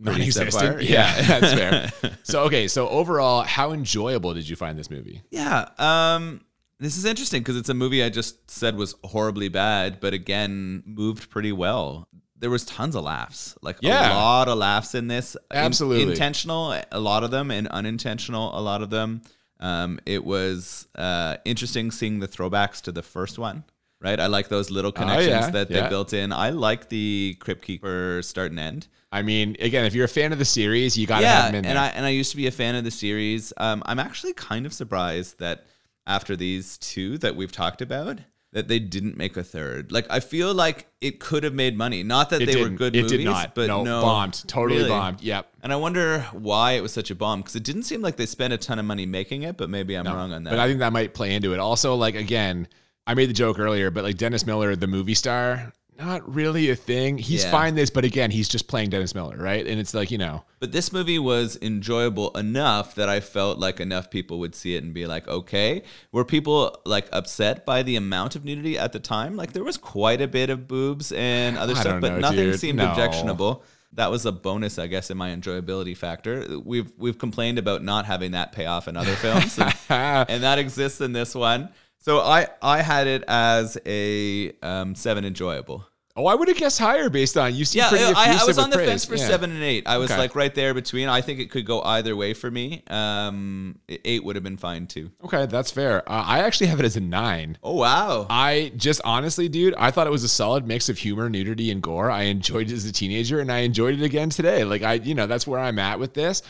Non-existent. 0.00 0.50
subpar. 0.78 0.82
Yeah, 0.88 1.20
that's 1.22 1.52
fair. 1.54 2.12
So, 2.22 2.44
okay, 2.44 2.68
so 2.68 2.88
overall, 2.88 3.42
how 3.42 3.72
enjoyable 3.72 4.34
did 4.34 4.48
you 4.48 4.56
find 4.56 4.78
this 4.78 4.90
movie? 4.90 5.22
Yeah. 5.30 5.68
Um, 5.78 6.42
this 6.78 6.96
is 6.96 7.04
interesting 7.04 7.40
because 7.42 7.56
it's 7.56 7.68
a 7.68 7.74
movie 7.74 8.02
I 8.02 8.08
just 8.08 8.50
said 8.50 8.76
was 8.76 8.94
horribly 9.04 9.48
bad, 9.48 10.00
but 10.00 10.14
again, 10.14 10.82
moved 10.86 11.28
pretty 11.30 11.52
well. 11.52 12.08
There 12.38 12.48
was 12.50 12.64
tons 12.64 12.94
of 12.96 13.04
laughs, 13.04 13.56
like 13.62 13.76
Yeah. 13.82 14.12
a 14.12 14.14
lot 14.14 14.48
of 14.48 14.56
laughs 14.58 14.94
in 14.94 15.08
this. 15.08 15.34
In- 15.50 15.56
Absolutely. 15.58 16.12
intentional, 16.12 16.74
a 16.90 17.00
lot 17.00 17.22
of 17.24 17.30
them, 17.30 17.50
and 17.50 17.68
unintentional, 17.68 18.56
a 18.58 18.62
lot 18.62 18.80
of 18.82 18.90
them. 18.90 19.22
Um, 19.58 19.98
it 20.06 20.24
was 20.24 20.88
uh, 20.94 21.36
interesting 21.44 21.90
seeing 21.90 22.20
the 22.20 22.28
throwbacks 22.28 22.80
to 22.82 22.92
the 22.92 23.02
first 23.02 23.38
one. 23.38 23.64
Right, 24.02 24.18
I 24.18 24.28
like 24.28 24.48
those 24.48 24.70
little 24.70 24.92
connections 24.92 25.26
Oh, 25.28 25.30
yeah, 25.30 25.50
that 25.50 25.68
they 25.68 25.86
built 25.90 26.14
in. 26.14 26.32
I 26.32 26.50
like 26.50 26.88
the 26.88 27.36
Crypt 27.38 27.60
Keeper 27.62 28.20
start 28.22 28.50
and 28.50 28.58
end. 28.58 28.88
I 29.12 29.20
mean, 29.20 29.56
again, 29.60 29.84
if 29.84 29.94
you're 29.94 30.06
a 30.06 30.08
fan 30.08 30.32
of 30.32 30.38
the 30.38 30.44
series, 30.46 30.96
you 30.96 31.06
got 31.06 31.18
to 31.18 31.22
yeah, 31.24 31.42
have 31.42 31.50
him 31.50 31.56
in 31.56 31.64
and 31.66 31.76
there. 31.76 31.84
I 31.84 31.88
and 31.88 32.06
I 32.06 32.08
used 32.10 32.30
to 32.30 32.38
be 32.38 32.46
a 32.46 32.50
fan 32.50 32.76
of 32.76 32.84
the 32.84 32.90
series. 32.90 33.52
Um, 33.58 33.82
I'm 33.84 33.98
actually 33.98 34.32
kind 34.32 34.64
of 34.64 34.72
surprised 34.72 35.38
that 35.40 35.66
after 36.06 36.34
these 36.34 36.78
two 36.78 37.18
that 37.18 37.36
we've 37.36 37.52
talked 37.52 37.82
about, 37.82 38.20
that 38.52 38.68
they 38.68 38.78
didn't 38.78 39.18
make 39.18 39.36
a 39.36 39.44
third. 39.44 39.92
Like 39.92 40.06
I 40.08 40.20
feel 40.20 40.54
like 40.54 40.86
it 41.02 41.20
could 41.20 41.44
have 41.44 41.52
made 41.54 41.76
money. 41.76 42.02
Not 42.02 42.30
that 42.30 42.40
it 42.40 42.46
they 42.46 42.56
were 42.56 42.64
didn't. 42.68 42.76
good 42.76 42.96
It 42.96 43.02
movies, 43.02 43.18
did 43.18 43.24
not. 43.26 43.54
but 43.54 43.66
no, 43.66 43.84
no, 43.84 44.00
bombed. 44.00 44.42
Totally 44.48 44.78
Really? 44.78 44.88
bombed. 44.90 45.20
Yep. 45.20 45.46
And 45.62 45.72
I 45.74 45.76
wonder 45.76 46.20
why 46.32 46.72
it 46.72 46.82
was 46.82 46.92
such 46.92 47.10
a 47.10 47.14
bomb 47.14 47.40
because 47.40 47.54
it 47.54 47.64
didn't 47.64 47.82
seem 47.82 48.00
like 48.00 48.16
they 48.16 48.26
spent 48.26 48.54
a 48.54 48.58
ton 48.58 48.78
of 48.78 48.86
money 48.86 49.04
making 49.04 49.42
it. 49.42 49.58
But 49.58 49.68
maybe 49.68 49.94
I'm 49.94 50.06
wrong 50.06 50.32
on 50.32 50.44
that. 50.44 50.50
But 50.50 50.58
I 50.58 50.66
think 50.68 50.78
that 50.78 50.92
might 50.92 51.12
play 51.12 51.34
into 51.34 51.52
it. 51.52 51.60
Also, 51.60 51.94
like 51.96 52.14
again, 52.14 52.66
I 53.10 53.14
made 53.14 53.28
the 53.28 53.34
joke 53.34 53.58
earlier, 53.58 53.90
but 53.90 54.04
like 54.04 54.16
Dennis 54.16 54.46
Miller, 54.46 54.76
the 54.76 54.86
movie 54.86 55.14
star, 55.14 55.72
not 55.98 56.32
really 56.34 56.70
a 56.70 56.76
thing. 56.76 57.18
He's 57.18 57.44
Yeah. 57.44 57.50
fine 57.50 57.74
this, 57.74 57.90
but 57.90 58.04
again, 58.04 58.30
he's 58.30 58.48
just 58.48 58.68
playing 58.68 58.90
Dennis 58.90 59.14
Miller, 59.14 59.36
right? 59.36 59.66
And 59.66 59.78
it's 59.80 59.92
like 59.92 60.10
you 60.10 60.16
know, 60.18 60.44
But 60.60 60.72
this 60.72 60.92
movie 60.92 61.18
was 61.18 61.58
enjoyable 61.60 62.30
enough 62.38 62.94
that 62.94 63.08
I 63.08 63.20
felt 63.20 63.58
like 63.58 63.80
enough 63.80 64.10
people 64.10 64.38
would 64.38 64.54
see 64.54 64.76
it 64.76 64.82
and 64.84 64.94
be 64.94 65.06
like, 65.06 65.26
okay. 65.28 65.82
Were 66.12 66.24
people 66.24 66.80
like 66.86 67.08
upset 67.12 67.66
by 67.66 67.82
the 67.82 67.96
amount 67.96 68.36
of 68.36 68.44
nudity 68.44 68.78
at 68.78 68.92
the 68.92 69.00
time? 69.00 69.36
Like 69.36 69.52
there 69.52 69.64
was 69.64 69.76
quite 69.76 70.20
a 70.22 70.28
bit 70.28 70.48
of 70.50 70.66
boobs 70.68 71.12
and 71.12 71.58
other 71.58 71.74
I 71.76 71.80
stuff, 71.80 72.00
but 72.00 72.12
know, 72.12 72.18
nothing 72.20 72.50
dude. 72.52 72.60
seemed 72.60 72.78
No. 72.78 72.90
objectionable. 72.90 73.62
That 73.94 74.10
was 74.12 74.24
a 74.24 74.30
bonus, 74.32 74.78
I 74.78 74.86
guess, 74.86 75.10
in 75.10 75.16
my 75.18 75.30
enjoyability 75.30 75.96
factor. 75.96 76.46
We've 76.64 76.92
we've 76.96 77.18
complained 77.18 77.58
about 77.58 77.82
not 77.82 78.06
having 78.06 78.30
that 78.30 78.52
payoff 78.52 78.86
in 78.86 78.96
other 78.96 79.16
films, 79.16 79.58
and, 79.58 79.74
and 80.30 80.42
that 80.44 80.58
exists 80.60 81.00
in 81.00 81.12
this 81.12 81.34
one. 81.34 81.70
So 82.00 82.20
I 82.20 82.48
I 82.62 82.82
had 82.82 83.06
it 83.06 83.24
as 83.28 83.76
a 83.86 84.52
um, 84.62 84.94
seven 84.94 85.24
enjoyable. 85.24 85.86
oh, 86.16 86.26
I 86.26 86.34
would 86.34 86.48
have 86.48 86.56
guessed 86.56 86.78
higher 86.78 87.08
based 87.08 87.36
on 87.38 87.54
you 87.54 87.64
seem 87.64 87.80
Yeah, 87.80 87.88
pretty 87.88 88.04
I, 88.04 88.38
I 88.40 88.44
was 88.44 88.58
on 88.58 88.68
the 88.68 88.76
praise. 88.76 88.88
fence 88.88 89.04
for 89.06 89.14
Yeah. 89.16 89.26
seven 89.28 89.52
and 89.52 89.62
eight. 89.62 89.84
I 89.86 89.96
was 89.98 90.10
Okay. 90.10 90.18
like 90.20 90.34
right 90.34 90.54
there 90.54 90.74
between. 90.74 91.08
I 91.08 91.20
think 91.22 91.40
it 91.40 91.50
could 91.50 91.64
go 91.64 91.80
either 91.82 92.14
way 92.16 92.34
for 92.34 92.50
me. 92.50 92.82
Um, 92.88 93.78
eight 93.88 94.24
would 94.24 94.34
have 94.36 94.42
been 94.42 94.56
fine 94.58 94.86
too. 94.86 95.10
Okay, 95.24 95.46
that's 95.46 95.70
fair. 95.70 96.06
Uh, 96.10 96.24
I 96.26 96.40
actually 96.40 96.66
have 96.66 96.80
it 96.80 96.84
as 96.86 96.96
a 96.96 97.00
nine. 97.00 97.56
Oh 97.62 97.74
wow! 97.76 98.26
I 98.28 98.72
just 98.76 99.00
honestly, 99.04 99.48
dude, 99.48 99.74
I 99.78 99.90
thought 99.90 100.06
it 100.06 100.10
was 100.10 100.24
a 100.24 100.28
solid 100.28 100.66
mix 100.66 100.88
of 100.88 100.98
humor, 100.98 101.28
nudity, 101.30 101.70
and 101.70 101.80
gore. 101.82 102.10
I 102.10 102.22
enjoyed 102.24 102.70
it 102.70 102.74
as 102.74 102.84
a 102.86 102.92
teenager, 102.92 103.40
and 103.40 103.50
I 103.52 103.58
enjoyed 103.58 103.94
it 103.98 104.02
again 104.04 104.30
today. 104.30 104.64
Like 104.64 104.82
I, 104.82 104.94
you 104.94 105.14
know, 105.14 105.26
that's 105.26 105.46
where 105.46 105.60
I'm 105.60 105.78
at 105.78 105.98
with 106.00 106.14
this. 106.14 106.42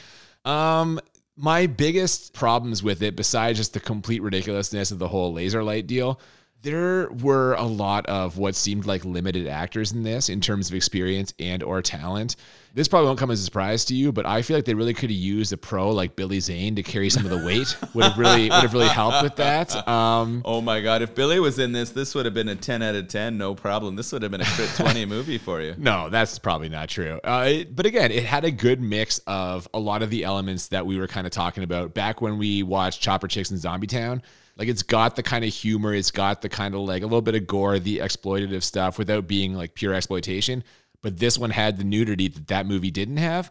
Um, 0.45 0.99
my 1.41 1.67
biggest 1.67 2.35
problems 2.35 2.83
with 2.83 3.03
it, 3.03 3.17
besides 3.17 3.59
just 3.59 3.73
the 3.73 3.81
complete 3.81 4.23
ridiculousness 4.23 4.91
of 4.91 4.99
the 4.99 5.09
whole 5.09 5.33
laser 5.33 5.65
light 5.65 5.87
deal, 5.87 6.21
there 6.63 7.09
were 7.11 7.55
a 7.55 7.65
lot 7.65 8.05
of 8.07 8.37
what 8.37 8.55
seemed 8.55 8.85
like 8.85 9.05
limited 9.05 9.47
actors 9.47 9.93
in 9.93 10.03
this 10.03 10.29
in 10.29 10.41
terms 10.41 10.69
of 10.69 10.75
experience 10.75 11.33
and 11.39 11.63
or 11.63 11.81
talent. 11.81 12.37
This 12.73 12.87
probably 12.87 13.07
won't 13.09 13.19
come 13.19 13.31
as 13.33 13.41
a 13.41 13.45
surprise 13.45 13.85
to 13.87 13.95
you, 13.95 14.13
but 14.13 14.27
I 14.27 14.43
feel 14.43 14.57
like 14.57 14.65
they 14.65 14.75
really 14.75 14.95
could 14.95 15.11
have 15.11 15.19
used 15.19 15.53
a 15.53 15.57
pro 15.57 15.91
like 15.91 16.15
Billy 16.15 16.39
Zane 16.39 16.77
to 16.77 16.83
carry 16.85 17.11
some 17.11 17.25
of 17.25 17.31
the 17.31 17.45
weight. 17.45 17.77
would 17.95 18.05
have 18.05 18.17
really 18.19 18.45
would 18.45 18.53
have 18.63 18.73
really 18.73 18.87
helped 18.89 19.23
with 19.23 19.37
that. 19.37 19.89
Um, 19.89 20.43
Oh 20.45 20.61
my 20.61 20.81
god! 20.81 21.03
If 21.03 21.15
Billy 21.15 21.41
was 21.41 21.59
in 21.59 21.73
this, 21.73 21.91
this 21.91 22.15
would 22.15 22.27
have 22.27 22.35
been 22.35 22.49
a 22.49 22.55
ten 22.55 22.81
out 22.83 22.95
of 22.95 23.09
ten, 23.09 23.37
no 23.39 23.55
problem. 23.55 23.97
This 23.97 24.13
would 24.13 24.23
have 24.23 24.31
been 24.31 24.41
a 24.41 24.45
crit 24.47 24.71
twenty 24.77 25.05
movie 25.05 25.39
for 25.39 25.61
you. 25.61 25.75
No, 25.79 26.09
that's 26.11 26.39
probably 26.39 26.69
not 26.69 26.89
true. 26.89 27.19
Uh, 27.25 27.47
it- 27.49 27.75
but 27.75 27.87
again, 27.87 28.11
it 28.13 28.25
had 28.25 28.45
a 28.45 28.51
good 28.51 28.81
mix 28.81 29.19
of 29.27 29.69
a 29.75 29.79
lot 29.81 30.03
of 30.03 30.11
the 30.11 30.23
elements 30.25 30.69
that 30.69 30.87
we 30.87 30.97
were 30.99 31.07
kind 31.09 31.27
of 31.27 31.33
talking 31.33 31.65
about 31.65 31.93
back 31.95 32.21
when 32.21 32.39
we 32.39 32.63
watched 32.63 33.01
Chopper 33.01 33.27
Chicks 33.27 33.51
and 33.51 33.59
Zombie 33.59 33.87
Town. 33.89 34.23
Like 34.57 34.69
it's 34.69 34.83
got 34.83 35.17
the 35.17 35.23
kind 35.23 35.45
of 35.45 35.53
humor, 35.53 35.95
it's 35.95 36.11
got 36.11 36.43
the 36.43 36.49
kind 36.49 36.75
of 36.75 36.83
like 36.83 37.03
a 37.03 37.07
little 37.07 37.23
bit 37.23 37.35
of 37.35 37.47
gore, 37.47 37.79
the 37.79 37.99
exploitative 37.99 38.63
stuff 38.63 38.99
without 38.99 39.27
being 39.27 39.55
like 39.55 39.75
pure 39.75 39.95
exploitation. 39.95 40.63
But 41.03 41.19
this 41.19 41.39
one 41.39 41.51
had 41.51 41.79
the 41.79 41.85
nudity 41.85 42.29
that 42.29 42.49
that 42.49 42.67
movie 42.67 42.91
didn't 42.91 43.17
have. 43.19 43.51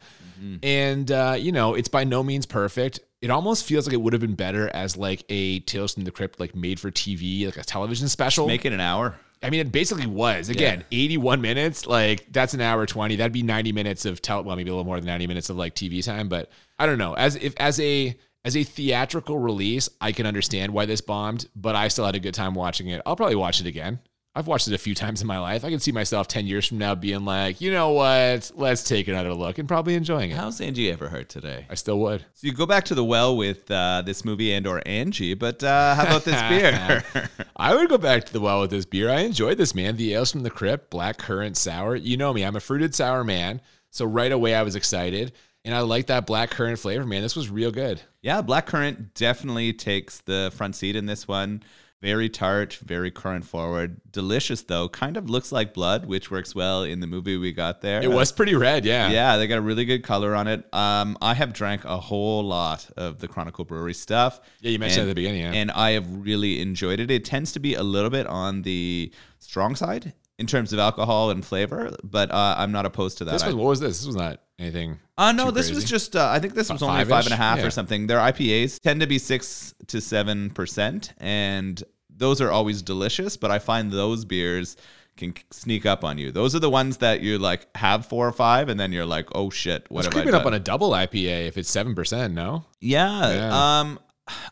And, 0.64 1.12
uh, 1.12 1.36
you 1.38 1.52
know, 1.52 1.74
it's 1.74 1.90
by 1.90 2.04
no 2.06 2.24
means 2.24 2.46
perfect. 2.46 3.00
It 3.22 3.30
almost 3.30 3.66
feels 3.66 3.86
like 3.86 3.94
it 3.94 4.02
would 4.02 4.14
have 4.14 4.22
been 4.22 4.36
better 4.36 4.70
as 4.70 4.96
like 4.96 5.26
a 5.28 5.60
Tales 5.62 5.94
from 5.94 6.06
the 6.06 6.12
Crypt, 6.12 6.40
like 6.40 6.56
made 6.56 6.80
for 6.80 6.92
TV, 6.92 7.46
like 7.46 7.58
a 7.58 7.64
television 7.64 8.08
special. 8.08 8.48
Make 8.48 8.66
it 8.66 8.72
an 8.72 8.80
hour. 8.80 9.16
I 9.42 9.50
mean, 9.50 9.62
it 9.62 9.72
basically 9.72 10.06
was. 10.06 10.50
Again, 10.50 10.84
81 10.92 11.42
minutes, 11.42 11.86
like 11.86 12.32
that's 12.32 12.54
an 12.54 12.62
hour 12.62 12.86
20. 12.86 13.18
That'd 13.18 13.32
be 13.32 13.44
90 13.44 13.72
minutes 13.72 14.06
of 14.06 14.22
tel 14.22 14.44
well, 14.44 14.56
maybe 14.56 14.70
a 14.70 14.74
little 14.74 14.86
more 14.86 14.98
than 14.98 15.08
90 15.08 15.28
minutes 15.28 15.50
of 15.50 15.58
like 15.58 15.76
TV 15.76 16.04
time, 16.04 16.30
but 16.30 16.50
I 16.78 16.86
don't 16.86 16.98
know. 16.98 17.14
As 17.14 17.36
if 17.36 17.54
as 17.58 17.80
a 17.80 18.18
as 18.46 18.56
a 18.56 18.64
theatrical 18.64 19.38
release, 19.38 19.90
I 20.00 20.12
can 20.12 20.26
understand 20.26 20.74
why 20.74 20.86
this 20.86 21.02
bombed, 21.02 21.48
but 21.56 21.76
I 21.76 21.90
still 21.90 22.06
had 22.06 22.16
a 22.16 22.20
good 22.20 22.34
time 22.34 22.54
watching 22.54 22.88
it. 22.88 23.02
I'll 23.06 23.16
probably 23.16 23.36
watch 23.36 23.60
it 23.60 23.68
again. 23.68 24.00
I've 24.36 24.48
watched 24.48 24.68
it 24.68 24.74
a 24.74 24.78
few 24.78 24.96
times 24.96 25.22
in 25.22 25.28
my 25.28 25.40
life. 25.40 25.66
I 25.66 25.70
can 25.70 25.80
see 25.80 25.92
myself 25.92 26.28
10 26.28 26.46
years 26.48 26.68
from 26.68 26.78
now 26.78 26.96
being 26.96 27.26
like, 27.26 27.62
you 27.62 27.72
know 27.72 27.92
what? 27.92 28.52
Let's 28.56 28.84
take 28.84 29.08
another 29.08 29.34
look 29.34 29.58
and 29.58 29.68
probably 29.68 29.96
enjoying 29.96 30.32
it. 30.32 30.38
How's 30.38 30.62
Angie 30.62 30.94
Everhart 30.94 31.28
today? 31.28 31.66
I 31.70 31.76
still 31.76 32.00
would. 32.00 32.26
So 32.34 32.48
you 32.48 32.54
go 32.54 32.66
back 32.66 32.86
to 32.86 32.96
the 32.96 33.04
well 33.04 33.36
with 33.36 33.70
uh, 33.72 34.04
this 34.06 34.24
movie 34.24 34.54
and 34.54 34.66
or 34.68 34.82
Angie, 34.86 35.34
but 35.34 35.64
uh, 35.64 35.96
how 35.96 36.04
about 36.04 36.24
this 36.24 36.42
beer? 36.50 37.30
I 37.56 37.76
would 37.76 37.90
go 37.90 37.98
back 37.98 38.26
to 38.26 38.34
the 38.34 38.42
well 38.42 38.62
with 38.62 38.72
this 38.72 38.86
beer. 38.86 39.10
I 39.10 39.22
enjoyed 39.22 39.58
this, 39.58 39.76
man. 39.76 39.98
The 39.98 40.14
ales 40.14 40.32
from 40.32 40.44
the 40.44 40.50
crypt, 40.50 40.90
black 40.90 41.18
currant 41.18 41.58
sour. 41.58 41.96
You 41.96 42.18
know 42.18 42.34
me, 42.34 42.44
I'm 42.44 42.56
a 42.56 42.62
fruited 42.62 42.96
sour 42.96 43.24
man. 43.24 43.62
So 43.92 44.06
right 44.06 44.32
away 44.32 44.56
I 44.56 44.64
was 44.64 44.76
excited. 44.76 45.34
And 45.66 45.76
I 45.76 45.82
like 45.82 46.08
that 46.08 46.26
black 46.26 46.52
currant 46.52 46.80
flavor, 46.80 47.06
man. 47.06 47.22
This 47.22 47.36
was 47.36 47.50
real 47.50 47.72
good. 47.72 48.02
Yeah, 48.22 48.42
black 48.42 48.66
currant 48.66 49.14
definitely 49.14 49.74
takes 49.74 50.20
the 50.20 50.52
front 50.56 50.76
seat 50.76 50.96
in 50.96 51.06
this 51.06 51.28
one. 51.28 51.64
Very 52.02 52.30
tart, 52.30 52.76
very 52.76 53.12
currant 53.12 53.46
forward. 53.46 54.00
Delicious 54.12 54.62
though. 54.62 54.88
Kind 54.88 55.18
of 55.18 55.30
looks 55.30 55.52
like 55.52 55.74
blood, 55.74 56.06
which 56.06 56.32
works 56.32 56.56
well 56.56 56.84
in 56.84 57.02
the 57.02 57.08
movie 57.08 57.36
we 57.36 57.52
got 57.52 57.82
there. 57.82 58.02
It 58.02 58.10
was 58.10 58.32
pretty 58.32 58.56
red, 58.56 58.86
yeah. 58.86 59.10
Yeah, 59.10 59.36
they 59.36 59.48
got 59.48 59.58
a 59.58 59.62
really 59.62 59.84
good 59.84 60.04
color 60.04 60.34
on 60.34 60.48
it. 60.48 60.64
Um, 60.74 61.18
I 61.22 61.34
have 61.34 61.52
drank 61.52 61.84
a 61.84 61.98
whole 61.98 62.44
lot 62.44 62.90
of 62.96 63.20
the 63.20 63.28
Chronicle 63.28 63.66
Brewery 63.66 63.94
stuff. 63.94 64.40
Yeah, 64.62 64.72
you 64.72 64.80
mentioned 64.80 65.02
and, 65.02 65.10
at 65.10 65.12
the 65.12 65.22
beginning, 65.22 65.42
yeah. 65.42 65.52
And 65.52 65.72
I 65.72 65.92
have 65.92 66.10
really 66.10 66.62
enjoyed 66.62 67.02
it. 67.02 67.12
It 67.12 67.26
tends 67.26 67.52
to 67.54 67.60
be 67.60 67.74
a 67.74 67.84
little 67.84 68.10
bit 68.10 68.28
on 68.28 68.62
the 68.62 69.12
strong 69.40 69.76
side 69.76 70.14
in 70.40 70.48
terms 70.48 70.74
of 70.74 70.80
alcohol 70.80 71.30
and 71.30 71.46
flavor, 71.46 71.96
but 72.04 72.32
uh, 72.32 72.56
I'm 72.58 72.72
not 72.72 72.86
opposed 72.88 73.20
to 73.20 73.26
that. 73.26 73.32
This 73.34 73.46
was 73.46 73.54
what 73.56 73.66
was 73.68 73.80
this? 73.80 73.98
This 74.00 74.08
was 74.08 74.16
not 74.16 74.40
anything. 74.58 74.98
uh, 75.18 75.32
no, 75.32 75.52
this 75.52 75.70
was 75.70 75.84
just. 75.84 76.16
Uh, 76.16 76.28
I 76.30 76.40
think 76.40 76.54
this 76.56 76.72
was 76.72 76.82
only 76.82 76.96
five-ish? 77.06 77.10
five 77.12 77.26
and 77.26 77.34
a 77.34 77.38
half 77.38 77.60
Yeah. 77.60 77.66
or 77.68 77.70
something. 77.72 78.08
Their 78.08 78.20
IPAs 78.20 78.80
tend 78.80 79.02
to 79.02 79.08
be 79.08 79.20
six 79.20 79.74
to 79.88 80.02
seven 80.02 80.50
percent, 80.50 81.14
and 81.18 81.84
those 82.10 82.42
are 82.42 82.50
always 82.52 82.82
delicious. 82.82 83.38
But 83.38 83.52
I 83.52 83.60
find 83.60 83.92
those 83.92 84.26
beers 84.26 84.76
can 85.18 85.34
sneak 85.52 85.86
up 85.86 86.06
on 86.06 86.18
you. 86.18 86.32
Those 86.32 86.56
are 86.56 86.60
the 86.60 86.70
ones 86.70 86.98
that 86.98 87.20
you 87.22 87.38
like 87.38 87.68
have 87.76 88.06
four 88.06 88.26
or 88.26 88.32
five, 88.32 88.70
and 88.70 88.80
then 88.80 88.94
you're 88.94 89.06
like, 89.06 89.28
oh 89.36 89.50
shit, 89.50 89.86
what 89.92 90.00
It's 90.00 90.08
have 90.08 90.14
I 90.14 90.24
creeping 90.24 90.40
up 90.40 90.46
on 90.46 90.54
a 90.54 90.60
double 90.60 90.92
IPA 90.92 91.48
if 91.48 91.58
it's 91.58 91.70
seven 91.70 91.94
percent, 91.94 92.34
no? 92.34 92.64
yeah, 92.80 93.34
Yeah. 93.34 93.80
Um, 93.82 94.00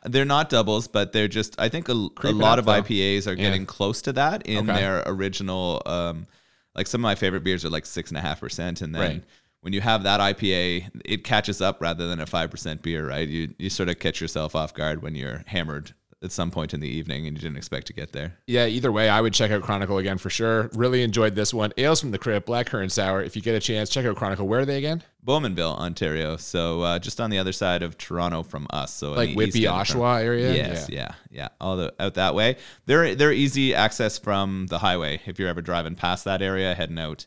they're 0.03 0.25
not 0.25 0.49
doubles, 0.49 0.88
but 0.88 1.13
they're 1.13 1.28
just. 1.28 1.55
I 1.59 1.69
think 1.69 1.89
a, 1.89 1.93
a 1.93 2.32
lot 2.32 2.59
of 2.59 2.65
though. 2.65 2.82
IPAs 2.82 3.28
are 3.28 3.32
Yeah. 3.32 3.43
getting 3.49 3.65
close 3.65 4.01
to 4.03 4.13
that 4.13 4.45
in 4.45 4.69
Okay. 4.69 4.80
their 4.80 5.03
original. 5.05 5.82
Um, 5.86 6.28
like 6.75 6.88
some 6.88 7.01
of 7.01 7.03
my 7.03 7.15
favorite 7.15 7.43
beers 7.43 7.65
are 7.65 7.69
like 7.69 7.86
six 7.86 8.09
and 8.11 8.17
a 8.17 8.21
half 8.21 8.39
percent, 8.39 8.82
and 8.82 8.93
then. 8.93 9.01
Right. 9.01 9.23
When 9.61 9.73
you 9.73 9.82
have 9.82 10.03
that 10.03 10.21
IPA, 10.21 11.01
it 11.03 11.23
catches 11.25 11.61
up 11.61 11.82
rather 11.82 12.07
than 12.07 12.19
a 12.21 12.25
five 12.28 12.51
percent 12.51 12.84
beer, 12.84 13.07
right? 13.09 13.28
You 13.28 13.53
you 13.57 13.69
sort 13.69 13.89
of 13.89 13.97
catch 13.99 14.21
yourself 14.21 14.55
off 14.55 14.73
guard 14.73 15.01
when 15.01 15.15
you're 15.15 15.43
hammered 15.47 15.93
at 16.24 16.32
some 16.32 16.49
point 16.49 16.74
in 16.74 16.80
the 16.80 16.88
evening 16.88 17.28
and 17.28 17.38
you 17.38 17.41
didn't 17.41 17.57
expect 17.57 17.88
to 17.88 17.93
get 17.93 18.11
there. 18.11 18.38
Yeah, 18.47 18.65
either 18.65 18.91
way, 18.91 19.07
I 19.07 19.22
would 19.22 19.34
check 19.34 19.51
out 19.51 19.61
Chronicle 19.61 19.99
again 19.99 20.18
for 20.18 20.30
sure. 20.30 20.70
Really 20.74 21.03
enjoyed 21.03 21.36
this 21.36 21.53
one. 21.53 21.72
Ales 21.78 22.01
from 22.01 22.11
the 22.11 22.18
Crypt, 22.18 22.47
Black 22.47 22.68
Currant 22.68 22.91
Sour. 22.91 23.22
If 23.22 23.36
you 23.36 23.41
get 23.41 23.53
a 23.55 23.59
chance, 23.59 23.89
check 23.89 24.05
out 24.05 24.15
Chronicle. 24.15 24.47
Where 24.47 24.61
are 24.61 24.65
they 24.65 24.78
again? 24.78 25.03
Bowmanville, 25.26 25.78
Ontario, 25.78 26.38
so 26.38 26.82
uh, 26.82 26.99
just 26.99 27.20
on 27.20 27.30
the 27.30 27.38
other 27.38 27.51
side 27.51 27.84
of 27.84 27.97
Toronto 27.97 28.43
from 28.43 28.65
us. 28.72 28.93
So 28.93 29.11
Like 29.11 29.36
Whitby. 29.36 29.63
Oshawa 29.63 30.24
area? 30.24 30.53
Yes, 30.53 30.89
yeah, 30.89 31.11
yeah, 31.30 31.49
all 31.59 31.76
the 31.76 31.93
out 31.99 32.13
that 32.15 32.34
way. 32.34 32.55
They're 32.86 33.13
they're 33.13 33.34
easy 33.34 33.76
access 33.76 34.18
from 34.18 34.68
the 34.68 34.80
highway 34.80 35.20
if 35.26 35.38
you're 35.38 35.49
ever 35.49 35.61
driving 35.61 35.95
past 35.95 36.24
that 36.26 36.41
area, 36.41 36.74
heading 36.74 36.97
out. 36.97 37.26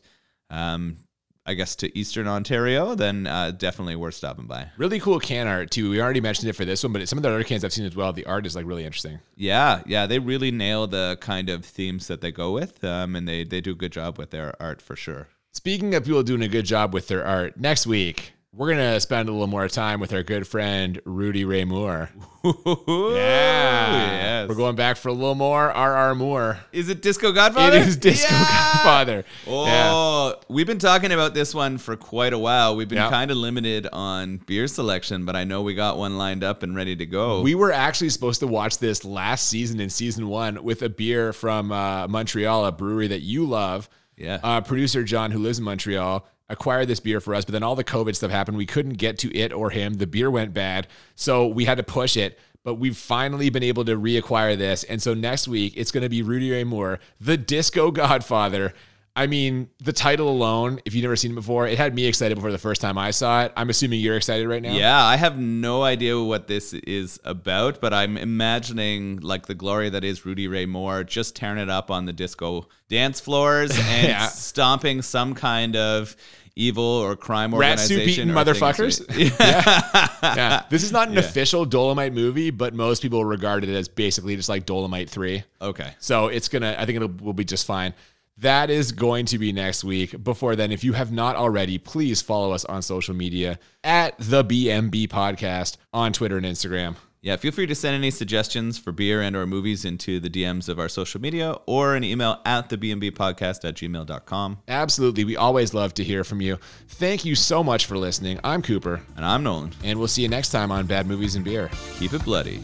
Um, 0.49 0.97
I 1.45 1.55
guess, 1.55 1.75
to 1.77 1.97
Eastern 1.97 2.27
Ontario, 2.27 2.93
then 2.93 3.25
uh, 3.25 3.51
definitely 3.51 3.95
worth 3.95 4.13
stopping 4.13 4.45
by. 4.45 4.69
Really 4.77 4.99
cool 4.99 5.19
can 5.19 5.47
art 5.47 5.71
too. 5.71 5.89
We 5.89 6.01
already 6.01 6.21
mentioned 6.21 6.49
it 6.49 6.53
for 6.53 6.65
this 6.65 6.83
one, 6.83 6.93
but 6.93 7.07
some 7.07 7.17
of 7.17 7.23
the 7.23 7.29
other 7.29 7.43
cans 7.43 7.63
I've 7.63 7.73
seen 7.73 7.85
as 7.85 7.95
well. 7.95 8.13
The 8.13 8.25
art 8.25 8.45
is 8.45 8.55
like 8.55 8.65
really 8.65 8.85
interesting. 8.85 9.19
Yeah, 9.35 9.81
yeah, 9.85 10.05
they 10.05 10.19
really 10.19 10.51
nail 10.51 10.85
the 10.87 11.17
kind 11.19 11.49
of 11.49 11.65
themes 11.65 12.07
that 12.07 12.21
they 12.21 12.31
go 12.31 12.51
with, 12.51 12.83
um, 12.83 13.15
and 13.15 13.27
they 13.27 13.43
they 13.43 13.61
do 13.61 13.71
a 13.71 13.75
good 13.75 13.91
job 13.91 14.17
with 14.17 14.29
their 14.29 14.53
art 14.61 14.81
for 14.81 14.95
sure. 14.95 15.29
Speaking 15.51 15.95
of 15.95 16.05
people 16.05 16.23
doing 16.23 16.43
a 16.43 16.47
good 16.47 16.65
job 16.65 16.93
with 16.93 17.07
their 17.07 17.25
art, 17.25 17.57
next 17.57 17.85
week 17.85 18.33
we're 18.53 18.69
gonna 18.69 18.99
spend 18.99 19.29
a 19.29 19.31
little 19.31 19.47
more 19.47 19.67
time 19.69 19.99
with 20.01 20.11
our 20.13 20.23
good 20.23 20.45
friend 20.45 20.99
Rudy 21.05 21.45
Ray 21.45 21.63
Moore. 21.63 22.09
Yeah, 22.43 24.41
yes. 24.41 24.49
we're 24.49 24.55
going 24.55 24.75
back 24.75 24.97
for 24.97 25.09
a 25.09 25.13
little 25.13 25.35
more 25.35 25.71
R.R. 25.71 26.15
Moore. 26.15 26.59
Is 26.71 26.89
it 26.89 27.01
Disco 27.01 27.31
Godfather? 27.31 27.77
It 27.77 27.87
is 27.87 27.97
Disco 27.97 28.33
Yeah! 28.33 28.71
Godfather. 28.73 29.25
Yeah. 29.45 29.89
Oh, 29.93 30.35
we've 30.49 30.67
been 30.67 30.79
talking 30.79 31.11
about 31.11 31.33
this 31.33 31.53
one 31.55 31.77
for 31.77 31.95
quite 31.95 32.33
a 32.33 32.39
while. 32.39 32.75
We've 32.75 32.89
been 32.89 32.97
Yeah. 32.97 33.09
kind 33.09 33.31
of 33.31 33.37
limited 33.37 33.87
on 33.93 34.37
beer 34.37 34.67
selection, 34.67 35.23
but 35.25 35.35
I 35.35 35.43
know 35.43 35.61
we 35.61 35.73
got 35.75 35.97
one 35.97 36.17
lined 36.17 36.43
up 36.43 36.63
and 36.63 36.75
ready 36.75 36.95
to 36.95 37.05
go. 37.05 37.41
We 37.41 37.55
were 37.55 37.71
actually 37.71 38.09
supposed 38.09 38.39
to 38.41 38.47
watch 38.47 38.79
this 38.79 39.05
last 39.05 39.47
season 39.47 39.79
in 39.79 39.89
season 39.89 40.27
one 40.27 40.63
with 40.63 40.81
a 40.81 40.89
beer 40.89 41.31
from 41.31 41.71
uh, 41.71 42.07
Montreal, 42.07 42.65
a 42.65 42.71
brewery 42.71 43.07
that 43.07 43.21
you 43.21 43.45
love. 43.45 43.87
Yeah. 44.17 44.39
Uh, 44.43 44.61
producer 44.61 45.03
John, 45.03 45.31
who 45.31 45.39
lives 45.39 45.59
in 45.59 45.63
Montreal, 45.65 46.27
acquired 46.51 46.87
this 46.87 46.99
beer 46.99 47.19
for 47.19 47.33
us, 47.33 47.45
but 47.45 47.53
then 47.53 47.63
all 47.63 47.75
the 47.75 47.83
COVID 47.83 48.15
stuff 48.15 48.29
happened. 48.31 48.57
We 48.57 48.65
couldn't 48.65 48.93
get 48.93 49.17
to 49.19 49.35
it 49.35 49.51
or 49.53 49.69
him. 49.71 49.95
The 49.95 50.07
beer 50.07 50.29
went 50.29 50.53
bad. 50.53 50.87
So 51.15 51.47
we 51.47 51.65
had 51.65 51.77
to 51.77 51.83
push 51.83 52.15
it. 52.17 52.37
But 52.63 52.75
we've 52.75 52.95
finally 52.95 53.49
been 53.49 53.63
able 53.63 53.85
to 53.85 53.97
reacquire 53.97 54.55
this. 54.55 54.83
And 54.83 55.01
so 55.01 55.15
next 55.15 55.47
week, 55.47 55.73
it's 55.75 55.91
going 55.91 56.03
to 56.03 56.09
be 56.09 56.21
Rudy 56.21 56.51
Ray 56.51 56.63
Moore, 56.63 56.99
the 57.19 57.35
disco 57.35 57.89
godfather. 57.89 58.73
I 59.15 59.25
mean, 59.27 59.69
the 59.79 59.91
title 59.91 60.29
alone, 60.29 60.79
if 60.85 60.93
you've 60.93 61.01
never 61.01 61.15
seen 61.15 61.31
it 61.31 61.35
before, 61.35 61.67
it 61.67 61.77
had 61.77 61.93
me 61.95 62.05
excited 62.05 62.35
before 62.35 62.51
the 62.51 62.57
first 62.59 62.79
time 62.79 62.97
I 62.99 63.09
saw 63.11 63.43
it. 63.43 63.51
I'm 63.57 63.69
assuming 63.71 63.99
you're 63.99 64.15
excited 64.15 64.47
right 64.47 64.61
now. 64.61 64.73
Yeah, 64.73 65.03
I 65.03 65.17
have 65.17 65.37
no 65.39 65.81
idea 65.83 66.17
what 66.21 66.47
this 66.47 66.71
is 66.73 67.19
about, 67.25 67.81
but 67.81 67.93
I'm 67.95 68.15
imagining 68.15 69.17
like 69.17 69.47
the 69.47 69.55
glory 69.55 69.89
that 69.89 70.03
is 70.03 70.25
Rudy 70.25 70.47
Ray 70.47 70.65
Moore 70.65 71.03
just 71.03 71.35
tearing 71.35 71.57
it 71.57 71.69
up 71.69 71.89
on 71.89 72.05
the 72.05 72.13
disco 72.13 72.67
dance 72.89 73.19
floors 73.19 73.71
and 73.77 74.07
Yeah. 74.07 74.27
stomping 74.27 75.01
some 75.01 75.33
kind 75.33 75.75
of 75.75 76.15
evil 76.55 76.83
or 76.83 77.15
crime 77.15 77.53
Rat 77.53 77.79
soup 77.79 77.99
organization. 77.99 78.29
eating 78.29 78.35
motherfuckers. 78.35 79.05
yeah. 79.39 80.07
yeah. 80.35 80.63
This 80.69 80.83
is 80.83 80.91
not 80.91 81.09
an 81.09 81.17
official 81.17 81.65
Dolomite 81.65 82.13
movie, 82.13 82.49
but 82.49 82.73
most 82.73 83.01
people 83.01 83.23
regard 83.25 83.63
it 83.63 83.69
as 83.69 83.87
basically 83.87 84.35
just 84.35 84.49
like 84.49 84.65
Dolomite 84.65 85.09
3. 85.09 85.43
Okay. 85.61 85.93
So 85.99 86.27
it's 86.27 86.47
going 86.47 86.61
to, 86.61 86.79
I 86.79 86.85
think 86.85 87.01
it 87.01 87.21
will 87.21 87.33
be 87.33 87.45
just 87.45 87.65
fine. 87.65 87.93
That 88.37 88.69
is 88.69 88.91
going 88.91 89.27
to 89.27 89.37
be 89.37 89.51
next 89.51 89.83
week. 89.83 90.23
Before 90.23 90.55
then, 90.55 90.71
if 90.71 90.83
you 90.83 90.93
have 90.93 91.11
not 91.11 91.35
already, 91.35 91.77
please 91.77 92.21
follow 92.21 92.51
us 92.53 92.65
on 92.65 92.81
social 92.81 93.13
media 93.13 93.59
at 93.83 94.15
the 94.17 94.43
BMB 94.43 95.09
podcast 95.09 95.77
on 95.93 96.11
Twitter 96.11 96.37
and 96.37 96.45
Instagram. 96.45 96.95
Yeah, 97.23 97.35
feel 97.35 97.51
free 97.51 97.67
to 97.67 97.75
send 97.75 97.93
any 97.93 98.09
suggestions 98.09 98.79
for 98.79 98.91
beer 98.91 99.21
and 99.21 99.35
or 99.35 99.45
movies 99.45 99.85
into 99.85 100.19
the 100.19 100.27
DMs 100.27 100.67
of 100.67 100.79
our 100.79 100.89
social 100.89 101.21
media 101.21 101.51
or 101.67 101.95
an 101.95 102.03
email 102.03 102.41
at 102.47 102.69
the 102.69 102.79
BMB 102.79 103.11
podcast 103.11 103.63
at 103.63 103.75
gmail.com. 103.75 104.57
Absolutely. 104.67 105.23
We 105.25 105.37
always 105.37 105.71
love 105.75 105.93
to 105.95 106.03
hear 106.03 106.23
from 106.23 106.41
you. 106.41 106.57
Thank 106.87 107.23
you 107.23 107.35
so 107.35 107.63
much 107.63 107.85
for 107.85 107.95
listening. 107.95 108.39
I'm 108.43 108.63
Cooper, 108.63 109.03
And 109.15 109.23
I'm 109.23 109.43
Nolan. 109.43 109.71
and 109.83 109.99
we'll 109.99 110.07
see 110.07 110.23
you 110.23 110.29
next 110.29 110.49
time 110.49 110.71
on 110.71 110.87
Bad 110.87 111.05
Movies 111.05 111.35
and 111.35 111.45
Beer. 111.45 111.69
Keep 111.99 112.13
it 112.13 112.25
bloody. 112.25 112.59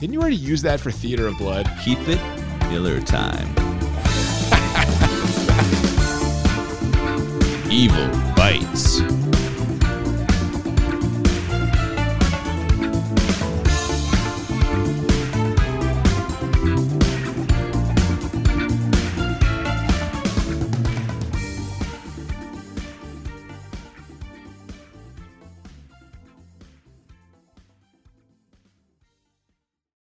Didn't 0.00 0.12
you 0.12 0.20
already 0.20 0.34
use 0.34 0.60
that 0.62 0.80
for 0.80 0.90
Theater 0.90 1.28
of 1.28 1.38
Blood? 1.38 1.70
Keep 1.84 2.00
it 2.08 2.20
Miller 2.70 3.00
time. 3.00 3.46
Evil 7.70 8.08
bites. 8.34 9.02